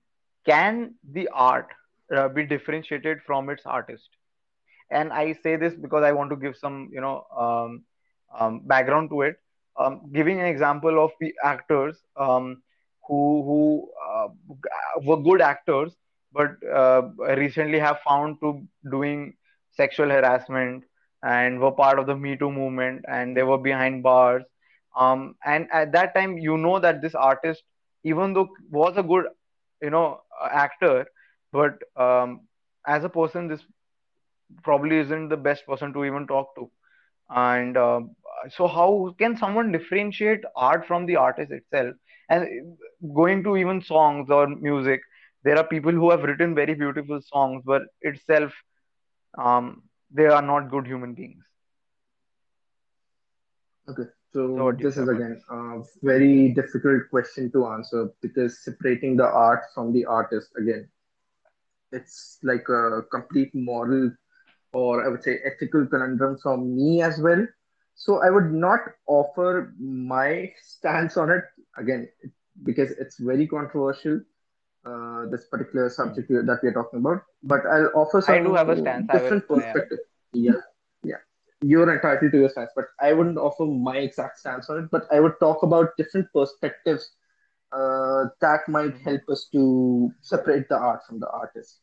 can 0.46 0.94
the 1.12 1.28
art 1.32 1.68
uh, 2.14 2.28
be 2.28 2.44
differentiated 2.44 3.18
from 3.26 3.48
its 3.50 3.64
artist? 3.66 4.08
and 4.90 5.12
I 5.12 5.32
say 5.32 5.56
this 5.56 5.74
because 5.74 6.04
I 6.04 6.12
want 6.12 6.30
to 6.30 6.36
give 6.36 6.56
some, 6.56 6.90
you 6.92 7.00
know, 7.00 7.24
um, 7.36 7.84
um, 8.38 8.60
background 8.66 9.10
to 9.10 9.22
it. 9.22 9.36
Um, 9.78 10.10
giving 10.12 10.40
an 10.40 10.46
example 10.46 11.02
of 11.04 11.12
the 11.20 11.34
actors 11.44 12.02
um, 12.16 12.62
who 13.06 13.42
who 13.44 13.90
uh, 14.08 14.28
were 15.04 15.16
good 15.22 15.40
actors, 15.40 15.96
but 16.32 16.50
uh, 16.72 17.02
recently 17.36 17.78
have 17.78 18.00
found 18.00 18.38
to 18.40 18.66
doing 18.90 19.34
sexual 19.70 20.08
harassment 20.10 20.84
and 21.22 21.60
were 21.60 21.72
part 21.72 21.98
of 21.98 22.06
the 22.06 22.14
Me 22.16 22.36
Too 22.36 22.50
movement, 22.50 23.04
and 23.08 23.36
they 23.36 23.42
were 23.42 23.58
behind 23.58 24.02
bars. 24.02 24.44
Um, 24.96 25.36
and 25.44 25.68
at 25.72 25.92
that 25.92 26.14
time, 26.14 26.38
you 26.38 26.56
know 26.56 26.78
that 26.80 27.00
this 27.02 27.14
artist, 27.14 27.62
even 28.04 28.32
though 28.32 28.48
was 28.70 28.96
a 28.96 29.02
good, 29.02 29.26
you 29.82 29.90
know, 29.90 30.22
actor, 30.42 31.06
but 31.52 31.74
um, 31.96 32.40
as 32.86 33.04
a 33.04 33.08
person, 33.08 33.48
this 33.48 33.62
probably 34.62 34.98
isn't 34.98 35.28
the 35.28 35.36
best 35.36 35.66
person 35.66 35.92
to 35.92 36.04
even 36.04 36.26
talk 36.26 36.54
to. 36.56 36.70
And 37.28 37.76
uh, 37.76 38.00
so, 38.48 38.66
how 38.66 39.14
can 39.18 39.36
someone 39.36 39.72
differentiate 39.72 40.42
art 40.56 40.86
from 40.86 41.06
the 41.06 41.16
artist 41.16 41.50
itself? 41.52 41.94
And 42.28 42.76
going 43.14 43.42
to 43.44 43.56
even 43.56 43.80
songs 43.82 44.30
or 44.30 44.46
music, 44.48 45.00
there 45.44 45.56
are 45.58 45.64
people 45.66 45.92
who 45.92 46.10
have 46.10 46.22
written 46.22 46.54
very 46.54 46.74
beautiful 46.74 47.20
songs, 47.22 47.62
but 47.64 47.82
itself, 48.02 48.52
um, 49.38 49.82
they 50.10 50.26
are 50.26 50.42
not 50.42 50.70
good 50.70 50.86
human 50.86 51.14
beings. 51.14 51.42
Okay, 53.88 54.08
So, 54.32 54.48
so 54.56 54.62
what 54.62 54.78
do 54.78 54.84
you 54.84 54.88
this 54.88 54.96
is 54.96 55.08
again 55.08 55.40
a 55.50 55.80
very 56.02 56.52
difficult 56.54 57.02
question 57.10 57.50
to 57.52 57.66
answer 57.66 58.08
because 58.22 58.62
separating 58.64 59.16
the 59.16 59.24
art 59.26 59.62
from 59.74 59.92
the 59.92 60.04
artist 60.06 60.50
again, 60.58 60.88
it's 61.92 62.38
like 62.42 62.66
a 62.68 63.02
complete 63.10 63.50
moral 63.54 64.10
or 64.72 65.04
I 65.04 65.08
would 65.08 65.22
say 65.22 65.38
ethical 65.44 65.86
conundrum 65.86 66.36
from 66.42 66.76
me 66.76 67.02
as 67.02 67.20
well. 67.20 67.46
So 67.96 68.22
I 68.22 68.30
would 68.30 68.52
not 68.52 68.80
offer 69.08 69.74
my 69.80 70.52
stance 70.62 71.18
on 71.18 71.30
it 71.30 71.44
again 71.78 72.08
because 72.64 72.92
it's 72.92 73.18
very 73.18 73.48
controversial. 73.48 74.20
Uh, 74.86 75.26
this 75.30 75.46
particular 75.48 75.90
subject 75.90 76.28
that 76.30 76.60
we 76.62 76.68
are 76.70 76.72
talking 76.74 77.00
about, 77.00 77.22
but 77.42 77.60
I'll 77.66 77.90
offer 77.96 78.20
I 78.28 78.38
do 78.38 78.54
have 78.54 78.70
a 78.70 78.76
some 78.76 78.76
stance. 78.76 79.08
Will. 79.12 79.32
different 79.32 79.48
Yeah. 79.52 79.74
perspective. 79.74 79.98
Yeah, 80.32 80.60
yeah. 81.04 81.16
You're 81.62 81.92
entitled 81.92 82.32
to 82.32 82.38
your 82.38 82.48
stance, 82.50 82.70
but 82.76 82.86
I 83.00 83.12
wouldn't 83.12 83.38
offer 83.38 83.64
my 83.66 83.98
exact 83.98 84.38
stance 84.38 84.70
on 84.70 84.84
it. 84.84 84.90
But 84.92 85.04
I 85.12 85.20
would 85.20 85.34
talk 85.40 85.62
about 85.62 85.96
different 85.98 86.28
perspectives 86.32 87.10
uh, 87.72 88.26
that 88.40 88.60
might 88.68 88.94
hmm 88.94 89.04
help 89.04 89.22
us 89.28 89.48
to 89.52 90.12
separate 90.22 90.68
the 90.68 90.76
art 90.78 91.04
from 91.06 91.20
the 91.20 91.30
artist. 91.30 91.80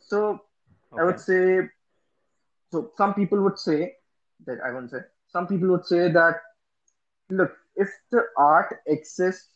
So 0.00 0.40
I 0.98 1.04
would 1.04 1.20
say 1.20 1.60
so 2.70 2.92
some 2.96 3.14
people 3.14 3.42
would 3.42 3.58
say 3.58 3.94
that 4.46 4.58
I 4.64 4.72
won't 4.72 4.90
say. 4.90 5.00
Some 5.36 5.48
people 5.48 5.70
would 5.70 5.86
say 5.86 6.12
that 6.12 6.40
look, 7.30 7.52
if 7.76 7.88
the 8.10 8.22
art 8.38 8.74
exists 8.86 9.50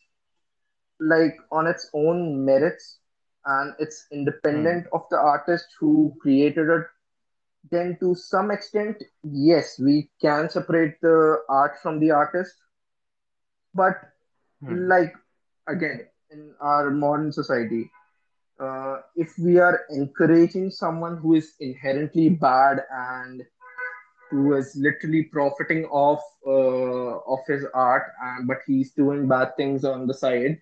like 1.00 1.36
on 1.52 1.66
its 1.66 1.90
own 1.94 2.44
merits 2.44 3.00
and 3.46 3.74
it's 3.78 4.06
independent 4.12 4.86
of 4.92 5.02
the 5.10 5.18
artist 5.18 5.66
who 5.80 6.14
created 6.20 6.68
it, 6.68 6.86
then 7.70 7.96
to 8.00 8.14
some 8.14 8.50
extent, 8.50 9.02
yes, 9.22 9.78
we 9.78 10.10
can 10.20 10.50
separate 10.50 11.00
the 11.02 11.38
art 11.48 11.78
from 11.82 12.00
the 12.00 12.10
artist. 12.10 12.54
But 13.74 13.94
Hmm. 14.60 14.82
like 14.86 15.14
again, 15.68 16.08
in 16.30 16.54
our 16.60 16.90
modern 16.90 17.32
society, 17.32 17.90
uh, 18.60 19.02
if 19.16 19.38
we 19.38 19.58
are 19.58 19.80
encouraging 19.90 20.70
someone 20.70 21.18
who 21.18 21.34
is 21.34 21.54
inherently 21.60 22.30
bad 22.30 22.84
and 22.90 23.42
who 24.30 24.54
is 24.54 24.74
literally 24.76 25.24
profiting 25.24 25.84
off 25.86 26.22
uh, 26.46 27.18
of 27.32 27.40
his 27.46 27.64
art, 27.74 28.04
and 28.22 28.46
but 28.46 28.58
he's 28.66 28.92
doing 28.92 29.28
bad 29.28 29.56
things 29.56 29.84
on 29.84 30.06
the 30.06 30.14
side, 30.14 30.60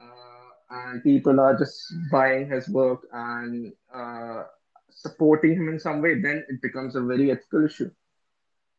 uh, 0.00 0.48
and 0.70 1.02
people 1.02 1.40
are 1.40 1.56
just 1.58 1.92
buying 2.10 2.48
his 2.48 2.68
work 2.68 3.00
and 3.12 3.72
uh, 3.92 4.44
supporting 4.90 5.54
him 5.54 5.68
in 5.68 5.78
some 5.78 6.02
way, 6.02 6.20
then 6.20 6.44
it 6.48 6.60
becomes 6.60 6.96
a 6.96 7.00
very 7.00 7.30
ethical 7.30 7.64
issue. 7.64 7.90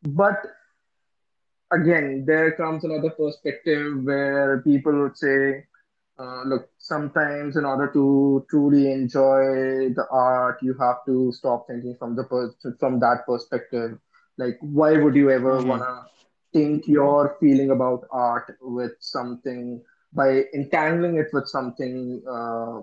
But 0.04 0.46
again, 1.72 2.26
there 2.26 2.52
comes 2.54 2.84
another 2.84 3.10
perspective 3.10 4.04
where 4.04 4.62
people 4.62 5.02
would 5.02 5.18
say, 5.18 5.66
uh, 6.18 6.44
look, 6.44 6.70
sometimes 6.78 7.56
in 7.56 7.64
order 7.64 7.88
to 7.94 8.46
truly 8.50 8.92
enjoy 8.92 9.90
the 9.96 10.06
art, 10.12 10.60
you 10.62 10.74
have 10.74 11.06
to 11.06 11.32
stop 11.32 11.68
thinking 11.68 11.96
from 11.98 12.16
the 12.16 12.26
from 12.80 13.00
that 13.00 13.26
perspective. 13.26 13.98
Like, 14.40 14.58
why 14.62 14.98
would 14.98 15.16
you 15.16 15.32
ever 15.32 15.64
hmm 15.64 15.80
wanna 15.80 16.08
taint 16.54 16.88
your 16.88 17.38
feeling 17.42 17.72
about 17.72 18.06
art 18.12 18.58
with 18.62 18.94
something 19.00 19.84
by 20.14 20.46
entangling 20.54 21.18
it 21.18 21.30
with 21.34 21.48
something 21.50 22.24
uh, 22.30 22.82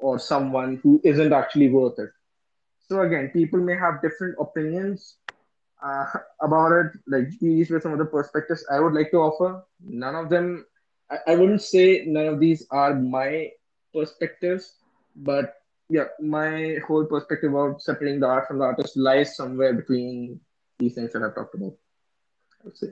or 0.00 0.18
someone 0.18 0.76
who 0.82 1.00
isn't 1.04 1.32
actually 1.32 1.70
worth 1.70 1.98
it? 1.98 2.10
So 2.88 3.02
again, 3.02 3.30
people 3.32 3.60
may 3.60 3.76
have 3.76 4.02
different 4.02 4.36
opinions 4.40 5.18
uh, 5.82 6.06
about 6.42 6.72
it. 6.72 6.86
Like 7.06 7.28
these 7.40 7.70
were 7.70 7.80
some 7.80 7.92
of 7.92 7.98
the 7.98 8.06
perspectives 8.06 8.64
I 8.72 8.80
would 8.80 8.94
like 8.94 9.10
to 9.12 9.18
offer. 9.18 9.62
None 9.80 10.16
of 10.16 10.30
them, 10.30 10.66
I, 11.10 11.32
I 11.32 11.36
wouldn't 11.36 11.62
say 11.62 12.04
none 12.06 12.26
of 12.26 12.40
these 12.40 12.66
are 12.70 12.94
my 12.94 13.50
perspectives, 13.94 14.76
but 15.16 15.54
yeah, 15.88 16.06
my 16.20 16.76
whole 16.86 17.06
perspective 17.06 17.52
about 17.52 17.82
separating 17.82 18.20
the 18.20 18.26
art 18.26 18.48
from 18.48 18.58
the 18.58 18.64
artist 18.64 18.96
lies 18.96 19.36
somewhere 19.36 19.74
between 19.74 20.40
these 20.78 20.94
things 20.94 21.12
that 21.12 21.22
I've 21.22 21.34
talked 21.34 21.54
about. 21.54 21.72
I 22.60 22.64
would 22.64 22.76
say 22.76 22.88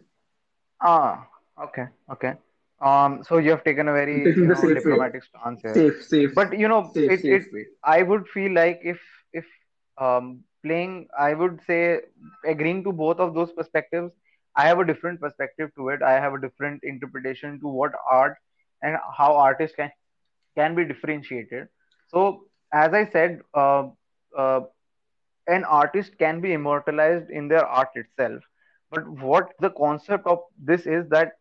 Ah. 0.82 1.26
Okay. 1.62 1.86
Okay. 2.12 2.34
Um. 2.80 3.22
So 3.24 3.38
you 3.38 3.50
have 3.50 3.64
taken 3.64 3.88
a 3.88 3.92
very, 3.92 4.34
you 4.38 4.48
know, 4.48 4.68
safe 4.68 4.84
way, 4.84 4.98
diplomatic 4.98 5.22
stance 5.24 5.60
here. 5.62 5.86
safe, 5.90 6.02
safe, 6.04 6.32
But 6.32 6.58
you 6.58 6.68
know, 6.68 6.94
safe, 6.94 7.08
it 7.08 7.20
safe 7.20 7.44
it. 7.52 7.68
I 7.84 8.02
would 8.02 8.26
feel 8.28 8.52
like 8.52 8.80
if 8.82 9.00
if 9.32 9.44
um 9.98 10.44
playing, 10.64 11.08
I 11.18 11.34
would 11.34 11.60
say 11.66 12.00
agreeing 12.44 12.84
to 12.84 12.92
both 12.92 13.18
of 13.18 13.34
those 13.34 13.52
perspectives, 13.52 14.12
I 14.56 14.66
have 14.66 14.78
a 14.78 14.84
different 14.86 15.20
perspective 15.20 15.70
to 15.76 15.88
it. 15.90 16.02
I 16.02 16.12
have 16.12 16.34
a 16.34 16.40
different 16.40 16.82
interpretation 16.84 17.60
to 17.60 17.68
what 17.68 17.92
art 18.10 18.36
and 18.82 18.96
how 19.16 19.34
artists 19.36 19.76
can 19.76 19.90
can 20.56 20.74
be 20.74 20.84
differentiated. 20.84 21.68
So 22.08 22.44
as 22.72 22.92
I 22.92 23.06
said, 23.06 23.40
uh, 23.54 23.88
uh, 24.36 24.60
an 25.46 25.64
artist 25.64 26.18
can 26.18 26.40
be 26.40 26.52
immortalized 26.52 27.30
in 27.30 27.48
their 27.48 27.64
art 27.66 27.90
itself. 27.94 28.42
But 28.90 29.08
what 29.08 29.52
the 29.60 29.70
concept 29.70 30.26
of 30.26 30.40
this 30.58 30.86
is 30.86 31.08
that 31.08 31.32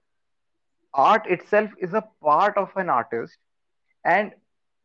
art 0.93 1.25
itself 1.27 1.69
is 1.79 1.93
a 1.93 2.03
part 2.21 2.57
of 2.57 2.69
an 2.75 2.89
artist 2.89 3.37
and 4.05 4.31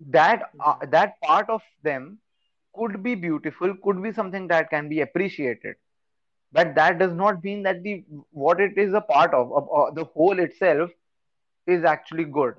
that 0.01 0.51
uh, 0.61 0.77
that 0.91 1.21
part 1.21 1.49
of 1.51 1.63
them 1.83 2.19
could 2.75 3.03
be 3.03 3.15
beautiful 3.15 3.75
could 3.85 4.03
be 4.03 4.13
something 4.13 4.47
that 4.49 4.71
can 4.71 4.89
be 4.89 5.01
appreciated 5.01 5.77
but 6.53 6.75
that 6.75 6.99
does 6.99 7.13
not 7.13 7.43
mean 7.45 7.63
that 7.63 7.83
the 7.83 8.05
what 8.31 8.61
it 8.61 8.77
is 8.79 8.93
a 8.95 9.01
part 9.01 9.33
of, 9.35 9.53
uh, 9.53 9.91
the 9.93 10.05
whole 10.05 10.39
itself 10.39 10.91
is 11.67 11.85
actually 11.85 12.25
good 12.25 12.55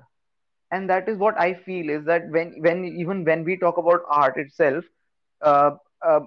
and 0.70 0.88
that 0.90 1.08
is 1.08 1.16
what 1.18 1.38
i 1.38 1.52
feel 1.54 1.88
is 1.90 2.04
that 2.04 2.28
when 2.30 2.54
when 2.66 2.84
even 2.84 3.24
when 3.24 3.44
we 3.44 3.56
talk 3.56 3.78
about 3.78 4.00
art 4.08 4.36
itself 4.36 4.84
uh, 5.42 5.70
uh, 6.06 6.20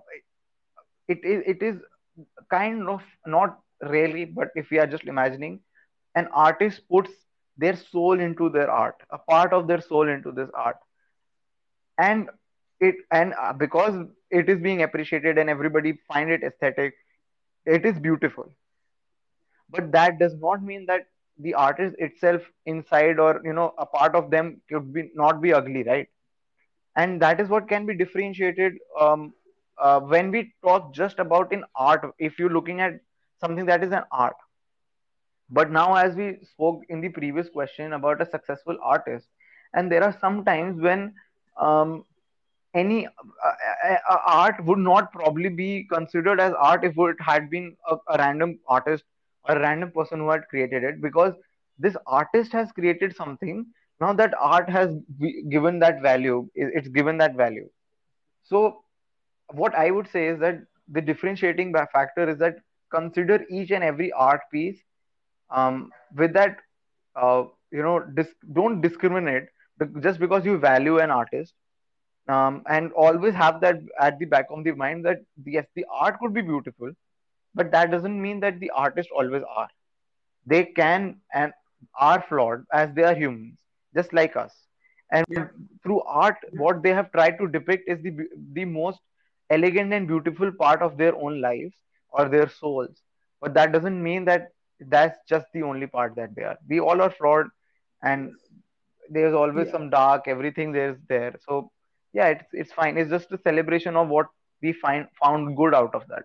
it 1.08 1.20
is 1.24 1.44
it 1.54 1.62
is 1.64 1.78
kind 2.50 2.88
of 2.90 3.02
not 3.26 3.58
really 3.94 4.26
but 4.26 4.50
if 4.56 4.70
we 4.72 4.80
are 4.80 4.88
just 4.88 5.04
imagining 5.14 5.60
an 6.16 6.28
artist 6.34 6.82
puts 6.90 7.12
their 7.58 7.76
soul 7.76 8.20
into 8.20 8.50
their 8.50 8.70
art 8.70 8.96
a 9.12 9.18
part 9.18 9.54
of 9.54 9.68
their 9.68 9.82
soul 9.82 10.08
into 10.08 10.32
this 10.32 10.50
art. 10.56 10.78
And 11.98 12.30
it 12.80 12.96
and 13.12 13.34
uh, 13.40 13.54
because 13.54 13.96
it 14.30 14.50
is 14.50 14.60
being 14.60 14.82
appreciated 14.84 15.38
and 15.38 15.50
everybody 15.50 15.94
find 16.08 16.30
it 16.30 16.44
aesthetic 16.44 16.94
it 17.66 17.86
is 17.86 18.00
beautiful. 18.00 18.46
But 19.70 19.92
that 19.92 20.20
does 20.20 20.36
not 20.36 20.64
mean 20.64 20.86
that 20.88 21.08
the 21.38 21.54
artist 21.56 21.96
itself 22.00 22.42
inside 22.66 23.20
or 23.20 23.42
you 23.44 23.54
know 23.54 23.74
a 23.78 23.86
part 23.86 24.16
of 24.16 24.30
them 24.30 24.62
could 24.70 24.94
be 24.94 25.12
not 25.16 25.42
be 25.42 25.54
ugly 25.54 25.84
right? 25.84 26.08
And 26.96 27.22
that 27.22 27.40
is 27.40 27.50
what 27.50 27.68
can 27.68 27.86
be 27.86 27.96
differentiated 27.96 28.74
um, 29.00 29.34
uh, 29.80 30.00
when 30.00 30.32
we 30.32 30.54
talk 30.64 30.94
just 30.94 31.20
about 31.20 31.52
in 31.54 31.64
art 31.76 32.02
if 32.20 32.40
you're 32.40 32.50
looking 32.58 32.82
at 32.82 33.00
something 33.40 33.66
that 33.66 33.84
is 33.84 33.92
an 33.92 34.04
art 34.12 34.36
but 35.50 35.72
now 35.72 35.96
as 35.96 36.16
we 36.16 36.38
spoke 36.44 36.82
in 36.90 37.02
the 37.02 37.10
previous 37.10 37.50
question 37.50 37.94
about 37.94 38.22
a 38.22 38.26
successful 38.26 38.78
artist 38.82 39.28
and 39.74 39.92
there 39.92 40.04
are 40.04 40.16
some 40.20 40.44
times 40.46 40.82
when 40.82 41.14
um, 41.60 42.04
any 42.74 43.08
uh, 43.08 43.96
uh, 44.10 44.18
art 44.26 44.64
would 44.66 44.80
not 44.80 45.12
probably 45.12 45.50
be 45.50 45.86
considered 45.92 46.40
as 46.40 46.54
art 46.58 46.84
if 46.84 46.94
it 46.98 47.18
had 47.20 47.50
been 47.50 47.76
a, 47.90 47.96
a 48.10 48.18
random 48.18 48.60
artist 48.68 49.04
or 49.48 49.56
a 49.56 49.60
random 49.60 49.92
person 49.92 50.20
who 50.20 50.30
had 50.30 50.48
created 50.50 50.84
it 50.84 51.02
because 51.02 51.34
this 51.80 51.96
artist 52.08 52.52
has 52.52 52.72
created 52.72 53.16
something 53.16 53.66
now 54.00 54.14
that 54.14 54.34
art 54.40 54.70
has 54.70 54.96
given 55.50 55.80
that 55.80 56.02
value 56.02 56.48
it's 56.56 56.88
given 56.90 57.18
that 57.18 57.36
value. 57.36 57.70
So 58.44 58.83
what 59.52 59.74
i 59.76 59.90
would 59.92 60.08
say 60.08 60.28
is 60.28 60.40
that 60.40 60.60
the 60.88 61.02
differentiating 61.02 61.74
factor 61.94 62.30
is 62.30 62.38
that 62.38 62.56
consider 62.92 63.44
each 63.50 63.72
and 63.72 63.84
every 63.84 64.12
art 64.12 64.42
piece 64.52 64.82
um, 65.50 65.92
with 66.16 66.34
that 66.34 66.58
uh, 67.16 67.44
you 67.72 67.82
know 67.82 68.00
dis- 68.16 68.36
don't 68.54 68.82
discriminate 68.82 69.44
just 70.02 70.20
because 70.20 70.46
you 70.46 70.58
value 70.58 71.00
an 71.00 71.12
artist 71.12 71.54
um, 72.28 72.64
and 72.70 72.92
always 72.94 73.34
have 73.34 73.60
that 73.62 73.76
at 74.00 74.18
the 74.20 74.26
back 74.26 74.46
of 74.50 74.64
the 74.64 74.72
mind 74.72 75.06
that 75.06 75.18
yes 75.46 75.66
the 75.76 75.86
art 75.92 76.18
could 76.20 76.34
be 76.34 76.42
beautiful 76.42 76.92
but 77.54 77.72
that 77.72 77.92
doesn't 77.92 78.22
mean 78.22 78.40
that 78.40 78.60
the 78.60 78.70
artists 78.72 79.12
always 79.16 79.44
are 79.58 79.70
they 80.46 80.66
can 80.66 81.22
and 81.34 81.54
are 82.00 82.22
flawed 82.30 82.64
as 82.74 82.94
they 82.94 83.04
are 83.04 83.16
humans 83.16 83.58
just 83.96 84.14
like 84.14 84.36
us 84.36 84.54
and 85.12 85.26
Yeah. 85.28 85.48
through 85.84 86.02
art 86.04 86.38
what 86.64 86.82
they 86.84 86.94
have 86.94 87.12
tried 87.12 87.38
to 87.40 87.48
depict 87.48 87.90
is 87.94 88.02
the 88.02 88.12
the 88.60 88.66
most 88.66 89.00
elegant 89.56 89.94
and 89.94 90.08
beautiful 90.08 90.52
part 90.64 90.82
of 90.82 90.98
their 90.98 91.16
own 91.16 91.40
lives 91.42 91.76
or 92.12 92.28
their 92.30 92.50
souls 92.50 93.02
but 93.42 93.54
that 93.54 93.72
doesn't 93.74 94.02
mean 94.04 94.26
that 94.26 94.50
that's 94.96 95.20
just 95.30 95.48
the 95.54 95.64
only 95.64 95.88
part 95.88 96.16
that 96.16 96.36
they 96.36 96.44
are 96.44 96.58
we 96.70 96.80
all 96.80 97.02
are 97.02 97.12
flawed 97.20 97.48
and 98.04 98.32
there's 99.10 99.34
always 99.34 99.68
Yeah. 99.68 99.72
some 99.72 99.90
dark 99.90 100.28
everything 100.28 100.72
there's 100.72 100.98
there 101.08 101.34
so 101.48 101.72
yeah 102.14 102.28
it's 102.36 102.54
it's 102.54 102.74
fine 102.74 102.98
it's 102.98 103.10
just 103.10 103.32
a 103.32 103.38
celebration 103.50 103.96
of 103.96 104.10
what 104.10 104.28
we 104.62 104.74
find 104.74 105.08
found 105.22 105.56
good 105.58 105.74
out 105.74 105.94
of 105.96 106.08
that 106.08 106.24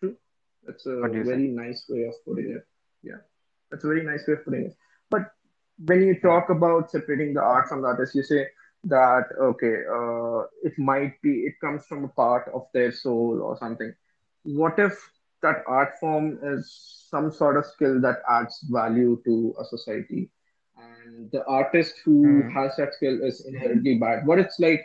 True. 0.00 0.16
That's 0.66 0.86
a 0.86 1.08
you 1.12 1.24
say 1.24 1.36
very 1.36 1.48
nice 1.48 1.84
way 1.88 2.04
of 2.04 2.14
putting 2.26 2.50
it. 2.50 2.64
Yeah. 3.02 3.20
That's 3.70 3.84
a 3.84 3.88
very 3.88 4.04
nice 4.04 4.26
way 4.26 4.34
of 4.34 4.44
putting 4.44 4.66
it. 4.66 4.76
But 5.10 5.22
when 5.84 6.02
you 6.02 6.18
talk 6.20 6.50
about 6.50 6.90
separating 6.90 7.34
the 7.34 7.42
art 7.42 7.68
from 7.68 7.82
the 7.82 7.88
artist, 7.88 8.14
you 8.14 8.22
say 8.22 8.46
that 8.88 9.24
okay, 9.40 9.76
uh, 9.92 10.46
it 10.62 10.78
might 10.78 11.20
be 11.22 11.44
it 11.46 11.54
comes 11.60 11.84
from 11.86 12.04
a 12.04 12.08
part 12.08 12.48
of 12.54 12.66
their 12.74 12.92
soul 12.92 13.40
or 13.42 13.56
something. 13.58 13.92
What 14.44 14.78
if 14.78 14.92
that 15.42 15.62
art 15.66 15.98
form 16.00 16.38
is 16.42 16.70
some 17.10 17.30
sort 17.32 17.56
of 17.56 17.66
skill 17.66 18.00
that 18.02 18.18
adds 18.28 18.64
value 18.70 19.20
to 19.26 19.54
a 19.60 19.64
society, 19.64 20.30
and 20.76 21.30
the 21.32 21.44
artist 21.46 21.94
who 22.04 22.44
hmm 22.44 22.54
has 22.54 22.76
that 22.76 22.94
skill 22.94 23.22
is 23.22 23.44
inherently 23.46 23.98
bad? 23.98 24.26
What 24.26 24.38
it's 24.38 24.58
like 24.60 24.82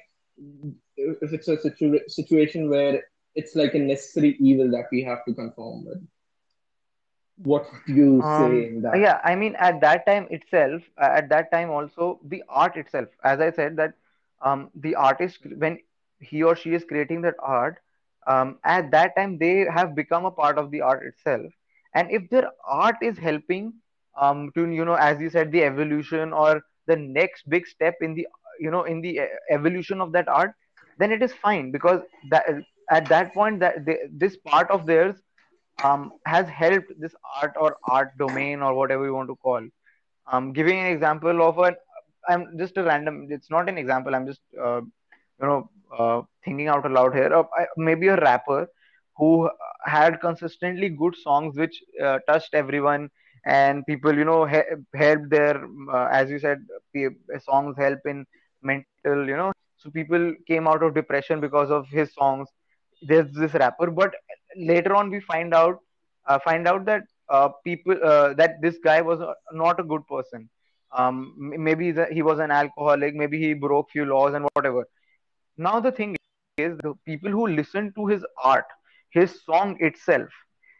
if 0.97 1.33
it's 1.33 1.47
a 1.47 1.57
situa- 1.57 2.09
situation 2.09 2.69
where 2.69 3.01
it's 3.35 3.55
like 3.55 3.73
a 3.75 3.79
necessary 3.79 4.37
evil 4.39 4.69
that 4.71 4.85
we 4.91 5.03
have 5.03 5.23
to 5.25 5.33
conform 5.33 5.85
with. 5.85 5.99
What 7.43 7.67
you 7.87 8.21
say 8.23 8.45
Um, 8.45 8.67
in 8.67 8.81
that? 8.81 9.01
yeah, 9.01 9.19
I 9.23 9.35
mean, 9.35 9.55
at 9.57 9.81
that 9.81 10.05
time 10.05 10.27
itself, 10.29 10.81
at 10.97 11.29
that 11.29 11.51
time 11.51 11.69
also, 11.69 12.19
the 12.23 12.43
art 12.49 12.75
itself, 12.77 13.09
as 13.23 13.39
I 13.39 13.51
said, 13.51 13.77
that 13.77 13.93
um, 14.41 14.69
the 14.75 14.95
artist, 14.95 15.39
when 15.57 15.79
he 16.19 16.43
or 16.43 16.55
she 16.55 16.73
is 16.73 16.83
creating 16.83 17.21
that 17.21 17.35
art, 17.39 17.77
um, 18.27 18.59
at 18.63 18.91
that 18.91 19.15
time 19.15 19.37
they 19.37 19.65
have 19.73 19.95
become 19.95 20.25
a 20.25 20.31
part 20.31 20.57
of 20.57 20.71
the 20.71 20.81
art 20.81 21.05
itself. 21.05 21.51
And 21.95 22.11
if 22.11 22.29
their 22.29 22.49
art 22.67 22.95
is 23.01 23.17
helping 23.17 23.73
um, 24.19 24.51
to, 24.55 24.69
you 24.69 24.85
know, 24.85 24.95
as 24.95 25.19
you 25.19 25.29
said, 25.29 25.51
the 25.51 25.63
evolution 25.63 26.33
or 26.33 26.61
the 26.87 26.95
next 26.95 27.49
big 27.49 27.65
step 27.67 27.95
in 28.01 28.13
the, 28.15 28.27
you 28.59 28.71
know, 28.71 28.83
in 28.83 29.01
the 29.01 29.21
evolution 29.49 30.01
of 30.01 30.11
that 30.13 30.27
art, 30.27 30.53
then 30.97 31.11
it 31.11 31.21
is 31.21 31.33
fine 31.33 31.71
because 31.71 32.01
that 32.29 32.45
at 32.89 33.07
that 33.09 33.33
point 33.33 33.59
that 33.59 33.85
they, 33.85 33.97
this 34.11 34.37
part 34.37 34.69
of 34.71 34.85
theirs 34.85 35.15
um, 35.83 36.11
has 36.25 36.47
helped 36.49 36.91
this 36.99 37.13
art 37.41 37.53
or 37.59 37.77
art 37.89 38.17
domain 38.17 38.61
or 38.61 38.73
whatever 38.75 39.05
you 39.05 39.13
want 39.13 39.29
to 39.29 39.35
call. 39.35 39.61
Um, 40.31 40.53
giving 40.53 40.79
an 40.79 40.87
example 40.87 41.41
of 41.41 41.57
an, 41.59 41.75
I'm 42.27 42.57
just 42.57 42.77
a 42.77 42.83
random. 42.83 43.27
It's 43.29 43.49
not 43.49 43.69
an 43.69 43.77
example. 43.77 44.15
I'm 44.15 44.25
just 44.27 44.41
uh, 44.61 44.81
you 44.81 45.47
know 45.47 45.69
uh, 45.97 46.21
thinking 46.43 46.67
out 46.67 46.85
aloud 46.85 47.13
here. 47.13 47.33
Uh, 47.33 47.43
maybe 47.77 48.07
a 48.07 48.17
rapper 48.17 48.67
who 49.17 49.49
had 49.85 50.19
consistently 50.21 50.89
good 50.89 51.15
songs 51.15 51.55
which 51.57 51.81
uh, 52.03 52.19
touched 52.27 52.53
everyone 52.53 53.09
and 53.45 53.85
people 53.85 54.15
you 54.15 54.25
know 54.25 54.45
he- 54.45 54.73
helped 54.95 55.29
their 55.29 55.55
uh, 55.93 56.07
as 56.11 56.29
you 56.29 56.39
said 56.39 56.59
pe- 56.93 57.09
songs 57.39 57.75
help 57.77 57.99
in 58.05 58.25
mental 58.61 59.09
you 59.09 59.19
know 59.19 59.35
so 59.61 59.75
people 59.75 60.17
came 60.31 60.53
out 60.53 60.67
of 60.67 60.79
depression 60.81 61.29
because 61.33 61.69
of 61.69 61.87
his 61.87 62.13
songs 62.13 62.47
there's 63.01 63.31
this 63.33 63.53
rapper 63.53 63.89
but 63.89 64.13
later 64.57 64.95
on 64.95 65.09
we 65.09 65.19
find 65.19 65.53
out 65.53 65.77
uh, 66.27 66.39
find 66.39 66.67
out 66.67 66.85
that 66.85 67.03
uh, 67.29 67.49
people 67.65 67.95
uh, 68.03 68.33
that 68.33 68.61
this 68.61 68.77
guy 68.83 69.01
was 69.01 69.21
uh, 69.21 69.33
not 69.51 69.79
a 69.79 69.83
good 69.83 70.05
person. 70.07 70.49
Um, 70.95 71.33
maybe 71.37 71.93
he 72.11 72.21
was 72.21 72.39
an 72.39 72.51
alcoholic 72.51 73.15
maybe 73.15 73.39
he 73.39 73.53
broke 73.53 73.89
few 73.91 74.05
laws 74.05 74.33
and 74.33 74.45
whatever. 74.53 74.85
Now 75.57 75.79
the 75.79 75.91
thing 75.91 76.15
is 76.15 76.27
the 76.43 76.93
people 77.05 77.29
who 77.31 77.47
listen 77.47 77.93
to 77.95 78.07
his 78.07 78.25
art 78.43 78.65
his 79.11 79.43
song 79.45 79.75
itself 79.79 80.29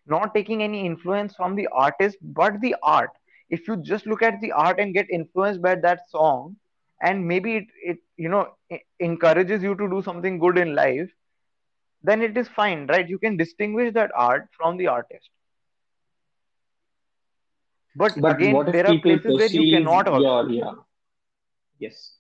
not 0.06 0.34
taking 0.34 0.62
any 0.64 0.86
influence 0.86 1.36
from 1.36 1.56
the 1.56 1.68
artist 1.72 2.18
but 2.22 2.60
the 2.62 2.76
art. 2.84 3.10
If 3.50 3.68
you 3.68 3.78
just 3.78 4.06
look 4.06 4.22
at 4.22 4.40
the 4.42 4.52
art 4.52 4.80
and 4.80 4.94
get 4.94 5.10
influenced 5.10 5.62
by 5.62 5.76
that 5.76 6.10
song 6.10 6.56
and 7.02 7.28
maybe 7.28 7.58
it, 7.58 7.66
it 7.84 7.98
you 8.18 8.30
know 8.30 8.48
e- 8.72 8.80
encourages 9.00 9.64
you 9.64 9.76
to 9.76 9.90
do 9.90 10.02
something 10.02 10.40
good 10.40 10.58
in 10.58 10.76
life 10.76 11.10
then 12.04 12.22
it 12.22 12.38
is 12.38 12.48
fine 12.50 12.88
right? 12.88 13.08
You 13.08 13.18
can 13.20 13.38
distinguish 13.38 13.94
that 13.94 14.12
art 14.16 14.50
from 14.58 14.78
the 14.78 14.88
artist. 14.88 15.30
But 17.96 18.20
But 18.20 18.26
again 18.26 18.64
what 18.64 18.68
there 18.72 18.86
are 18.88 18.96
places 18.96 19.36
where 19.38 19.52
you 19.52 19.66
cannot 19.66 20.14
your, 20.14 20.50
yeah, 20.50 20.72
yes. 21.80 22.18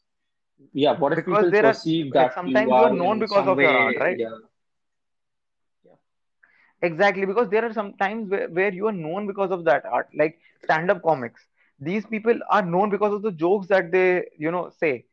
Yeah, 0.73 0.97
what 0.99 1.13
if 1.13 1.25
because 1.25 1.45
people 1.45 1.51
there 1.51 1.65
are 1.65 1.79
perceive 1.79 2.13
like 2.13 2.31
that 2.31 2.33
sometimes 2.33 2.73
you 2.73 2.83
are 2.83 2.89
are 2.89 2.91
known 2.91 3.19
because 3.19 3.47
of 3.47 3.59
your 3.59 3.75
art 3.75 3.97
right? 3.99 4.19
yeah, 4.19 4.35
yeah, 5.83 5.95
exactly 6.81 7.25
because 7.25 7.49
there 7.49 7.65
are 7.65 7.73
some 7.73 7.93
times 7.97 8.29
where, 8.29 8.47
where 8.49 8.73
you 8.73 8.87
are 8.87 8.91
known 8.93 9.27
because 9.27 9.51
of 9.51 9.63
that 9.65 9.85
art 9.85 10.07
like 10.17 10.39
stand-up 10.63 11.01
comics. 11.03 11.45
These 11.79 12.05
people 12.05 12.37
are 12.49 12.61
known 12.63 12.89
because 12.89 13.13
of 13.13 13.21
the 13.21 13.31
jokes 13.31 13.67
that 13.67 13.91
they 13.91 14.23
you 14.37 14.51
know 14.51 14.69
say 14.69 15.05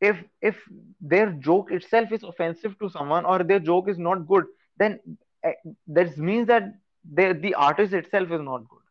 if 0.00 0.16
if 0.42 0.56
their 1.00 1.30
joke 1.32 1.70
itself 1.72 2.12
is 2.12 2.22
offensive 2.22 2.78
to 2.78 2.88
someone 2.88 3.24
or 3.24 3.42
their 3.42 3.60
joke 3.60 3.88
is 3.88 3.98
not 3.98 4.26
good 4.26 4.44
then 4.78 5.00
uh, 5.44 5.52
that 5.86 6.16
means 6.18 6.46
that 6.46 6.74
the 7.12 7.32
the 7.32 7.54
artist 7.54 7.92
itself 7.92 8.30
is 8.30 8.40
not 8.40 8.68
good. 8.68 8.84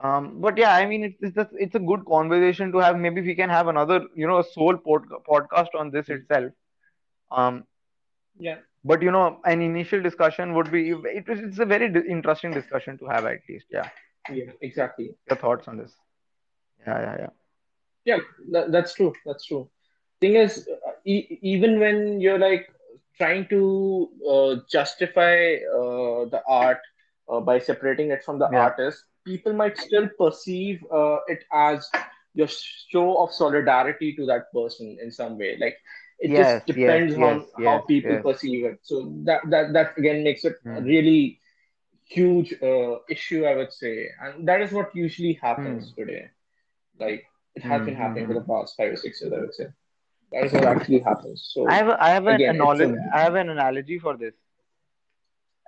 Um 0.00 0.40
but 0.40 0.58
yeah 0.58 0.74
i 0.74 0.86
mean 0.86 1.04
it's 1.04 1.22
it's 1.22 1.34
just, 1.34 1.50
it's 1.54 1.74
a 1.74 1.80
good 1.80 2.04
conversation 2.04 2.72
to 2.72 2.78
have. 2.78 2.96
Maybe 2.96 3.20
we 3.20 3.34
can 3.34 3.48
have 3.48 3.68
another 3.68 4.02
you 4.14 4.26
know 4.26 4.38
a 4.38 4.44
soul 4.44 4.76
pod, 4.76 5.02
podcast 5.28 5.74
on 5.74 5.90
this 5.90 6.08
itself. 6.08 6.52
Um 7.30 7.64
yeah, 8.38 8.58
but 8.84 9.02
you 9.02 9.10
know 9.10 9.40
an 9.44 9.62
initial 9.62 10.02
discussion 10.02 10.54
would 10.54 10.70
be 10.70 10.90
it 10.90 11.24
it's 11.28 11.58
a 11.58 11.64
very 11.64 11.86
interesting 12.08 12.52
discussion 12.52 12.98
to 12.98 13.06
have 13.06 13.24
at 13.24 13.40
least. 13.48 13.66
Yeah. 13.70 13.88
Yeah, 14.30 14.52
exactly. 14.62 15.14
your 15.28 15.36
thoughts 15.36 15.68
on 15.68 15.76
this? 15.76 15.92
Yeah 16.86 17.00
yeah 17.00 17.16
yeah 17.20 17.30
Yeah, 18.04 18.18
that, 18.52 18.72
that's 18.72 18.94
true. 18.94 19.12
That's 19.26 19.46
true. 19.46 19.68
Thing 20.20 20.34
is, 20.36 20.68
uh, 20.68 20.92
e 21.04 21.38
even 21.42 21.78
when 21.80 22.20
you're 22.20 22.38
like 22.38 22.68
trying 23.16 23.46
to 23.48 24.08
uh, 24.30 24.54
justify 24.70 25.54
uh, 25.78 26.24
the 26.34 26.42
art 26.48 26.80
uh, 27.28 27.40
by 27.40 27.58
separating 27.58 28.10
it 28.10 28.22
from 28.24 28.38
the 28.38 28.50
yeah 28.50 28.68
artist, 28.68 29.04
people 29.24 29.52
might 29.52 29.76
still 29.78 30.08
perceive 30.18 30.84
uh, 30.92 31.18
it 31.28 31.44
as 31.52 31.88
your 32.34 32.48
show 32.48 33.16
of 33.22 33.32
solidarity 33.32 34.14
to 34.16 34.26
that 34.26 34.52
person 34.52 34.96
in 35.02 35.10
some 35.10 35.38
way. 35.38 35.56
Like 35.60 35.76
it 36.18 36.34
just 36.34 36.56
yes 36.56 36.72
yes 36.74 37.02
depends 37.06 37.16
yes 37.16 37.18
on 37.18 37.46
how 37.64 37.80
yes 37.80 37.88
people 37.88 38.16
yes 38.16 38.24
perceive 38.24 38.64
it. 38.64 38.78
So 38.82 39.12
that 39.24 39.40
that 39.50 39.72
that 39.74 39.98
again 39.98 40.22
makes 40.24 40.44
it 40.44 40.54
a 40.76 40.82
hmm. 40.82 40.82
really 40.82 41.40
huge 42.08 42.54
uh, 42.62 42.96
issue, 43.08 43.44
I 43.44 43.56
would 43.56 43.72
say, 43.72 44.08
and 44.20 44.46
that 44.48 44.60
is 44.60 44.72
what 44.72 44.94
usually 44.94 45.34
happens 45.42 45.92
Hmm. 45.92 45.96
today. 45.96 46.26
Like 46.98 47.24
it 47.54 47.62
has 47.62 47.82
Hmm. 47.82 47.84
been 47.84 47.94
happening 47.96 48.26
for 48.26 48.34
the 48.34 48.40
past 48.42 48.74
five 48.76 48.92
or 48.92 48.96
six 48.96 49.20
years, 49.20 49.32
I 49.32 49.38
would 49.40 49.54
say. 49.54 49.66
That 50.32 50.44
is 50.44 50.52
what 50.52 50.64
actually 50.64 51.00
happens. 51.00 51.50
So 51.52 51.66
I 51.66 51.74
have 51.76 51.88
a, 51.88 52.02
I 52.02 52.10
have 52.10 52.26
an 52.26 52.44
again, 52.44 52.56
it's 52.60 52.80
a 52.80 52.94
I 53.14 53.20
have 53.22 53.34
an 53.34 53.48
analogy 53.50 53.98
for 53.98 54.16
this 54.16 54.34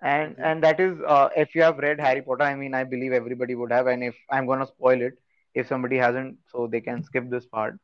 and 0.02 0.36
Mhm. 0.38 0.42
and 0.42 0.62
that 0.64 0.80
is 0.80 0.98
uh, 1.06 1.28
if 1.36 1.54
you 1.54 1.62
have 1.62 1.78
read 1.78 2.00
Harry 2.00 2.22
Potter. 2.22 2.44
I 2.44 2.54
mean, 2.54 2.74
I 2.74 2.84
believe 2.84 3.12
everybody 3.12 3.54
would 3.54 3.72
have, 3.72 3.86
and 3.86 4.02
if 4.04 4.16
I'm 4.30 4.46
gonna 4.46 4.66
spoil 4.66 5.00
it, 5.02 5.14
if 5.54 5.66
somebody 5.68 5.96
hasn't, 5.96 6.36
so 6.52 6.66
they 6.66 6.80
can 6.80 7.02
skip 7.02 7.28
this 7.30 7.46
part. 7.46 7.78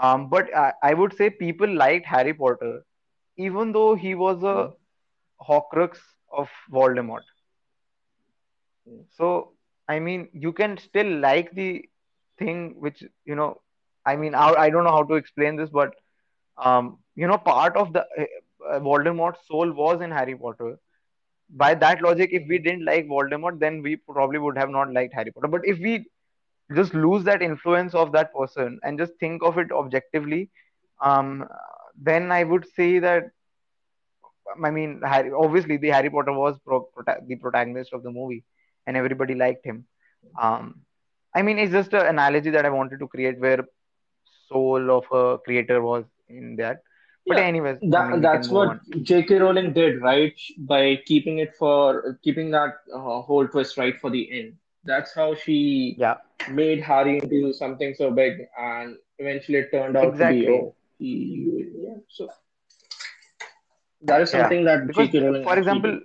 Um, 0.00 0.28
but 0.28 0.54
I, 0.56 0.72
I 0.82 0.94
would 0.94 1.14
say 1.14 1.30
people 1.30 1.68
liked 1.68 2.06
Harry 2.06 2.34
Potter, 2.34 2.82
even 3.36 3.72
though 3.72 3.94
he 3.94 4.14
was 4.14 4.42
a 4.42 4.56
Mhm. 4.56 4.76
Horcrux 5.48 5.98
of 6.32 6.48
Voldemort. 6.72 7.24
Mhm. 8.86 9.04
So, 9.10 9.54
I 9.88 9.98
mean, 9.98 10.28
you 10.32 10.52
can 10.52 10.76
still 10.78 11.10
like 11.20 11.52
the 11.52 11.88
thing 12.38 12.76
which, 12.78 13.02
you 13.24 13.34
know, 13.34 13.60
I 14.04 14.16
mean, 14.16 14.34
I, 14.34 14.52
I 14.54 14.70
don't 14.70 14.84
know 14.84 14.90
how 14.90 15.04
to 15.04 15.14
explain 15.14 15.56
this, 15.56 15.70
but, 15.70 15.94
um, 16.56 16.98
you 17.14 17.26
know, 17.26 17.38
part 17.38 17.76
of 17.76 17.92
the 17.92 18.02
uh, 18.68 18.80
Voldemort's 18.80 19.46
soul 19.46 19.72
was 19.72 20.00
in 20.00 20.10
Harry 20.10 20.36
Potter. 20.36 20.78
By 21.50 21.74
that 21.74 22.02
logic, 22.02 22.30
if 22.32 22.46
we 22.48 22.58
didn't 22.58 22.84
like 22.84 23.06
Voldemort, 23.06 23.58
then 23.58 23.82
we 23.82 23.96
probably 23.96 24.38
would 24.38 24.58
have 24.58 24.70
not 24.70 24.92
liked 24.92 25.14
Harry 25.14 25.30
Potter. 25.32 25.48
But 25.48 25.62
if 25.64 25.78
we 25.78 26.06
just 26.74 26.94
lose 26.94 27.24
that 27.24 27.42
influence 27.42 27.94
of 27.94 28.12
that 28.12 28.34
person 28.34 28.78
and 28.82 28.98
just 28.98 29.12
think 29.20 29.42
of 29.42 29.58
it 29.58 29.72
objectively, 29.72 30.50
um, 31.00 31.46
then 32.00 32.30
I 32.30 32.44
would 32.44 32.66
say 32.76 32.98
that 32.98 33.30
I 34.64 34.70
mean, 34.70 35.00
Harry, 35.04 35.30
obviously 35.32 35.76
the 35.76 35.88
Harry 35.88 36.10
Potter 36.10 36.32
was 36.32 36.58
pro- 36.64 36.88
prota- 36.96 37.26
the 37.26 37.36
protagonist 37.36 37.92
of 37.92 38.02
the 38.02 38.10
movie, 38.10 38.44
and 38.86 38.96
everybody 38.96 39.34
liked 39.34 39.64
him. 39.64 39.86
Um, 40.40 40.82
I 41.34 41.42
mean, 41.42 41.58
it's 41.58 41.72
just 41.72 41.92
an 41.94 42.06
analogy 42.06 42.50
that 42.50 42.64
I 42.66 42.70
wanted 42.70 42.98
to 43.00 43.08
create 43.08 43.38
where 43.38 43.64
soul 44.48 44.90
of 44.90 45.04
a 45.12 45.38
creator 45.38 45.80
was 45.82 46.04
in 46.28 46.56
that. 46.56 46.82
But 47.28 47.38
Yeah, 47.38 47.40
anyways, 47.40 47.78
I 47.96 48.06
mean, 48.06 48.20
that's 48.20 48.50
what 48.50 48.68
on. 48.68 48.80
J.K. 49.02 49.36
Rowling 49.38 49.72
did, 49.72 50.00
right? 50.00 50.34
By 50.58 50.96
keeping 51.06 51.38
it 51.38 51.54
for 51.56 52.18
keeping 52.22 52.50
that 52.52 52.74
uh, 52.92 53.20
whole 53.22 53.46
twist 53.48 53.76
right 53.76 53.98
for 54.00 54.10
the 54.10 54.28
end. 54.40 54.56
That's 54.84 55.14
how 55.14 55.34
she 55.34 55.98
Yeah, 55.98 56.16
made 56.50 56.80
Harry 56.80 57.18
into 57.18 57.52
something 57.52 57.94
so 57.94 58.10
big, 58.10 58.46
and 58.58 58.96
eventually 59.18 59.58
it 59.58 59.70
turned 59.72 59.96
out 59.96 60.18
to 60.18 60.24
be 60.24 60.46
oh, 60.48 60.74
he 60.98 61.70
yeah. 61.76 61.96
So 62.08 62.28
that 64.02 64.20
is 64.22 64.30
Yeah, 64.32 64.50
something 64.50 64.64
that 64.64 64.86
because 64.86 65.10
J.K. 65.10 65.20
Rowling 65.20 65.42
for 65.42 65.58
example, 65.58 66.00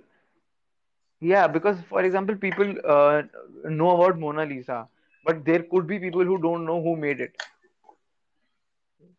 yeah, 1.20 1.46
because 1.46 1.80
for 1.88 2.02
example, 2.02 2.36
people 2.36 2.74
uh, 2.88 3.22
know 3.64 4.00
about 4.00 4.18
Mona 4.18 4.44
Lisa, 4.44 4.88
but 5.24 5.44
there 5.44 5.62
could 5.70 5.86
be 5.86 5.98
people 5.98 6.24
who 6.24 6.38
don't 6.38 6.66
know 6.66 6.82
who 6.82 6.96
made 6.96 7.20
it, 7.20 7.32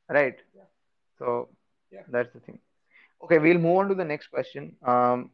right? 0.09 0.35
Yeah, 0.55 0.61
So 1.19 1.49
yeah. 1.91 2.01
that's 2.09 2.31
the 2.33 2.39
thing. 2.39 2.59
Okay, 3.23 3.39
we'll 3.39 3.57
move 3.59 3.77
on 3.77 3.89
to 3.89 3.95
the 3.95 4.05
next 4.05 4.27
question. 4.27 4.75
Um, 4.85 5.31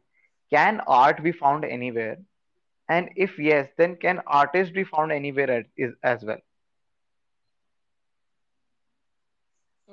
can 0.50 0.80
art 0.86 1.22
be 1.22 1.32
found 1.32 1.64
anywhere? 1.64 2.18
And 2.88 3.10
if 3.16 3.38
yes, 3.38 3.68
then 3.76 3.96
can 3.96 4.20
artists 4.26 4.72
be 4.72 4.84
found 4.84 5.12
anywhere 5.12 5.50
as, 5.50 5.64
is, 5.76 5.92
as 6.02 6.24
well? 6.24 6.38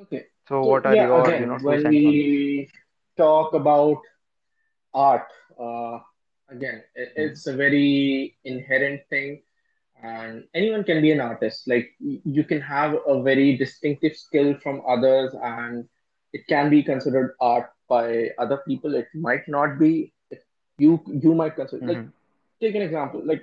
Okay. 0.02 0.26
So 0.48 0.64
So 0.64 0.66
what 0.66 0.86
are 0.86 0.96
yeah, 0.96 1.04
your, 1.06 1.34
you 1.40 1.46
know, 1.46 1.58
when 1.60 1.82
cents 1.82 2.04
on 2.06 2.20
this? 2.20 2.30
we 2.30 2.70
talk 3.18 3.54
about 3.54 3.98
art, 4.94 5.28
uh, 5.60 6.00
again, 6.50 6.84
it, 6.96 7.14
Hmm. 7.16 7.22
it's 7.24 7.48
a 7.48 7.56
very 7.56 8.38
inherent 8.44 9.02
thing, 9.10 9.42
and 10.04 10.44
anyone 10.54 10.84
can 10.84 11.02
be 11.02 11.12
an 11.12 11.20
artist. 11.22 11.68
Like 11.68 11.90
you 12.00 12.44
can 12.44 12.62
have 12.62 12.96
a 13.08 13.22
very 13.22 13.58
distinctive 13.58 14.16
skill 14.16 14.56
from 14.62 14.82
others, 14.88 15.34
and 15.42 15.86
it 16.34 16.42
can 16.48 16.70
be 16.70 16.84
considered 16.84 17.36
art 17.42 17.70
by 17.90 18.30
other 18.40 18.58
people. 18.68 18.96
It 18.96 19.08
might 19.14 19.48
not 19.48 19.80
be. 19.80 20.14
You 20.78 21.00
you 21.08 21.34
might 21.36 21.56
consider 21.56 21.84
like 21.86 22.02
Mm-hmm. 22.02 22.10
take 22.62 22.76
an 22.76 22.82
example 22.82 23.22
like 23.26 23.42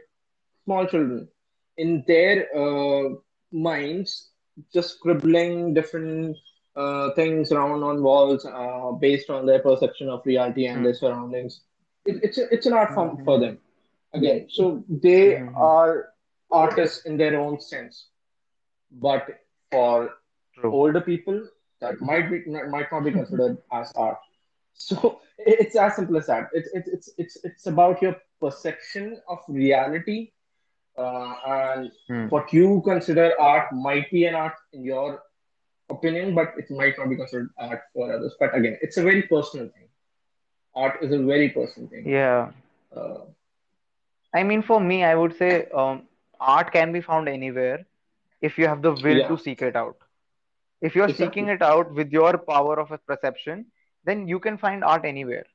small 0.64 0.86
children 0.86 1.28
in 1.76 2.04
their 2.06 2.46
uh, 2.56 3.10
minds 3.52 4.30
just 4.72 4.96
scribbling 4.96 5.74
different 5.74 6.36
uh, 6.76 7.10
things 7.14 7.52
around 7.52 7.82
on 7.82 8.02
walls 8.02 8.44
uh, 8.46 8.92
based 9.00 9.30
on 9.30 9.46
their 9.46 9.60
perception 9.60 10.08
of 10.08 10.20
reality 10.24 10.66
and 10.66 10.84
their 10.84 10.94
Hmm. 10.94 10.94
surroundings 10.94 11.60
it, 12.04 12.16
it's 12.22 12.38
a, 12.38 12.44
it's 12.52 12.66
an 12.66 12.72
art 12.72 12.92
form 12.92 13.18
for 13.24 13.38
Mm-hmm. 13.38 13.40
them 13.40 13.58
again 14.14 14.46
so 14.48 14.84
they 14.88 15.36
Mm-hmm. 15.36 15.62
are 15.62 16.06
artists 16.50 17.04
in 17.06 17.16
their 17.16 17.38
own 17.38 17.60
sense 17.60 18.08
but 18.90 19.26
for 19.70 20.10
True. 20.54 20.70
older 20.70 21.00
people 21.00 21.40
that 21.80 22.00
might 22.00 22.30
be 22.30 22.42
might 22.46 22.90
not 22.92 23.04
be 23.04 23.12
considered 23.12 23.56
as 23.72 23.92
art 23.96 24.18
so 24.74 25.20
it's 25.38 25.76
as 25.76 25.96
simple 25.96 26.16
as 26.16 26.26
that 26.26 26.48
it's 26.52 26.68
it's 26.72 26.88
it's 26.88 27.10
it's, 27.18 27.36
it's 27.44 27.66
about 27.66 28.00
your 28.02 28.16
perception 28.40 29.20
of 29.28 29.38
reality 29.48 30.30
uh, 30.98 31.34
and 31.46 31.90
Hmm. 32.08 32.26
what 32.28 32.52
you 32.52 32.82
consider 32.84 33.32
art 33.40 33.72
might 33.72 34.10
be 34.10 34.24
an 34.26 34.34
art 34.34 34.54
in 34.72 34.84
your 34.84 35.20
opinion, 35.90 36.34
but 36.34 36.52
it 36.56 36.70
might 36.70 36.96
not 36.98 37.08
be 37.08 37.16
considered 37.16 37.48
art 37.58 37.80
for 37.94 38.12
others. 38.12 38.34
But 38.38 38.54
again, 38.56 38.78
it's 38.82 38.96
a 38.96 39.02
very 39.02 39.22
personal 39.22 39.66
thing. 39.68 39.88
Art 40.74 40.98
is 41.02 41.12
a 41.12 41.18
very 41.18 41.50
personal 41.50 41.88
thing. 41.88 42.06
Yeah. 42.06 42.50
Uh, 42.94 43.24
I 44.34 44.42
mean, 44.42 44.62
for 44.62 44.80
me, 44.80 45.04
I 45.04 45.14
would 45.14 45.36
say 45.36 45.66
um, 45.74 46.02
art 46.40 46.72
can 46.72 46.92
be 46.92 47.00
found 47.00 47.28
anywhere 47.28 47.86
if 48.40 48.58
you 48.58 48.66
have 48.68 48.82
the 48.82 48.92
will 48.92 49.22
yeah, 49.22 49.28
to 49.28 49.36
seek 49.38 49.62
it 49.62 49.76
out. 49.76 49.96
If 50.80 50.94
you're 50.94 51.08
seeking 51.08 51.48
it 51.48 51.62
out 51.62 51.92
with 51.94 52.12
your 52.12 52.38
power 52.38 52.78
of 52.78 52.90
a 52.92 52.98
perception, 52.98 53.66
then 54.04 54.28
you 54.28 54.38
can 54.40 54.58
find 54.58 54.84
art 54.84 55.04
anywhere. 55.04 55.46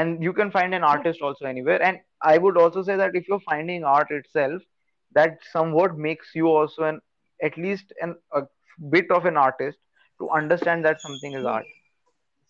and 0.00 0.22
you 0.24 0.32
can 0.36 0.50
find 0.54 0.74
an 0.76 0.84
artist 0.88 1.20
also 1.26 1.44
anywhere. 1.50 1.82
And 1.86 1.98
i 2.30 2.38
would 2.44 2.56
also 2.62 2.82
say 2.88 2.96
that 3.00 3.16
if 3.20 3.28
you're 3.30 3.42
finding 3.46 3.84
art 3.92 4.10
itself 4.16 4.62
that 5.18 5.38
somewhat 5.52 5.96
makes 6.06 6.34
you 6.40 6.48
also 6.52 6.84
an 6.90 7.00
at 7.48 7.56
least 7.64 7.92
an 8.06 8.14
a 8.40 8.42
bit 8.94 9.10
of 9.18 9.26
an 9.30 9.36
artist 9.44 9.78
to 10.20 10.28
understand 10.40 10.84
that 10.88 11.00
something 11.06 11.34
is 11.40 11.44
art. 11.54 11.66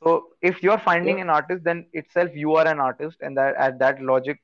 So 0.02 0.28
if 0.42 0.62
you're 0.62 0.80
yeah, 1.02 1.18
finding 1.18 1.20
an 1.20 1.30
artist 1.30 1.64
then 1.64 1.86
itself 1.92 2.30
you 2.34 2.54
are 2.56 2.66
an 2.66 2.80
artist 2.80 3.18
and 3.20 3.36
that 3.36 3.54
at 3.56 3.78
that 3.78 4.02
logic 4.02 4.38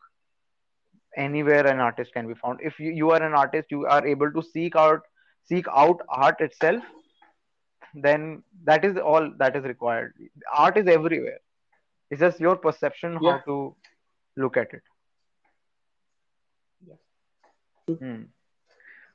anywhere 1.16 1.66
an 1.66 1.80
artist 1.80 2.12
can 2.12 2.26
be 2.26 2.34
found 2.34 2.60
if 2.62 2.78
you, 2.78 2.92
you 2.92 3.10
are 3.10 3.22
an 3.22 3.34
artist 3.34 3.70
you 3.70 3.86
are 3.86 4.06
able 4.06 4.30
to 4.32 4.42
seek 4.42 4.76
out 4.76 5.00
seek 5.48 5.66
out 5.74 6.00
art 6.08 6.40
itself 6.40 6.82
then 7.94 8.42
that 8.64 8.84
is 8.84 8.96
all 8.96 9.30
that 9.38 9.56
is 9.56 9.64
required 9.64 10.12
art 10.54 10.76
is 10.76 10.86
everywhere 10.86 11.38
it's 12.10 12.20
just 12.20 12.40
your 12.40 12.56
perception 12.56 13.18
yeah, 13.22 13.32
how 13.32 13.38
to 13.38 13.74
look 14.36 14.56
at 14.56 14.72
it 14.72 14.82
yeah. 16.86 17.94
Hmm. 17.94 18.22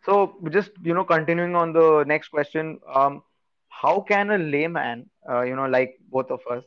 So 0.05 0.37
just 0.49 0.71
you 0.83 0.93
know, 0.93 1.03
continuing 1.03 1.55
on 1.55 1.73
the 1.73 2.03
next 2.07 2.29
question, 2.29 2.79
um, 2.91 3.23
how 3.69 4.01
can 4.01 4.31
a 4.31 4.37
layman, 4.37 5.09
uh, 5.29 5.41
you 5.41 5.55
know, 5.55 5.67
like 5.67 5.99
both 6.11 6.31
of 6.31 6.39
us, 6.49 6.63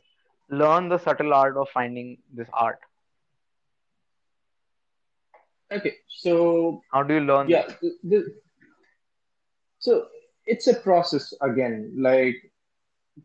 learn 0.49 0.89
the 0.89 0.97
subtle 0.97 1.33
art 1.33 1.57
of 1.57 1.67
finding 1.73 2.17
this 2.33 2.47
art? 2.53 2.79
Okay, 5.75 5.95
so 6.07 6.81
How 6.91 7.03
do 7.03 7.13
you 7.15 7.21
learn 7.21 7.49
yeah, 7.49 7.63
this? 7.63 7.75
th- 7.81 7.93
th- 8.09 8.25
so 9.79 10.05
it's 10.45 10.67
a 10.67 10.75
process 10.75 11.33
again. 11.41 11.93
Like 11.97 12.35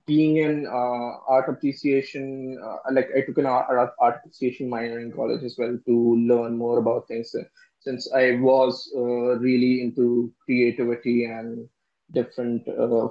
being 0.06 0.36
in 0.38 0.66
uh, 0.66 1.10
art 1.28 1.48
appreciation, 1.48 2.58
uh, 2.64 2.76
like 2.92 3.08
I 3.16 3.22
took 3.22 3.38
an 3.38 3.46
art, 3.46 3.66
art 4.00 4.16
appreciation 4.20 4.68
minor 4.68 5.00
in 5.00 5.12
college 5.12 5.42
as 5.44 5.56
well 5.58 5.78
to 5.86 6.16
learn 6.28 6.56
more 6.56 6.78
about 6.78 7.08
things. 7.08 7.34
Since 7.80 8.12
I 8.14 8.36
was 8.40 8.90
uh, 8.96 9.38
really 9.38 9.82
into 9.82 10.32
creativity 10.44 11.24
and 11.24 11.68
different, 12.12 12.66
uh, 12.68 13.08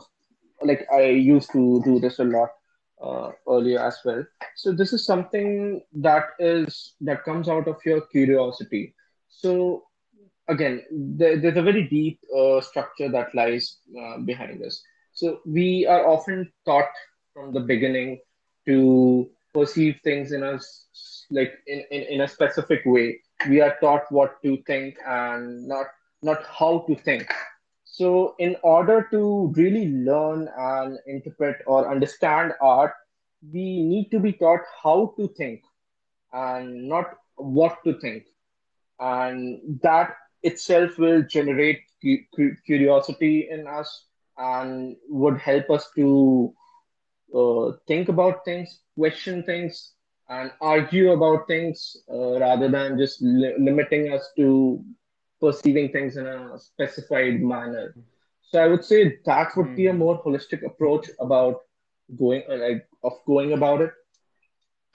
like 0.64 0.88
I 0.94 1.04
used 1.10 1.52
to 1.54 1.82
do 1.84 2.00
this 2.00 2.20
a 2.20 2.24
lot 2.26 2.50
uh, 3.04 3.32
earlier 3.48 3.80
as 3.80 4.00
well. 4.06 4.24
So 4.56 4.72
this 4.72 4.94
is 4.94 5.06
something 5.06 5.82
that 5.94 6.26
is 6.40 6.96
that 7.02 7.24
comes 7.24 7.50
out 7.50 7.68
of 7.68 7.78
your 7.86 8.02
curiosity. 8.02 8.94
So 9.30 9.84
again, 10.48 10.84
there, 10.92 11.38
there's 11.38 11.58
a 11.58 11.62
very 11.62 11.88
deep 11.88 12.20
uh, 12.36 12.62
structure 12.62 13.10
that 13.10 13.34
lies 13.36 13.80
uh, 14.00 14.20
behind 14.20 14.62
this. 14.62 14.82
So 15.14 15.42
we 15.46 15.86
are 15.88 16.08
often 16.08 16.52
taught 16.66 16.90
from 17.34 17.54
the 17.54 17.62
beginning 17.62 18.20
to 18.68 19.30
perceive 19.54 20.00
things 20.04 20.32
in 20.32 20.44
a 20.44 20.60
like 21.32 21.54
in, 21.68 21.84
in, 21.92 22.02
in 22.04 22.22
a 22.22 22.28
specific 22.28 22.82
way. 22.86 23.20
We 23.48 23.62
are 23.62 23.78
taught 23.82 24.12
what 24.12 24.42
to 24.44 24.58
think 24.68 24.98
and 25.06 25.68
not 25.68 25.88
not 26.22 26.44
how 26.46 26.86
to 26.88 26.96
think. 26.96 27.32
So 27.86 28.36
in 28.40 28.56
order 28.64 29.08
to 29.12 29.54
really 29.56 29.90
learn 29.92 30.50
and 30.58 30.98
interpret 31.08 31.58
or 31.68 31.90
understand 31.90 32.54
art, 32.62 32.94
we 33.52 33.84
need 33.84 34.10
to 34.12 34.20
be 34.20 34.34
taught 34.34 34.62
how 34.84 35.14
to 35.18 35.28
think 35.38 35.62
and 36.34 36.88
not 36.88 37.16
what 37.36 37.84
to 37.86 38.00
think 38.00 38.26
and 39.00 39.60
that 39.84 40.16
itself 40.44 40.98
will 40.98 41.24
generate 41.30 41.80
cu- 42.02 42.24
cu- 42.36 42.56
curiosity 42.66 43.48
in 43.50 43.68
us 43.68 44.08
and 44.38 44.96
would 45.10 45.38
help 45.40 45.70
us 45.70 45.90
to 45.96 46.54
uh, 47.36 47.72
think 47.88 48.10
about 48.10 48.44
things, 48.46 48.82
question 48.98 49.44
things, 49.44 49.94
and 50.30 50.52
argue 50.62 51.12
about 51.12 51.48
things 51.48 51.98
uh, 52.12 52.40
rather 52.40 52.70
than 52.70 52.98
just 52.98 53.22
li- 53.22 53.56
limiting 53.60 54.12
us 54.14 54.32
to 54.38 54.84
perceiving 55.42 55.92
things 55.92 56.18
in 56.18 56.26
a 56.28 56.58
specified 56.58 57.42
manner. 57.42 57.96
So 58.42 58.62
I 58.62 58.68
would 58.68 58.84
say 58.84 59.18
that 59.26 59.56
would 59.56 59.74
be 59.76 59.88
a 59.88 59.94
hmm 59.94 59.94
more 59.94 60.22
holistic 60.24 60.64
approach 60.66 61.10
about 61.20 61.56
going 62.18 62.44
uh, 62.50 62.58
like 62.58 62.88
of 63.04 63.14
going 63.26 63.54
about 63.54 63.82
it. 63.82 63.92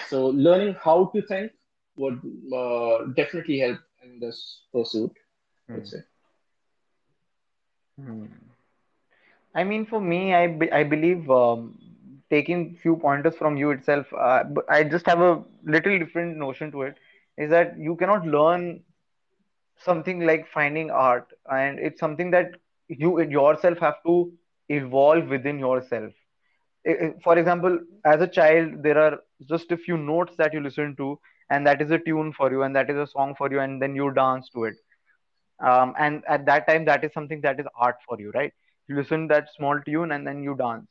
So 0.01 0.27
learning 0.27 0.75
how 0.75 1.07
to 1.15 1.23
think 1.23 1.53
would 1.97 2.21
uh, 2.55 3.07
definitely 3.17 3.59
help 3.61 3.79
in 4.05 4.21
this 4.21 4.63
pursuit. 4.73 5.13
I 5.73 5.77
would 5.77 5.87
hmm 5.87 5.89
say 5.89 6.01
hmm 7.97 8.27
I 9.55 9.65
mean, 9.65 9.87
for 9.87 10.01
me, 10.01 10.35
I 10.35 10.47
be, 10.49 10.71
I 10.73 10.85
believe 10.85 11.31
um, 11.31 11.79
taking 12.31 12.77
few 12.83 12.97
pointers 12.97 13.37
from 13.37 13.57
you 13.57 13.71
itself, 13.71 14.07
uh, 14.15 14.45
but 14.45 14.65
I 14.71 14.85
just 14.85 15.07
have 15.07 15.21
a 15.21 15.43
little 15.65 15.99
different 15.99 16.37
notion 16.37 16.71
to 16.73 16.83
it. 16.83 16.97
Is 17.37 17.51
that 17.51 17.79
you 17.79 17.97
cannot 17.97 18.27
learn 18.27 18.83
something 19.79 20.21
like 20.27 20.47
finding 20.49 20.91
art, 20.91 21.33
and 21.51 21.79
it's 21.79 22.01
something 22.01 22.31
that 22.31 22.53
you 22.89 23.21
yourself 23.23 23.79
have 23.79 24.03
to 24.05 24.33
evolve 24.69 25.29
within 25.29 25.59
yourself. 25.59 26.13
For 27.23 27.39
example, 27.39 27.79
as 28.05 28.21
a 28.21 28.27
child, 28.29 28.83
there 28.83 28.99
are 28.99 29.21
just 29.49 29.71
a 29.73 29.77
few 29.77 29.97
notes 29.97 30.37
that 30.37 30.53
you 30.53 30.61
listen 30.61 30.95
to, 30.97 31.19
and 31.51 31.67
that 31.67 31.81
is 31.83 31.91
a 31.91 31.99
tune 31.99 32.33
for 32.33 32.51
you, 32.51 32.63
and 32.63 32.75
that 32.77 32.91
is 32.91 32.97
a 32.97 33.07
song 33.07 33.35
for 33.37 33.51
you, 33.51 33.61
and 33.61 33.81
then 33.81 33.95
you 33.95 34.11
dance 34.13 34.49
to 34.51 34.65
it. 34.65 34.75
Um, 35.61 35.95
and 35.99 36.23
at 36.29 36.47
that 36.47 36.69
time 36.69 36.85
that 36.87 37.05
is 37.05 37.13
something 37.13 37.41
that 37.43 37.61
is 37.61 37.67
art 37.77 37.97
for 38.07 38.21
you 38.21 38.31
right? 38.35 38.53
You 38.89 38.97
listen 38.97 39.29
to 39.29 39.35
that 39.35 39.49
small 39.57 39.81
tune 39.87 40.13
and 40.13 40.27
then 40.27 40.43
you 40.43 40.57
dance. 40.57 40.87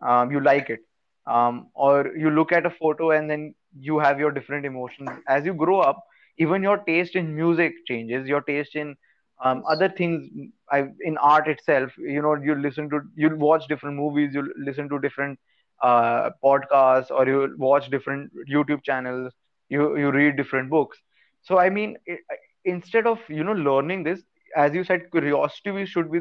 Um, 0.00 0.30
you 0.30 0.40
like 0.40 0.70
it. 0.70 0.80
Um, 1.26 1.68
or 1.74 2.12
you 2.16 2.30
look 2.30 2.52
at 2.52 2.66
a 2.66 2.70
photo 2.70 3.10
and 3.10 3.28
then 3.28 3.54
you 3.78 3.98
have 3.98 4.18
your 4.18 4.30
different 4.30 4.64
emotions. 4.64 5.10
As 5.28 5.44
you 5.44 5.54
grow 5.54 5.80
up 5.80 6.04
even 6.38 6.62
your 6.62 6.78
taste 6.78 7.16
in 7.16 7.34
music 7.34 7.74
changes. 7.86 8.28
Your 8.28 8.42
taste 8.42 8.76
in 8.76 8.96
um, 9.42 9.62
other 9.68 9.88
things 9.88 10.28
I, 10.70 10.86
in 11.00 11.16
art 11.18 11.48
itself 11.48 11.92
you 11.98 12.22
know 12.22 12.34
you 12.34 12.54
listen 12.54 12.88
to 12.90 13.00
you 13.16 13.34
watch 13.36 13.66
different 13.68 13.96
movies 13.96 14.34
you 14.34 14.52
listen 14.56 14.88
to 14.88 14.98
different 14.98 15.38
uh, 15.82 16.30
podcasts 16.42 17.10
or 17.10 17.26
you 17.26 17.54
watch 17.58 17.90
different 17.90 18.30
youtube 18.48 18.82
channels 18.82 19.32
you 19.68 19.96
you 19.96 20.10
read 20.10 20.36
different 20.36 20.70
books. 20.70 20.98
So 21.42 21.58
i 21.58 21.68
mean 21.70 21.96
it, 22.06 22.20
instead 22.64 23.06
of 23.06 23.20
you 23.28 23.44
know 23.44 23.52
learning 23.68 24.02
this 24.04 24.22
as 24.56 24.74
you 24.74 24.84
said 24.84 25.10
curiosity 25.10 25.70
we 25.70 25.86
should 25.86 26.10
be 26.12 26.20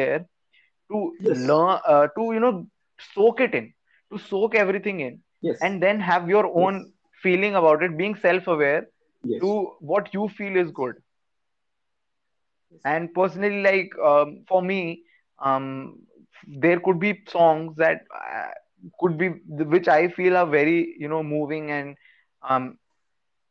there 0.00 0.26
to 0.90 0.98
yes, 1.18 1.50
learn 1.50 1.78
uh, 1.94 2.06
to 2.16 2.24
you 2.34 2.40
know 2.44 2.52
soak 3.14 3.40
it 3.46 3.54
in 3.60 3.72
to 4.12 4.18
soak 4.18 4.54
everything 4.54 5.00
in 5.00 5.18
yes, 5.40 5.60
and 5.60 5.82
then 5.82 6.00
have 6.00 6.28
your 6.28 6.44
own 6.64 6.80
yes, 6.80 6.92
feeling 7.22 7.54
about 7.62 7.82
it 7.82 7.96
being 7.96 8.14
self 8.26 8.46
aware 8.46 8.86
to 9.40 9.52
what 9.92 10.12
you 10.14 10.28
feel 10.38 10.56
is 10.56 10.70
good. 10.70 10.94
Yes, 12.70 12.82
and 12.84 13.12
personally 13.14 13.62
like 13.62 13.90
um, 14.04 14.44
for 14.48 14.62
me 14.62 15.02
um, 15.44 15.96
there 16.46 16.78
could 16.80 16.98
be 16.98 17.20
songs 17.28 17.76
that 17.76 18.00
uh, 18.14 18.48
could 19.00 19.16
be 19.18 19.28
which 19.74 19.88
i 19.88 20.08
feel 20.08 20.36
are 20.36 20.46
very 20.46 20.94
you 20.98 21.08
know 21.08 21.22
moving 21.22 21.70
and 21.70 21.96
um, 22.48 22.76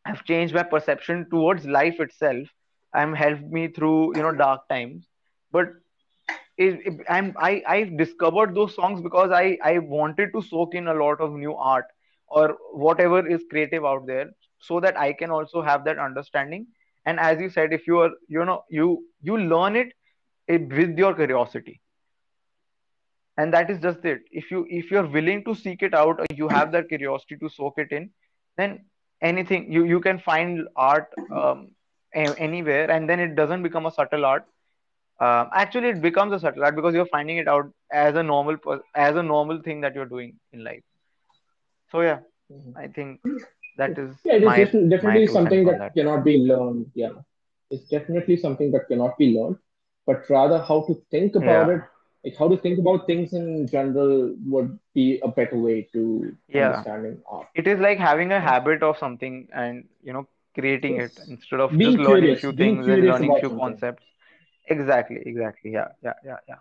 have 0.06 0.24
changed 0.26 0.54
my 0.54 0.64
perception 0.64 1.28
towards 1.30 1.66
life 1.66 2.00
itself 2.00 2.48
and 2.94 3.18
helped 3.18 3.50
me 3.58 3.68
through 3.68 4.16
you 4.16 4.24
know 4.24 4.32
dark 4.32 4.68
times 4.70 5.08
but 5.52 5.74
it, 6.58 6.80
it, 6.86 7.02
I'm 7.10 7.34
I 7.38 7.64
I 7.68 7.84
discovered 7.98 8.56
those 8.56 8.76
songs 8.76 9.02
because 9.02 9.32
I 9.32 9.58
I 9.64 9.80
wanted 9.80 10.32
to 10.34 10.42
soak 10.42 10.76
in 10.76 10.88
a 10.88 10.94
lot 10.94 11.22
of 11.22 11.34
new 11.34 11.56
art 11.56 11.86
or 12.28 12.58
whatever 12.72 13.28
is 13.28 13.44
creative 13.50 13.86
out 13.86 14.08
there 14.08 14.32
so 14.60 14.80
that 14.80 14.98
I 14.98 15.14
can 15.14 15.32
also 15.32 15.62
have 15.62 15.86
that 15.86 16.00
understanding. 16.00 16.68
And 17.06 17.20
as 17.20 17.40
you 17.40 17.50
said, 17.50 17.74
if 17.74 17.88
you 17.88 18.00
are 18.00 18.12
you 18.28 18.46
know 18.46 18.64
you 18.70 19.06
you 19.22 19.38
learn 19.38 19.76
it, 19.76 19.94
eh, 20.48 20.58
with 20.58 20.98
your 20.98 21.14
curiosity, 21.14 21.82
and 23.38 23.54
that 23.54 23.70
is 23.70 23.80
just 23.80 24.04
it. 24.06 24.22
If 24.32 24.52
you 24.52 24.66
if 24.70 24.92
you're 24.92 25.08
willing 25.08 25.44
to 25.46 25.56
seek 25.56 25.84
it 25.84 25.94
out 25.94 26.20
or 26.20 26.26
you 26.36 26.48
have 26.50 26.72
that 26.72 26.88
curiosity 26.90 27.38
to 27.38 27.50
soak 27.50 27.78
it 27.78 27.92
in, 27.92 28.10
then 28.58 28.86
anything 29.30 29.72
you 29.72 29.84
you 29.86 30.00
can 30.02 30.20
find 30.20 30.68
art 30.76 31.10
um, 31.32 31.68
a- 32.16 32.36
anywhere, 32.50 32.90
and 32.92 33.10
then 33.10 33.20
it 33.20 33.36
doesn't 33.36 33.64
become 33.64 33.86
a 33.86 33.92
subtle 33.92 34.26
art 34.26 34.46
um, 35.20 35.50
actually, 35.54 35.90
it 35.90 36.02
becomes 36.02 36.34
a 36.34 36.40
subtle 36.40 36.64
art 36.64 36.76
because 36.76 36.94
you're 36.94 37.06
finding 37.18 37.38
it 37.38 37.48
out 37.48 37.72
as 37.92 38.16
a 38.16 38.24
normal 38.24 38.58
as 38.96 39.16
a 39.16 39.24
normal 39.24 39.62
thing 39.62 39.82
that 39.82 39.96
you're 39.96 40.06
doing 40.18 40.34
in 40.54 40.64
life. 40.64 40.84
So 41.92 42.02
yeah, 42.02 42.20
Mhm. 42.52 42.76
I 42.76 42.88
think 42.88 43.22
that 43.78 43.98
is 43.98 44.16
yeah. 44.26 44.36
It 44.36 44.44
is 44.44 44.56
my 44.56 44.70
definitely 44.90 45.28
something 45.28 45.66
that 45.66 45.80
that. 45.80 45.94
cannot 45.96 46.24
be 46.24 46.38
learned. 46.40 46.92
Yeah, 46.96 47.14
it's 47.70 47.88
definitely 47.90 48.38
something 48.38 48.72
that 48.72 48.88
cannot 48.88 49.18
be 49.18 49.38
learned, 49.38 49.58
but 50.06 50.30
rather 50.30 50.60
how 50.60 50.82
to 50.88 50.96
think 51.12 51.36
about 51.36 51.70
it, 51.70 51.82
Yeah, 51.82 51.95
like 52.26 52.38
how 52.38 52.48
to 52.50 52.58
think 52.58 52.80
about 52.80 53.08
things 53.08 53.34
in 53.34 53.68
general 53.68 54.36
would 54.48 54.80
be 54.94 55.20
a 55.24 55.28
better 55.30 55.58
way 55.58 55.88
to 55.94 56.36
yeah. 56.50 56.70
understanding 56.70 57.22
art. 57.30 57.48
It 57.56 57.68
is 57.68 57.80
like 57.80 58.00
having 58.00 58.32
a 58.32 58.42
habit 58.42 58.84
of 58.84 58.98
something 58.98 59.48
and 59.54 59.86
you 60.04 60.14
know 60.14 60.28
creating 60.56 60.98
it 60.98 61.20
instead 61.30 61.60
of 61.62 61.72
just 61.72 61.80
Being 61.80 61.98
learning 61.98 62.36
curious, 62.36 62.42
few 62.42 62.54
things 62.54 62.88
and 62.88 63.06
learning 63.06 63.30
about 63.32 63.40
few 63.40 63.50
something. 63.50 63.60
concepts. 63.60 64.04
Exactly, 64.70 65.22
exactly. 65.26 65.72
Yeah, 65.72 65.90
yeah, 66.04 66.14
yeah, 66.26 66.38
yeah. 66.48 66.56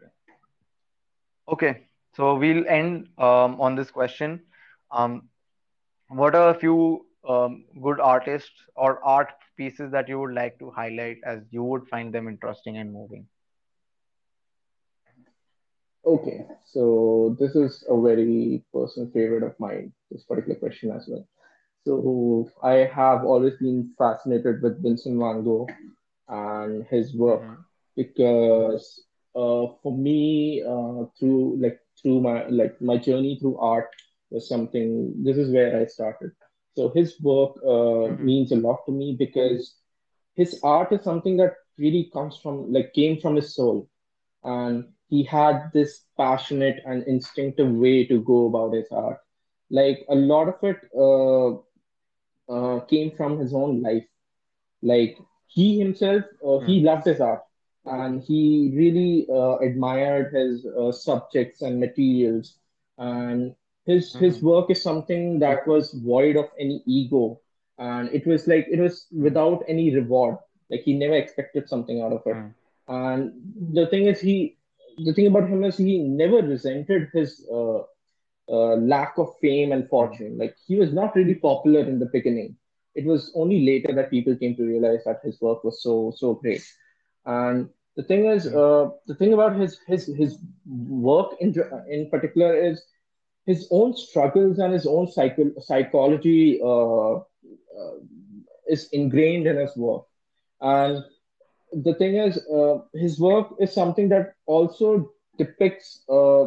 Yeah. 0.00 0.08
Okay, 1.48 1.86
so 2.14 2.34
we'll 2.36 2.66
end 2.68 3.08
um, 3.18 3.60
on 3.60 3.76
this 3.76 3.90
question. 3.90 4.40
Um, 4.90 5.28
What 6.08 6.34
are 6.34 6.50
a 6.50 6.54
few 6.58 7.06
um, 7.28 7.64
good 7.82 8.00
artists 8.00 8.64
or 8.76 9.02
art 9.04 9.30
pieces 9.56 9.90
that 9.92 10.08
you 10.08 10.18
would 10.20 10.34
like 10.34 10.58
to 10.60 10.70
highlight 10.70 11.18
as 11.24 11.40
you 11.50 11.62
would 11.64 11.88
find 11.88 12.12
them 12.14 12.28
interesting 12.28 12.76
and 12.78 12.92
moving? 12.92 13.26
Okay, 16.06 16.46
so 16.64 17.36
this 17.38 17.54
is 17.56 17.84
a 17.88 18.00
very 18.00 18.64
personal 18.72 19.10
favorite 19.10 19.42
of 19.44 19.58
mine, 19.58 19.92
this 20.10 20.24
particular 20.24 20.58
question 20.58 20.90
as 20.90 21.06
well. 21.08 21.26
So 21.84 22.48
I 22.62 22.88
have 22.94 23.24
always 23.24 23.54
been 23.58 23.92
fascinated 23.98 24.62
with 24.62 24.82
Vincent 24.82 25.18
van 25.18 25.44
Gogh 25.44 25.66
and 26.28 26.84
his 26.86 27.14
work 27.16 27.46
Mm-hmm. 27.46 27.62
because 27.96 29.04
uh, 29.34 29.66
for 29.82 29.96
me, 29.96 30.62
uh, 30.62 31.04
through 31.18 31.58
like 31.60 31.80
through 32.02 32.20
my 32.20 32.46
like 32.48 32.80
my 32.80 32.96
journey 32.98 33.38
through 33.40 33.58
art 33.58 33.88
was 34.30 34.48
something. 34.48 35.14
This 35.24 35.36
is 35.38 35.52
where 35.52 35.78
I 35.80 35.86
started. 35.86 36.30
So 36.76 36.90
his 36.90 37.20
work 37.22 37.52
uh, 37.66 38.10
Mm-hmm. 38.10 38.28
means 38.28 38.52
a 38.52 38.56
lot 38.56 38.80
to 38.86 38.92
me 38.92 39.16
because 39.18 39.76
his 40.34 40.60
art 40.62 40.92
is 40.92 41.02
something 41.04 41.36
that 41.38 41.54
really 41.78 42.10
comes 42.12 42.36
from 42.38 42.72
like 42.72 42.92
came 42.94 43.20
from 43.20 43.36
his 43.36 43.54
soul 43.54 43.88
and 44.44 44.84
he 45.14 45.24
had 45.24 45.70
this 45.74 46.04
passionate 46.16 46.82
and 46.86 47.02
instinctive 47.06 47.72
way 47.74 48.06
to 48.06 48.22
go 48.22 48.46
about 48.46 48.74
his 48.74 48.90
art. 48.92 49.18
Like 49.70 50.04
a 50.08 50.14
lot 50.16 50.48
of 50.48 50.62
it 50.62 50.78
uh, 50.96 51.50
uh, 52.52 52.80
came 52.86 53.10
from 53.16 53.38
his 53.38 53.54
own 53.54 53.82
life. 53.82 54.04
Like 54.82 55.18
he 55.46 55.78
himself, 55.78 56.24
uh, 56.46 56.60
he 56.60 56.80
loved 56.80 57.06
his 57.06 57.20
art 57.20 57.42
and 57.86 58.22
he 58.22 58.72
really 58.76 59.26
uh, 59.32 59.56
admired 59.58 60.32
his 60.34 60.66
uh, 60.66 60.92
subjects 60.92 61.62
and 61.62 61.80
materials. 61.80 62.58
And 62.98 63.54
his 63.86 64.16
his 64.16 64.40
Mm-hmm. 64.40 64.42
work 64.42 64.70
is 64.70 64.82
something 64.82 65.38
that 65.40 65.66
was 65.66 65.92
void 65.92 66.36
of 66.36 66.46
any 66.58 66.82
ego, 66.86 67.40
and 67.78 68.08
it 68.12 68.26
was 68.26 68.46
like 68.48 68.66
it 68.70 68.80
was 68.80 69.06
without 69.12 69.64
any 69.68 69.94
reward. 69.94 70.38
Like 70.70 70.82
he 70.82 70.94
never 70.94 71.14
expected 71.14 71.68
something 71.68 72.00
out 72.02 72.12
of 72.12 72.22
it. 72.26 72.38
Mm-hmm. 72.38 72.70
And 72.88 73.32
the 73.72 73.86
thing 73.86 74.06
is, 74.06 74.20
he 74.20 74.56
the 74.98 75.12
thing 75.12 75.26
about 75.26 75.48
him 75.48 75.64
is 75.64 75.76
he 75.76 75.98
never 75.98 76.38
resented 76.42 77.08
his 77.12 77.46
uh, 77.52 77.78
uh, 78.48 78.76
lack 78.76 79.14
of 79.18 79.28
fame 79.40 79.72
and 79.72 79.88
fortune. 79.88 80.36
Like 80.38 80.56
he 80.66 80.76
was 80.76 80.92
not 80.92 81.14
really 81.14 81.34
popular 81.34 81.80
in 81.80 81.98
the 81.98 82.08
beginning. 82.12 82.56
It 82.94 83.06
was 83.06 83.32
only 83.36 83.64
later 83.64 83.92
that 83.94 84.10
people 84.10 84.36
came 84.36 84.54
to 84.56 84.64
realize 84.64 85.04
that 85.04 85.20
his 85.22 85.40
work 85.40 85.64
was 85.64 85.82
so 85.82 86.12
so 86.16 86.34
great. 86.34 86.62
And 87.24 87.68
the 87.96 88.02
thing 88.02 88.26
is, 88.26 88.46
uh, 88.46 88.90
the 89.06 89.14
thing 89.14 89.32
about 89.32 89.56
his 89.56 89.78
his 89.86 90.06
his 90.16 90.38
work 90.66 91.32
in 91.40 91.54
in 91.88 92.08
particular 92.10 92.54
is 92.56 92.82
his 93.46 93.68
own 93.70 93.94
struggles 93.94 94.58
and 94.58 94.72
his 94.72 94.86
own 94.86 95.08
psycho- 95.08 95.52
psychology 95.60 96.60
uh, 96.62 97.14
uh, 97.16 97.94
is 98.68 98.88
ingrained 98.92 99.46
in 99.46 99.56
his 99.56 99.76
work. 99.76 100.04
And 100.60 101.04
the 101.82 101.94
thing 101.94 102.16
is, 102.16 102.38
uh, 102.48 102.78
his 102.94 103.18
work 103.20 103.48
is 103.60 103.72
something 103.72 104.08
that 104.10 104.34
also 104.46 105.10
depicts 105.38 106.04
uh, 106.08 106.44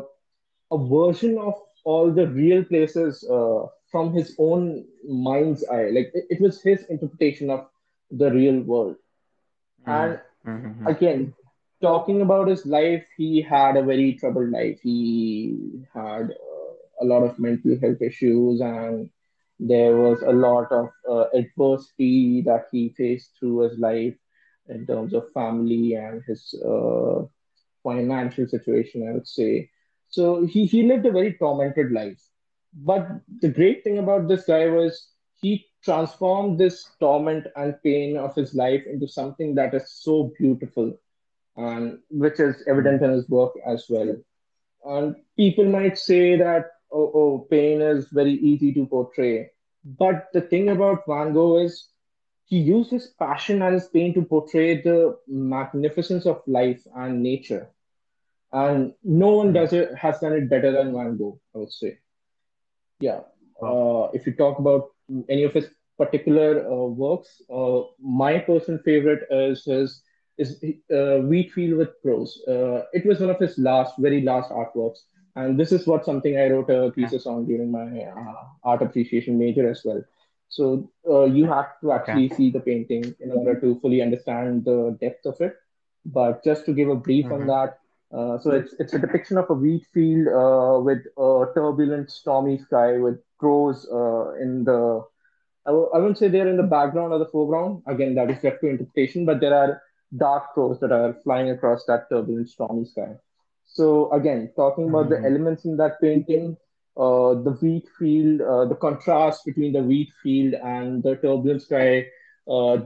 a 0.72 0.78
version 0.78 1.38
of 1.38 1.54
all 1.84 2.12
the 2.12 2.28
real 2.28 2.64
places 2.64 3.28
uh, 3.32 3.66
from 3.92 4.14
his 4.14 4.36
own 4.40 4.86
mind's 5.08 5.64
eye. 5.70 5.90
Like 5.90 6.12
it, 6.14 6.26
it 6.30 6.42
was 6.42 6.62
his 6.62 6.84
interpretation 6.90 7.50
of 7.50 7.68
the 8.12 8.32
real 8.32 8.62
world. 8.62 8.96
And 9.86 10.20
Mm-hmm. 10.46 10.52
Mm-hmm. 10.52 10.88
again, 10.88 11.34
talking 11.82 12.22
about 12.22 12.48
his 12.48 12.66
life, 12.66 13.06
he 13.18 13.42
had 13.42 13.78
a 13.78 13.84
very 13.84 14.14
troubled 14.14 14.52
life. 14.52 14.80
He 14.82 15.86
had 15.94 16.32
uh, 16.32 16.74
a 17.02 17.06
lot 17.06 17.24
of 17.24 17.40
mental 17.40 17.78
health 17.80 18.02
issues 18.02 18.62
and 18.62 19.10
There 19.60 19.96
was 19.98 20.22
a 20.22 20.32
lot 20.32 20.72
of 20.72 20.90
uh, 21.10 21.26
adversity 21.34 22.42
that 22.46 22.66
he 22.72 22.90
faced 22.98 23.38
through 23.40 23.60
his 23.70 23.78
life 23.80 24.16
in 24.70 24.86
terms 24.86 25.14
of 25.14 25.32
family 25.34 25.94
and 25.94 26.24
his 26.28 26.54
uh, 26.66 27.24
financial 27.84 28.48
situation, 28.48 29.08
I 29.08 29.14
would 29.14 29.28
say. 29.28 29.70
So 30.10 30.46
he, 30.46 30.66
he 30.66 30.84
lived 30.84 31.06
a 31.06 31.12
very 31.12 31.34
tormented 31.34 31.92
life. 31.92 32.22
But 32.74 33.08
the 33.42 33.50
great 33.50 33.84
thing 33.84 33.98
about 33.98 34.28
this 34.28 34.46
guy 34.46 34.68
was 34.68 35.10
he 35.42 35.66
transformed 35.84 36.60
this 36.60 36.90
torment 37.00 37.48
and 37.56 37.82
pain 37.84 38.18
of 38.18 38.36
his 38.36 38.54
life 38.54 38.84
into 38.86 39.08
something 39.08 39.56
that 39.56 39.74
is 39.74 39.92
so 39.92 40.32
beautiful 40.38 40.98
and 41.56 42.00
which 42.10 42.40
is 42.40 42.64
evident 42.68 43.02
in 43.02 43.12
his 43.12 43.28
work 43.30 43.54
as 43.66 43.86
well. 43.90 44.16
And 44.86 45.16
people 45.36 45.66
might 45.66 45.98
say 45.98 46.38
that, 46.38 46.72
oh, 46.92 47.12
oh, 47.14 47.48
pain 47.50 47.82
is 47.82 48.08
very 48.10 48.34
easy 48.34 48.74
to 48.74 48.86
portray. 48.86 49.50
But 49.84 50.28
the 50.34 50.42
thing 50.42 50.70
about 50.70 51.04
Van 51.08 51.34
Gogh 51.34 51.58
is 51.58 51.90
he 52.48 52.58
used 52.58 52.92
his 52.92 53.08
passion 53.20 53.62
and 53.62 53.74
his 53.74 53.88
pain 53.90 54.14
to 54.14 54.22
portray 54.22 54.82
the 54.82 55.18
magnificence 55.28 56.26
of 56.26 56.42
life 56.48 56.82
and 56.96 57.22
nature. 57.22 57.70
And 58.54 58.94
no 59.04 59.32
one 59.34 59.52
does 59.52 59.74
it 59.74 59.94
has 59.96 60.20
done 60.20 60.34
it 60.34 60.50
better 60.50 60.72
than 60.72 60.94
Van 60.94 61.18
Gogh, 61.18 61.40
I 61.54 61.58
would 61.60 61.72
say. 61.74 62.00
Yeah. 63.02 63.20
Uh, 63.62 64.08
if 64.14 64.26
you 64.26 64.34
talk 64.34 64.60
about 64.60 64.92
any 65.28 65.44
of 65.44 65.54
his 65.54 65.70
particular 65.98 66.66
uh, 66.66 66.86
works, 66.86 67.42
uh, 67.54 67.82
my 68.00 68.40
personal 68.40 68.80
favorite 68.84 69.28
is 69.30 69.66
his 69.66 70.02
is 70.38 70.64
uh, 70.64 71.18
Wheatfield 71.30 71.78
with 71.78 71.90
Crows. 72.02 72.42
Uh, 72.48 72.84
it 72.94 73.06
was 73.06 73.20
one 73.20 73.32
of 73.32 73.40
his 73.40 73.58
last, 73.58 73.96
very 73.98 74.22
last 74.22 74.52
artworks, 74.52 75.00
and 75.36 75.60
this 75.60 75.72
is 75.72 75.88
what 75.88 76.06
something 76.06 76.38
I 76.38 76.50
wrote 76.50 76.70
a 76.70 76.92
thesis 76.92 77.26
on 77.26 77.46
during 77.46 77.72
my 77.72 78.04
uh, 78.04 78.44
art 78.64 78.84
appreciation 78.84 79.38
major 79.38 79.68
as 79.70 79.82
well. 79.84 80.02
So 80.50 80.90
uh, 81.10 81.26
you 81.26 81.46
have 81.48 81.68
to 81.82 81.92
Okay. 81.94 81.94
actually 81.94 82.30
see 82.30 82.52
the 82.52 82.60
painting 82.60 83.16
in 83.20 83.32
order 83.32 83.60
to 83.60 83.80
fully 83.80 84.02
understand 84.02 84.66
the 84.66 84.98
depth 85.02 85.26
of 85.26 85.40
it. 85.42 85.56
But 86.06 86.44
just 86.44 86.66
to 86.66 86.74
give 86.74 86.90
a 86.90 86.96
brief 86.96 87.32
on 87.32 87.46
Mm-hmm. 87.46 87.48
that, 87.48 87.80
uh, 88.16 88.38
so 88.40 88.52
it's 88.52 88.74
it's 88.80 88.94
a 88.94 89.00
depiction 89.00 89.38
of 89.38 89.50
a 89.50 89.54
wheat 89.54 89.86
field 89.94 90.28
uh, 90.28 90.80
with 90.82 91.00
a 91.18 91.46
turbulent, 91.56 92.10
stormy 92.12 92.58
sky 92.58 92.98
with 92.98 93.20
crows 93.40 93.88
uh, 93.92 94.34
in 94.42 94.64
the. 94.66 95.02
I 95.66 95.70
w- 95.72 95.90
I 95.94 95.98
wouldn't 96.00 96.18
say 96.18 96.28
they're 96.28 96.48
in 96.48 96.58
the 96.58 96.64
background 96.64 97.14
or 97.14 97.20
the 97.20 97.26
foreground. 97.26 97.84
Again, 97.88 98.16
that 98.16 98.30
is 98.32 98.44
left 98.44 98.62
to 98.62 98.68
interpretation. 98.68 99.26
But 99.26 99.40
there 99.40 99.54
are 99.54 99.82
dark 100.18 100.54
crows 100.54 100.80
that 100.80 100.92
are 100.92 101.14
flying 101.24 101.50
across 101.50 101.86
that 101.86 102.10
turbulent, 102.10 102.50
stormy 102.50 102.86
sky. 102.86 103.16
So 103.66 104.12
again, 104.12 104.52
talking 104.56 104.88
about 104.90 105.10
the 105.10 105.20
Mm-hmm. 105.20 105.26
elements 105.26 105.66
in 105.66 105.78
that 105.78 106.00
painting, 106.02 106.58
uh, 106.98 107.34
the 107.36 107.58
wheat 107.62 107.88
field, 108.00 108.42
uh, 108.42 108.66
the 108.66 108.76
contrast 108.76 109.46
between 109.46 109.74
the 109.74 109.84
wheat 109.84 110.12
field 110.24 110.54
and 110.56 111.04
the 111.04 111.16
turbulent 111.18 111.62
sky 111.62 112.06
uh, 112.50 112.78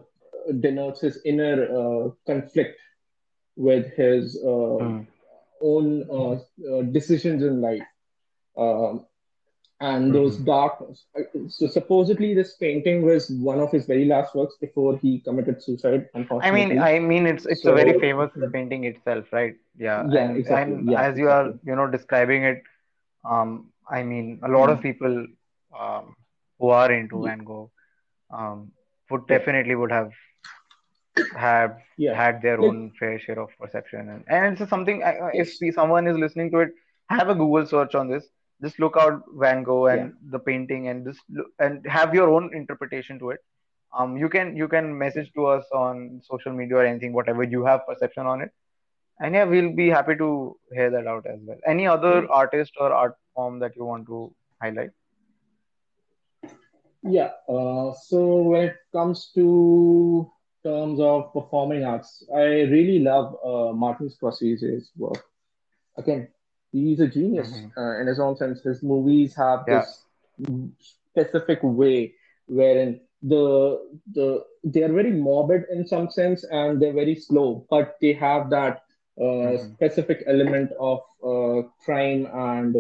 denotes 0.60 1.02
his 1.02 1.20
inner 1.26 1.64
uh, 1.66 2.10
conflict 2.28 2.80
with 3.56 3.86
his 3.96 4.38
uh, 4.46 4.80
Mm. 4.80 5.08
own 5.62 6.08
uh, 6.12 6.32
uh, 6.74 6.82
decisions 6.92 7.44
in 7.44 7.62
life 7.62 7.86
um, 8.58 9.06
and 9.82 10.14
those 10.14 10.38
Mm-hmm. 10.38 10.44
darkness. 10.44 11.06
So 11.50 11.68
supposedly, 11.68 12.34
this 12.34 12.56
painting 12.58 13.04
was 13.04 13.30
one 13.30 13.60
of 13.60 13.72
his 13.72 13.86
very 13.86 14.06
last 14.06 14.36
works 14.36 14.56
before 14.60 14.98
he 14.98 15.20
committed 15.22 15.62
suicide, 15.62 16.08
I 16.40 16.52
mean. 16.52 16.78
I 16.80 17.00
mean, 17.00 17.28
it's 17.28 17.46
it's 17.46 17.66
a 17.66 17.72
very 17.74 17.94
So 17.94 17.94
famous 17.94 18.32
painting 18.52 18.84
itself, 18.86 19.26
right? 19.32 19.56
Yeah, 19.78 20.06
yeah, 20.06 20.24
and 20.24 20.36
exactly. 20.36 20.78
and 20.78 20.90
Yeah, 20.90 21.06
as 21.06 21.18
you 21.18 21.30
are, 21.30 21.54
you 21.64 21.76
know, 21.76 21.88
describing 21.88 22.44
it, 22.44 22.64
um, 23.24 23.71
I 23.90 24.04
mean, 24.04 24.40
a 24.44 24.50
lot 24.50 24.70
of 24.70 24.80
Mm. 24.80 24.82
people, 24.82 25.26
um, 25.80 26.16
who 26.60 26.70
are 26.70 26.92
into 26.92 27.22
Yeah, 27.22 27.30
Van 27.30 27.40
Gogh, 27.44 27.72
um, 28.32 28.72
would 29.10 29.28
definitely 29.28 29.76
would 29.76 29.92
have 29.92 30.12
have 31.36 31.78
yeah. 31.98 32.14
had 32.14 32.42
their 32.42 32.60
own 32.62 32.92
fair 33.00 33.20
share 33.20 33.40
of 33.40 33.50
perception, 33.60 34.10
and 34.10 34.24
and 34.28 34.60
it's 34.60 34.70
something. 34.70 35.02
If 35.34 35.54
someone 35.76 36.08
is 36.08 36.18
listening 36.18 36.52
to 36.52 36.60
it, 36.60 36.72
have 37.10 37.30
a 37.30 37.36
Google 37.36 37.66
search 37.66 37.96
on 37.96 38.10
this. 38.10 38.28
Just 38.62 38.80
look 38.80 38.96
out 38.98 39.22
Van 39.36 39.64
Gogh 39.64 39.88
yeah, 39.88 39.94
and 39.94 40.14
the 40.30 40.40
painting, 40.40 40.88
and 40.88 41.06
just 41.06 41.20
look, 41.30 41.48
and 41.60 41.86
have 41.88 42.14
your 42.14 42.30
own 42.30 42.54
interpretation 42.56 43.20
to 43.20 43.32
it 43.32 43.40
um 44.00 44.16
you 44.18 44.28
can 44.34 44.56
you 44.56 44.68
can 44.68 44.86
message 44.98 45.32
to 45.34 45.46
us 45.46 45.66
on 45.80 46.22
social 46.24 46.52
media 46.52 46.76
or 46.78 46.86
anything 46.86 47.14
whatever 47.14 47.44
you 47.44 47.64
have 47.66 47.82
perception 47.88 48.26
on 48.26 48.42
it 48.42 48.52
and 49.22 49.36
yeah 49.36 49.46
we'll 49.46 49.74
be 49.76 49.90
happy 49.90 50.16
to 50.22 50.30
hear 50.74 50.90
that 50.92 51.08
out 51.08 51.26
as 51.34 51.40
well 51.48 51.58
any 51.74 51.88
other 51.88 52.16
Cool. 52.22 52.30
artist 52.42 52.74
or 52.80 52.92
art 52.94 53.16
form 53.36 53.60
that 53.60 53.76
you 53.78 53.86
want 53.86 54.06
to 54.08 54.32
highlight 54.62 54.92
Yeah. 57.04 57.32
Uh, 57.48 57.94
so 57.94 58.42
when 58.44 58.64
it 58.70 58.76
comes 58.94 59.32
to 59.36 60.32
terms 60.64 61.00
of 61.00 61.34
performing 61.34 61.84
arts, 61.84 62.24
I 62.36 62.44
really 62.76 63.00
love 63.00 63.36
uh, 63.46 63.74
Martin 63.74 64.10
Scorsese's 64.10 64.92
work. 64.98 65.24
Again, 65.98 66.28
he's 66.72 67.00
a 67.00 67.08
genius 67.08 67.52
hmm 67.52 67.68
uh, 67.78 68.00
in 68.00 68.08
his 68.08 68.20
own 68.20 68.36
sense. 68.38 68.62
His 68.62 68.84
movies 68.84 69.36
have 69.36 69.68
yeah 69.68 69.86
this 69.86 70.06
specific 70.80 71.60
way 71.64 72.14
wherein 72.48 73.00
the 73.22 73.80
the 74.14 74.44
they 74.64 74.84
are 74.84 74.94
very 74.94 75.12
morbid 75.12 75.64
in 75.72 75.86
some 75.88 76.10
sense 76.10 76.44
and 76.52 76.82
they're 76.82 76.94
very 76.94 77.16
slow, 77.16 77.66
but 77.70 77.96
they 78.02 78.14
have 78.14 78.50
that 78.52 78.82
uh, 79.20 79.58
hmm 79.58 79.76
specific 79.76 80.24
element 80.28 80.72
of 80.80 81.00
uh, 81.24 81.62
crime 81.84 82.28
and 82.34 82.76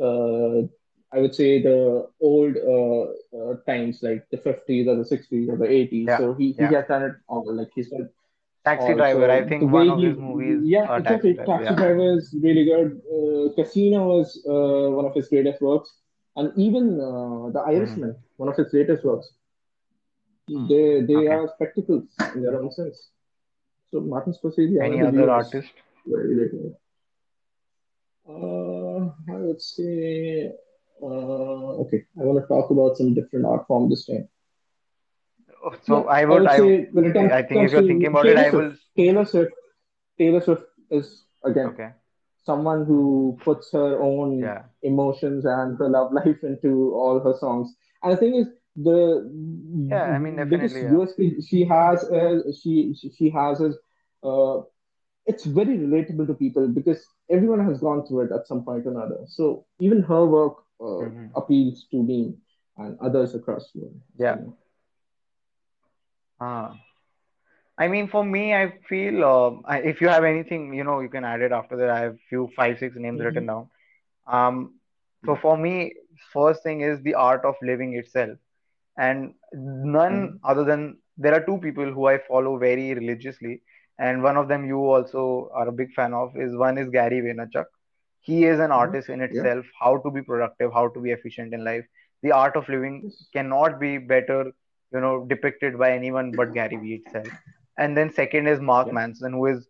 uh, 0.00 0.66
I 1.12 1.20
would 1.20 1.34
say 1.34 1.62
the 1.62 2.06
old 2.20 2.56
uh, 2.56 3.02
uh, 3.36 3.54
times 3.66 4.00
like 4.02 4.24
the 4.30 4.38
50s 4.38 4.86
or 4.88 4.96
the 4.96 5.04
60s 5.04 5.48
or 5.48 5.56
the 5.56 5.68
80s. 5.70 6.14
yeah 6.14 6.16
So 6.16 6.34
he, 6.34 6.52
he 6.52 6.68
yeah 6.68 6.74
has 6.74 6.86
done 6.86 7.02
it 7.02 7.12
all. 7.28 7.44
Like 7.54 7.68
he's 7.74 7.90
done 7.90 8.08
taxi 8.64 8.94
driver 8.94 9.30
i 9.30 9.42
think 9.42 9.70
one 9.70 9.88
of 9.90 10.02
his 10.02 10.16
movies 10.16 10.60
yeah, 10.64 10.88
taxi 11.04 11.32
exactly. 11.32 11.34
driver 11.34 11.52
Taxi 11.52 11.74
yeah 11.74 11.76
Driver 11.76 12.16
is 12.16 12.34
really 12.42 12.64
good. 12.64 13.00
Uh, 13.14 13.54
Casino 13.54 14.06
was 14.06 14.28
uh, 14.48 14.90
one 14.94 15.04
of 15.06 15.14
his 15.14 15.28
greatest 15.28 15.60
works, 15.62 15.90
and 16.36 16.52
even 16.56 17.00
uh, 17.00 17.50
The 17.50 17.62
hmm 17.72 17.74
Irishman, 17.74 18.16
one 18.36 18.48
of 18.48 18.56
his 18.56 18.70
greatest 18.70 19.04
works. 19.04 19.30
Hmm. 20.48 20.68
They 20.68 21.00
they 21.02 21.26
okay 21.26 21.28
are 21.28 21.48
spectacles 21.48 22.08
in 22.34 22.42
their 22.42 22.56
own 22.56 22.70
sense. 22.72 23.10
So 23.94 24.00
Martin 24.00 24.34
Scorsese, 24.34 24.82
any 24.82 25.00
other 25.02 25.12
genius. 25.12 25.30
artist 25.30 25.72
Very 26.04 26.34
related. 26.34 26.74
Uh, 28.28 29.12
I 29.32 29.36
would 29.38 29.62
say, 29.62 30.52
uh, 31.00 31.06
okay, 31.82 32.02
I 32.18 32.24
want 32.24 32.42
to 32.42 32.48
talk 32.48 32.70
about 32.70 32.96
some 32.96 33.14
different 33.14 33.46
art 33.46 33.66
form 33.68 33.88
this 33.88 34.06
time. 34.06 34.28
Oh, 35.64 35.74
Yeah, 35.86 36.02
so 36.02 36.08
i 36.08 36.24
I 36.28 36.36
would 36.36 36.42
would 36.42 36.48
i 36.48 36.56
say 36.56 36.88
when 36.92 37.06
i 37.32 37.42
think 37.42 37.62
if 37.62 37.72
you're 37.72 37.82
thinking 37.82 38.08
to 38.14 38.16
about 38.16 38.26
it 38.26 38.36
Taylor 38.36 38.44
i 38.46 38.50
Swift, 38.50 38.68
will 38.68 38.74
Taylor 38.96 39.24
Swift, 39.24 39.52
Taylor 40.18 40.40
Swift 40.40 40.64
is 40.90 41.24
again 41.44 41.66
okay 41.66 41.90
someone 42.44 42.84
who 42.84 43.38
puts 43.44 43.72
her 43.72 44.00
own 44.02 44.40
yeah 44.40 44.62
emotions 44.82 45.44
and 45.44 45.78
her 45.78 45.88
love 45.88 46.12
life 46.12 46.42
into 46.42 46.92
all 46.94 47.20
her 47.20 47.34
songs. 47.38 47.74
And 48.02 48.12
the 48.12 48.16
thing 48.16 48.34
is, 48.36 48.48
the 48.76 49.30
yeah 49.90 50.04
i 50.14 50.18
mean 50.18 50.36
biggest 50.48 50.76
definitely 50.76 50.82
yeah 50.82 50.96
USP 50.96 51.40
she 51.48 51.64
has 51.64 52.02
is 52.04 52.60
she 52.60 52.94
she 52.94 53.10
she 53.10 53.30
has 53.30 53.60
is 53.60 53.76
uh, 54.24 54.62
it's 55.26 55.44
very 55.44 55.76
relatable 55.78 56.26
to 56.26 56.34
people 56.34 56.68
because 56.68 57.06
everyone 57.30 57.64
has 57.66 57.80
gone 57.80 58.04
through 58.06 58.22
it 58.22 58.32
at 58.32 58.46
some 58.46 58.64
point 58.64 58.86
or 58.86 58.90
another. 58.92 59.20
So 59.26 59.64
even 59.80 60.02
her 60.02 60.24
work 60.26 60.56
uh, 60.80 61.10
hmm 61.10 61.28
appeals 61.36 61.86
to 61.92 62.02
me 62.02 62.34
and 62.78 62.98
others 63.00 63.34
across 63.34 63.70
the 63.72 63.80
world. 63.82 64.00
yeah 64.18 64.36
So 64.36 64.56
ah 66.40 66.76
I 67.78 67.88
mean, 67.88 68.08
for 68.08 68.24
me, 68.24 68.54
I 68.54 68.72
feel 68.88 69.24
I, 69.66 69.78
if 69.78 70.00
you 70.00 70.08
have 70.08 70.24
anything, 70.24 70.74
you 70.74 70.84
know, 70.84 71.00
you 71.00 71.08
can 71.08 71.24
add 71.24 71.40
it 71.40 71.52
after 71.52 71.76
that. 71.78 71.90
I 71.90 72.00
have 72.00 72.16
few 72.28 72.48
five, 72.56 72.78
six 72.78 72.94
names 72.96 73.20
written 73.20 73.46
mhm. 73.46 73.46
down. 73.46 73.68
Um, 74.26 74.74
so 75.24 75.36
for 75.36 75.56
me, 75.56 75.92
first 76.32 76.62
thing 76.62 76.80
is 76.80 77.00
the 77.02 77.14
art 77.14 77.44
of 77.44 77.54
living 77.62 77.94
itself, 77.94 78.38
and 78.98 79.34
none 79.52 80.32
mhm. 80.32 80.40
other 80.44 80.64
than 80.64 80.98
there 81.16 81.34
are 81.34 81.44
two 81.44 81.58
people 81.58 81.84
who 81.92 82.06
I 82.06 82.18
follow 82.28 82.58
very 82.58 82.94
religiously, 82.94 83.62
and 83.98 84.22
one 84.22 84.36
of 84.36 84.48
them 84.48 84.64
you 84.66 84.78
also 84.78 85.50
are 85.54 85.68
a 85.68 85.72
big 85.72 85.92
fan 85.92 86.14
of 86.14 86.36
is 86.36 86.56
one 86.56 86.78
is 86.78 86.90
Gary 86.90 87.20
Vaynerchuk. 87.20 87.66
He 88.20 88.44
is 88.44 88.58
an 88.60 88.70
artist 88.72 89.08
in 89.08 89.20
yeah, 89.20 89.26
itself, 89.26 89.66
how 89.78 89.98
to 89.98 90.10
be 90.10 90.22
productive, 90.22 90.72
how 90.72 90.88
to 90.88 91.00
be 91.00 91.10
efficient 91.10 91.54
in 91.54 91.64
life. 91.64 91.84
The 92.22 92.32
art 92.32 92.56
of 92.56 92.68
living 92.68 93.12
cannot 93.32 93.78
be 93.78 93.98
better, 93.98 94.44
you 94.92 95.00
know, 95.00 95.24
depicted 95.28 95.78
by 95.78 95.92
anyone 95.92 96.32
but 96.32 96.52
Gary 96.54 96.76
Vee 96.76 97.02
itself. 97.04 97.28
And 97.78 97.96
then 97.96 98.12
second 98.12 98.46
is 98.48 98.60
Mark 98.60 98.88
yeah, 98.88 98.94
Manson, 98.94 99.32
who 99.32 99.46
is 99.46 99.68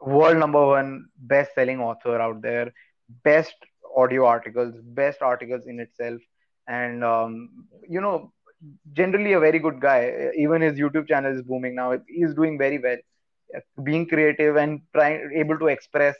world 0.00 0.38
number 0.38 0.64
one 0.66 1.06
best 1.18 1.54
selling 1.54 1.80
author 1.80 2.20
out 2.20 2.42
there, 2.42 2.72
best 3.24 3.54
audio 3.96 4.26
articles, 4.26 4.74
best 4.82 5.22
articles 5.22 5.66
in 5.66 5.80
itself, 5.80 6.20
and 6.68 7.04
um, 7.04 7.66
you 7.88 8.00
know, 8.00 8.32
generally 8.92 9.32
a 9.32 9.40
very 9.40 9.58
good 9.58 9.80
guy. 9.80 10.30
Even 10.36 10.60
his 10.60 10.78
YouTube 10.78 11.08
channel 11.08 11.34
is 11.34 11.42
booming 11.42 11.74
now. 11.74 11.98
He's 12.08 12.34
doing 12.34 12.58
very 12.58 12.78
well, 12.78 12.96
being 13.84 14.06
creative 14.06 14.56
and 14.56 14.80
trying 14.94 15.30
able 15.34 15.58
to 15.58 15.66
express 15.68 16.16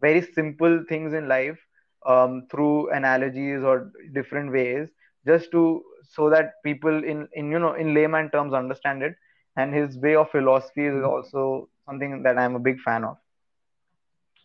very 0.00 0.20
simple 0.22 0.84
things 0.88 1.12
in 1.12 1.28
life 1.28 1.58
um, 2.06 2.46
through 2.50 2.90
analogies 2.92 3.62
or 3.62 3.90
different 4.14 4.52
ways, 4.52 4.88
just 5.26 5.50
to 5.52 5.82
so 6.02 6.30
that 6.30 6.52
people 6.64 7.04
in 7.04 7.28
in 7.34 7.50
you 7.50 7.58
know 7.58 7.74
in 7.74 7.94
layman 7.94 8.30
terms 8.30 8.52
understand 8.54 9.02
it 9.02 9.14
and 9.56 9.74
his 9.74 9.98
way 9.98 10.14
of 10.14 10.30
philosophy 10.30 10.86
is 10.86 11.02
also 11.02 11.68
something 11.86 12.22
that 12.22 12.38
i'm 12.38 12.54
a 12.54 12.58
big 12.68 12.78
fan 12.80 13.04
of 13.04 13.16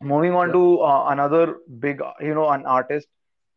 moving 0.02 0.34
on 0.34 0.52
Yeah. 0.52 0.54
to 0.54 0.80
uh, 0.82 1.08
another 1.10 1.58
big 1.80 2.02
you 2.22 2.34
know 2.34 2.50
an 2.50 2.66
artist 2.66 3.08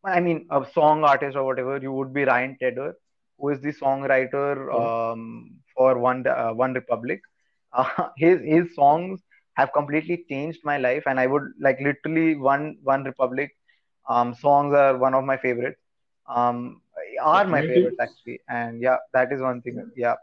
i 0.05 0.20
mean 0.20 0.47
a 0.51 0.61
song 0.74 1.05
artist 1.05 1.36
or 1.36 1.44
whatever 1.44 1.77
you 1.86 1.93
would 1.93 2.12
be 2.12 2.24
ryan 2.24 2.56
tedder 2.61 2.93
who 3.39 3.48
is 3.51 3.61
the 3.61 3.73
songwriter 3.82 4.48
Yeah. 4.70 4.81
um, 4.81 5.23
for 5.77 5.98
one 5.98 6.24
uh, 6.27 6.52
one 6.52 6.73
republic 6.74 7.20
uh, 7.75 8.09
his 8.17 8.41
his 8.45 8.75
songs 8.75 9.21
have 9.55 9.73
completely 9.73 10.25
changed 10.31 10.61
my 10.65 10.77
life 10.79 11.05
and 11.07 11.21
i 11.21 11.27
would 11.27 11.47
like 11.61 11.79
literally 11.89 12.37
one 12.37 12.77
one 12.83 13.05
republic 13.05 13.51
um, 14.09 14.35
songs 14.35 14.75
are 14.75 14.97
one 14.99 15.15
of 15.15 15.25
my 15.25 15.37
favorites 15.37 15.81
um, 16.29 16.81
are 17.23 17.47
my 17.47 17.63
favorites 17.63 17.97
actually 18.01 18.41
and 18.49 18.81
yeah 18.83 18.97
that 19.13 19.33
is 19.33 19.41
one 19.41 19.61
thing 19.63 19.83
Yeah. 19.97 20.17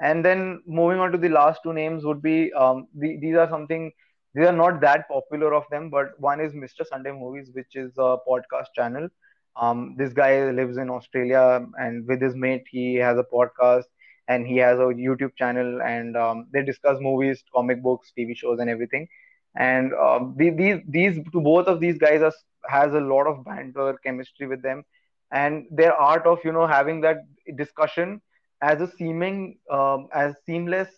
and 0.00 0.24
then 0.24 0.62
moving 0.66 0.98
on 1.00 1.12
to 1.12 1.18
the 1.18 1.28
last 1.28 1.60
two 1.62 1.72
names 1.72 2.04
would 2.04 2.22
be 2.22 2.52
um, 2.52 2.88
the, 2.94 3.16
these 3.20 3.36
are 3.36 3.48
something 3.48 3.92
these 4.34 4.46
are 4.46 4.52
not 4.52 4.80
that 4.80 5.08
popular 5.08 5.54
of 5.54 5.64
them, 5.70 5.90
but 5.90 6.18
one 6.18 6.40
is 6.40 6.54
Mr. 6.54 6.84
Sunday 6.84 7.12
Movies, 7.12 7.50
which 7.54 7.74
is 7.74 7.92
a 7.98 8.16
podcast 8.28 8.66
channel. 8.74 9.08
Um, 9.56 9.94
this 9.98 10.12
guy 10.12 10.50
lives 10.50 10.76
in 10.76 10.90
Australia, 10.90 11.66
and 11.78 12.06
with 12.06 12.20
his 12.22 12.34
mate, 12.34 12.64
he 12.70 12.94
has 12.96 13.18
a 13.18 13.24
podcast 13.24 13.84
and 14.28 14.46
he 14.46 14.56
has 14.58 14.78
a 14.78 14.82
YouTube 15.06 15.36
channel, 15.36 15.80
and 15.82 16.16
um, 16.16 16.46
they 16.52 16.62
discuss 16.62 16.98
movies, 17.00 17.42
comic 17.54 17.82
books, 17.82 18.12
TV 18.16 18.34
shows, 18.34 18.58
and 18.60 18.70
everything. 18.70 19.08
And 19.56 19.92
um, 19.94 20.34
the- 20.36 20.50
these 20.50 20.80
these 20.88 21.18
both 21.32 21.66
of 21.66 21.80
these 21.80 21.98
guys 21.98 22.22
are, 22.22 22.32
has 22.68 22.94
a 22.94 23.00
lot 23.00 23.26
of 23.26 23.44
banter, 23.44 23.98
chemistry 24.04 24.46
with 24.46 24.62
them, 24.62 24.84
and 25.30 25.66
their 25.70 25.94
art 25.94 26.26
of 26.26 26.38
you 26.44 26.52
know 26.52 26.66
having 26.66 27.00
that 27.02 27.18
discussion 27.56 28.20
as 28.62 28.80
a 28.80 28.86
seeming 28.86 29.58
um, 29.70 30.08
as 30.14 30.34
seamless 30.46 30.88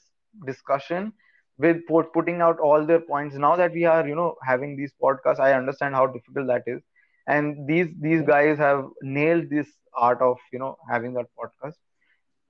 discussion 0.47 1.13
with 1.59 1.87
put, 1.87 2.13
putting 2.13 2.41
out 2.41 2.59
all 2.59 2.85
their 2.87 3.01
points. 3.01 3.37
Now 3.37 3.57
that 3.57 3.73
we 3.73 3.85
are 3.85 4.07
you 4.07 4.15
know 4.15 4.35
having 4.47 4.77
these 4.77 4.93
podcasts 5.03 5.41
i 5.41 5.53
understand 5.55 5.95
how 5.95 6.07
difficult 6.07 6.47
that 6.49 6.63
is. 6.67 6.83
And 7.27 7.67
these 7.69 7.89
these 8.01 8.23
guys 8.23 8.59
have 8.59 8.85
nailed 9.03 9.51
this 9.51 9.69
art 9.95 10.21
of 10.23 10.39
you 10.53 10.59
know 10.59 10.77
having 10.91 11.15
that 11.15 11.27
podcast 11.39 11.79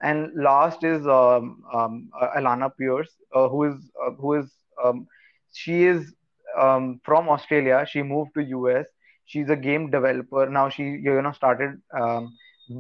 and 0.05 0.31
last 0.37 0.85
is 0.85 1.07
um, 1.07 1.63
um, 1.75 2.11
uh, 2.21 2.29
Alana 2.39 2.71
Pierce, 2.79 3.11
uh, 3.35 3.49
who 3.49 3.65
is 3.65 3.91
uh, 4.07 4.13
who 4.13 4.35
is 4.35 4.53
um, 4.85 5.07
she 5.53 5.85
is 5.85 6.15
um, 6.59 7.01
from 7.05 7.29
Australia. 7.29 7.85
She 7.89 8.03
moved 8.03 8.35
to 8.35 8.43
US. 8.45 8.87
She's 9.27 9.51
a 9.51 9.57
game 9.57 9.91
developer 9.91 10.49
now. 10.49 10.69
She 10.69 10.85
you 10.85 11.23
know 11.23 11.33
started 11.33 11.81
um, 11.99 12.33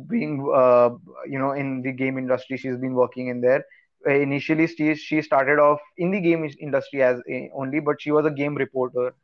being 0.09 0.35
uh, 0.55 0.91
you 1.27 1.39
know 1.39 1.53
in 1.53 1.83
the 1.83 1.93
game 1.93 2.19
industry. 2.19 2.57
She's 2.59 2.79
been 2.79 2.95
working 2.95 3.29
in 3.29 3.41
there. 3.41 3.65
Uh, 4.07 4.13
initially, 4.15 4.67
she 4.67 4.95
she 4.95 5.23
started 5.23 5.59
off 5.59 5.81
in 5.99 6.11
the 6.13 6.21
game 6.21 6.49
industry 6.61 7.03
as 7.03 7.21
a, 7.31 7.51
only, 7.55 7.81
but 7.81 8.01
she 8.01 8.13
was 8.13 8.27
a 8.27 8.31
game 8.31 8.55
reporter. 8.55 9.15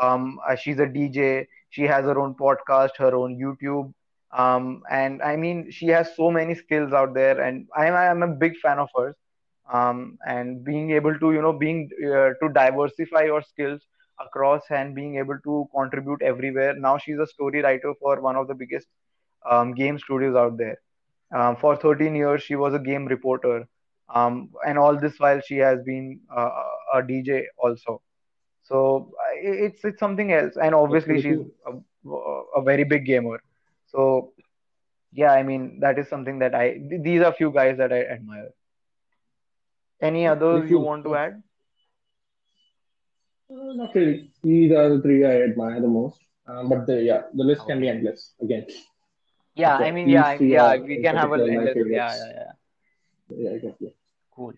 Um, 0.00 0.38
uh, 0.48 0.56
she's 0.56 0.78
a 0.78 0.86
DJ. 0.86 1.48
She 1.70 1.82
has 1.84 2.04
her 2.04 2.18
own 2.18 2.34
podcast, 2.34 2.96
her 2.98 3.14
own 3.14 3.38
YouTube 3.38 3.92
um, 4.32 4.82
and 4.90 5.22
I 5.22 5.36
mean, 5.36 5.70
she 5.70 5.86
has 5.88 6.14
so 6.16 6.30
many 6.30 6.54
skills 6.54 6.92
out 6.92 7.14
there, 7.14 7.40
and 7.40 7.66
I'm 7.76 7.94
I'm 7.94 8.22
a 8.22 8.34
big 8.34 8.56
fan 8.58 8.78
of 8.78 8.88
hers. 8.96 9.14
Um, 9.72 10.18
and 10.26 10.64
being 10.64 10.92
able 10.92 11.18
to, 11.18 11.32
you 11.32 11.42
know, 11.42 11.52
being 11.52 11.88
uh, 12.04 12.30
to 12.40 12.48
diversify 12.54 13.24
your 13.24 13.42
skills 13.42 13.80
across 14.20 14.62
and 14.70 14.94
being 14.94 15.16
able 15.16 15.38
to 15.44 15.68
contribute 15.74 16.22
everywhere. 16.22 16.74
Now 16.74 16.98
she's 16.98 17.18
a 17.18 17.26
story 17.26 17.62
writer 17.62 17.92
for 18.00 18.20
one 18.20 18.36
of 18.36 18.46
the 18.48 18.54
biggest 18.54 18.86
um, 19.50 19.74
game 19.74 19.98
studios 19.98 20.36
out 20.36 20.56
there. 20.58 20.76
Um, 21.34 21.56
for 21.56 21.76
13 21.76 22.14
years, 22.14 22.42
she 22.42 22.56
was 22.56 22.74
a 22.74 22.78
game 22.78 23.06
reporter, 23.06 23.66
um, 24.14 24.50
and 24.66 24.78
all 24.78 24.96
this 24.98 25.18
while 25.18 25.40
she 25.40 25.56
has 25.58 25.82
been 25.84 26.20
uh, 26.34 26.50
a 26.94 27.02
DJ 27.02 27.44
also. 27.58 28.00
So 28.62 29.10
it's 29.42 29.84
it's 29.84 29.98
something 30.00 30.32
else, 30.32 30.56
and 30.56 30.74
obviously 30.74 31.18
she's 31.18 31.38
a, 31.66 31.72
a 32.56 32.62
very 32.62 32.84
big 32.84 33.04
gamer. 33.06 33.40
So 33.86 34.32
yeah, 35.12 35.32
I 35.32 35.42
mean, 35.42 35.80
that 35.80 35.98
is 35.98 36.08
something 36.08 36.38
that 36.40 36.54
I, 36.54 36.72
th- 36.74 37.02
these 37.02 37.22
are 37.22 37.32
few 37.32 37.52
guys 37.52 37.78
that 37.78 37.92
I 37.92 38.02
admire. 38.04 38.50
Any 40.00 40.26
others 40.26 40.70
you 40.70 40.78
want 40.80 41.04
to 41.04 41.14
add? 41.16 41.42
Uh, 43.50 43.72
not 43.74 43.94
really. 43.94 44.30
These 44.42 44.72
are 44.72 44.88
the 44.88 45.00
three 45.02 45.24
I 45.24 45.42
admire 45.42 45.80
the 45.80 45.88
most. 45.88 46.20
Um, 46.46 46.68
but 46.68 46.86
the 46.86 47.02
yeah, 47.02 47.22
the 47.34 47.44
list 47.44 47.66
can 47.66 47.80
be 47.80 47.88
endless. 47.88 48.34
Again, 48.40 48.66
Yeah, 49.54 49.76
but 49.76 49.80
I 49.80 49.90
yeah, 49.90 49.92
mean, 49.92 50.08
these 50.08 50.34
yeah, 50.34 50.34
yeah, 50.48 50.76
we 50.76 50.98
can 50.98 51.16
have 51.16 51.30
a 51.32 51.40
endless. 51.50 51.88
Yeah, 51.90 52.14
yeah, 52.16 52.30
yeah. 52.34 52.52
Yeah, 53.28 53.50
exactly. 53.50 53.94
Cool, 54.30 54.54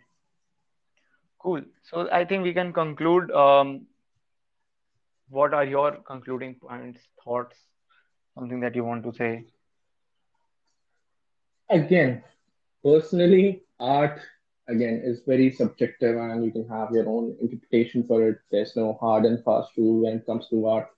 cool. 1.39 1.63
So 1.83 2.09
I 2.11 2.25
think 2.25 2.43
we 2.45 2.53
can 2.53 2.73
conclude. 2.73 3.31
Um, 3.31 3.87
what 5.29 5.55
are 5.55 5.65
your 5.65 5.93
concluding 6.03 6.55
points, 6.57 7.09
thoughts, 7.25 7.57
something 8.39 8.61
that 8.61 8.77
you 8.77 8.85
want 8.85 9.05
to 9.05 9.13
say? 9.13 9.47
Again, 11.71 12.23
personally, 12.85 13.63
art 13.81 14.21
again 14.69 15.01
is 15.05 15.23
very 15.27 15.51
subjective, 15.51 16.17
and 16.17 16.45
you 16.45 16.51
can 16.53 16.69
have 16.69 16.91
your 16.93 17.09
own 17.09 17.37
interpretation 17.41 18.05
for 18.05 18.27
it. 18.29 18.39
There's 18.51 18.77
no 18.77 18.95
hard 18.95 19.25
and 19.27 19.43
fast 19.45 19.77
rule 19.77 20.03
when 20.05 20.19
it 20.19 20.27
comes 20.27 20.49
to 20.51 20.67
art. 20.67 20.89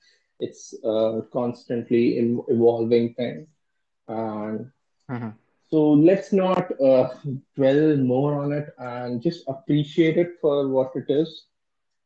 It's 0.40 0.74
a 0.84 1.22
constantly 1.32 2.18
evolving 2.48 3.14
thing, 3.14 3.46
and 4.08 4.70
hmm 5.08 5.30
So 5.70 5.90
let's 5.92 6.32
not 6.32 6.70
uh, 6.80 7.08
dwell 7.56 7.96
more 7.96 8.42
on 8.42 8.52
it 8.52 8.74
and 8.78 9.22
just 9.22 9.44
appreciate 9.48 10.16
it 10.18 10.38
for 10.40 10.68
what 10.68 10.92
it 10.96 11.06
is, 11.12 11.46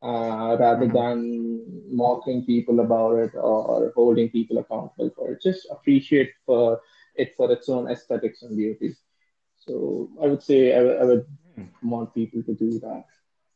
uh, 0.04 0.56
rather 0.60 0.86
hmm 0.86 0.96
than 0.98 1.62
mocking 1.90 2.44
people 2.46 2.80
about 2.80 3.16
it 3.16 3.32
or 3.34 3.92
holding 3.96 4.30
people 4.30 4.58
accountable 4.58 5.10
for 5.16 5.32
it. 5.32 5.42
Just 5.42 5.66
appreciate 5.70 6.30
for 6.46 6.80
it 7.16 7.34
for 7.36 7.50
its 7.52 7.68
own 7.68 7.90
aesthetics 7.90 8.42
and 8.42 8.56
beauty. 8.56 8.94
So 9.56 10.10
I 10.22 10.26
would 10.28 10.42
say 10.42 10.74
I 10.76 10.82
would 10.82 10.98
I 11.00 11.04
would 11.04 11.26
want 11.82 12.14
people 12.14 12.42
to 12.44 12.54
do 12.54 12.80
that. 12.80 13.04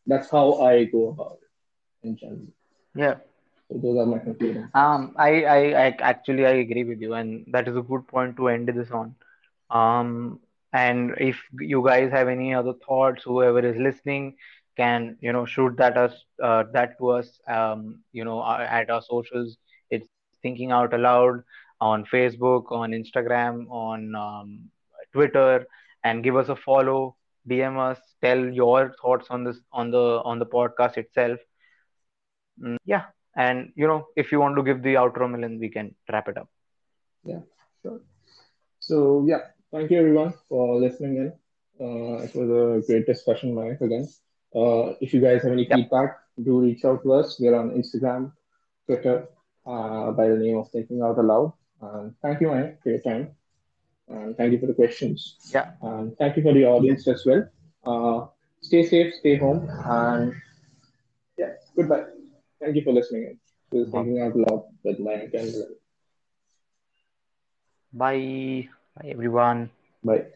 That's 0.07 0.31
how 0.31 0.55
I 0.61 0.85
go 0.85 1.09
about 1.11 1.39
it 1.43 2.09
in 2.09 2.16
general. 2.16 2.53
Yeah. 2.95 3.16
So 3.69 3.79
those 3.79 3.99
are 3.99 4.07
my 4.07 4.19
concluding 4.19 4.70
thoughts. 4.70 4.75
Um, 4.75 5.15
I, 5.19 5.45
I, 5.45 5.59
I 5.87 5.97
actually 6.01 6.47
I 6.47 6.51
agree 6.65 6.85
with 6.85 7.01
you, 7.01 7.15
and 7.15 7.45
that 7.53 7.69
is 7.69 7.77
a 7.77 7.83
good 7.83 8.07
point 8.09 8.37
to 8.37 8.49
end 8.49 8.69
this 8.69 8.91
on. 8.91 9.15
Um, 9.70 10.41
and 10.73 11.15
if 11.19 11.37
you 11.59 11.85
guys 11.85 12.11
have 12.12 12.29
any 12.29 12.55
other 12.55 12.73
thoughts, 12.87 13.23
whoever 13.25 13.61
is 13.61 13.77
listening 13.77 14.37
can, 14.79 15.17
you 15.21 15.33
know, 15.33 15.45
shoot 15.45 15.77
that 15.77 15.99
us 15.99 16.15
uh, 16.43 16.65
that 16.73 16.97
to 16.99 17.11
us, 17.11 17.41
um, 17.49 18.03
you 18.13 18.25
know, 18.25 18.41
uh, 18.41 18.67
at 18.71 18.91
our 18.91 19.03
socials. 19.03 19.57
It's 19.91 20.09
Thinking 20.43 20.73
Out 20.73 20.95
Aloud 20.95 21.43
on 21.81 22.05
Facebook, 22.05 22.71
on 22.71 22.93
Instagram, 22.93 23.71
on 23.71 24.15
um, 24.15 24.71
Twitter, 25.13 25.67
and 26.05 26.23
give 26.23 26.37
us 26.37 26.49
a 26.49 26.57
follow, 26.57 27.17
DM 27.49 27.79
us, 27.79 27.99
tell 28.23 28.39
your 28.39 28.95
thoughts 29.03 29.27
on 29.31 29.45
this 29.45 29.59
on 29.73 29.91
the 29.91 30.23
on 30.25 30.39
the 30.39 30.47
podcast 30.47 30.97
itself. 30.97 31.41
Mm, 32.63 32.77
yeah, 32.85 33.07
and 33.37 33.73
you 33.77 33.87
know, 33.87 34.07
if 34.17 34.33
you 34.33 34.41
want 34.41 34.57
to 34.57 34.63
give 34.63 34.83
the 34.83 34.95
outro, 34.95 35.31
Milan, 35.31 35.59
we 35.59 35.69
can 35.69 35.95
wrap 36.13 36.29
it 36.29 36.39
up. 36.39 36.49
Yeah, 37.25 37.41
sure. 37.83 38.01
So 38.81 39.25
yeah, 39.27 39.43
thank 39.73 39.91
you 39.91 39.99
everyone 39.99 40.35
for 40.49 40.77
listening 40.81 41.17
in. 41.17 41.33
Uh, 41.81 42.23
it 42.23 42.35
was 42.35 42.51
a 42.51 42.87
great 42.87 43.07
discussion, 43.07 43.55
Mike, 43.55 43.81
again. 43.81 44.09
Uh, 44.59 44.95
if 45.01 45.15
you 45.15 45.21
guys 45.21 45.43
have 45.45 45.53
any 45.53 45.67
Yep. 45.69 45.77
feedback, 45.79 46.11
do 46.43 46.61
reach 46.61 46.85
out 46.85 47.03
to 47.05 47.13
us. 47.19 47.39
We're 47.41 47.55
on 47.63 47.71
Instagram, 47.81 48.33
Twitter, 48.87 49.17
uh, 49.67 50.11
by 50.13 50.29
the 50.29 50.37
name 50.45 50.57
of 50.59 50.69
Thinking 50.71 51.03
Out 51.03 51.19
Aloud. 51.19 51.53
And 51.81 52.15
thank 52.23 52.41
you, 52.41 52.49
Mike, 52.49 52.83
for 52.83 52.91
your 52.91 53.01
time. 53.01 53.25
And 54.09 54.37
thank 54.37 54.53
you 54.53 54.59
for 54.59 54.67
the 54.67 54.75
questions. 54.75 55.37
Yeah. 55.55 55.73
And 55.83 56.17
thank 56.19 56.37
you 56.37 56.43
for 56.43 56.53
the 56.55 56.65
audience 56.65 57.07
as 57.09 57.25
well. 57.27 57.43
Uh, 57.85 58.27
stay 58.61 58.83
safe, 58.87 59.15
stay 59.21 59.37
home, 59.37 59.69
and 59.85 60.35
yeah, 61.37 61.53
goodbye. 61.77 62.05
Thank 62.61 62.75
you 62.77 62.83
for 62.83 62.93
listening 62.93 63.23
in. 63.31 63.39
This 63.71 63.87
is 63.87 63.93
Thinking 63.93 64.21
Out 64.21 64.35
Loud 64.35 64.65
with 64.83 64.99
Mike 64.99 65.31
and 65.35 65.53
Bye. 67.93 68.69
Bye, 68.97 69.09
everyone. 69.15 69.71
Bye. 70.03 70.27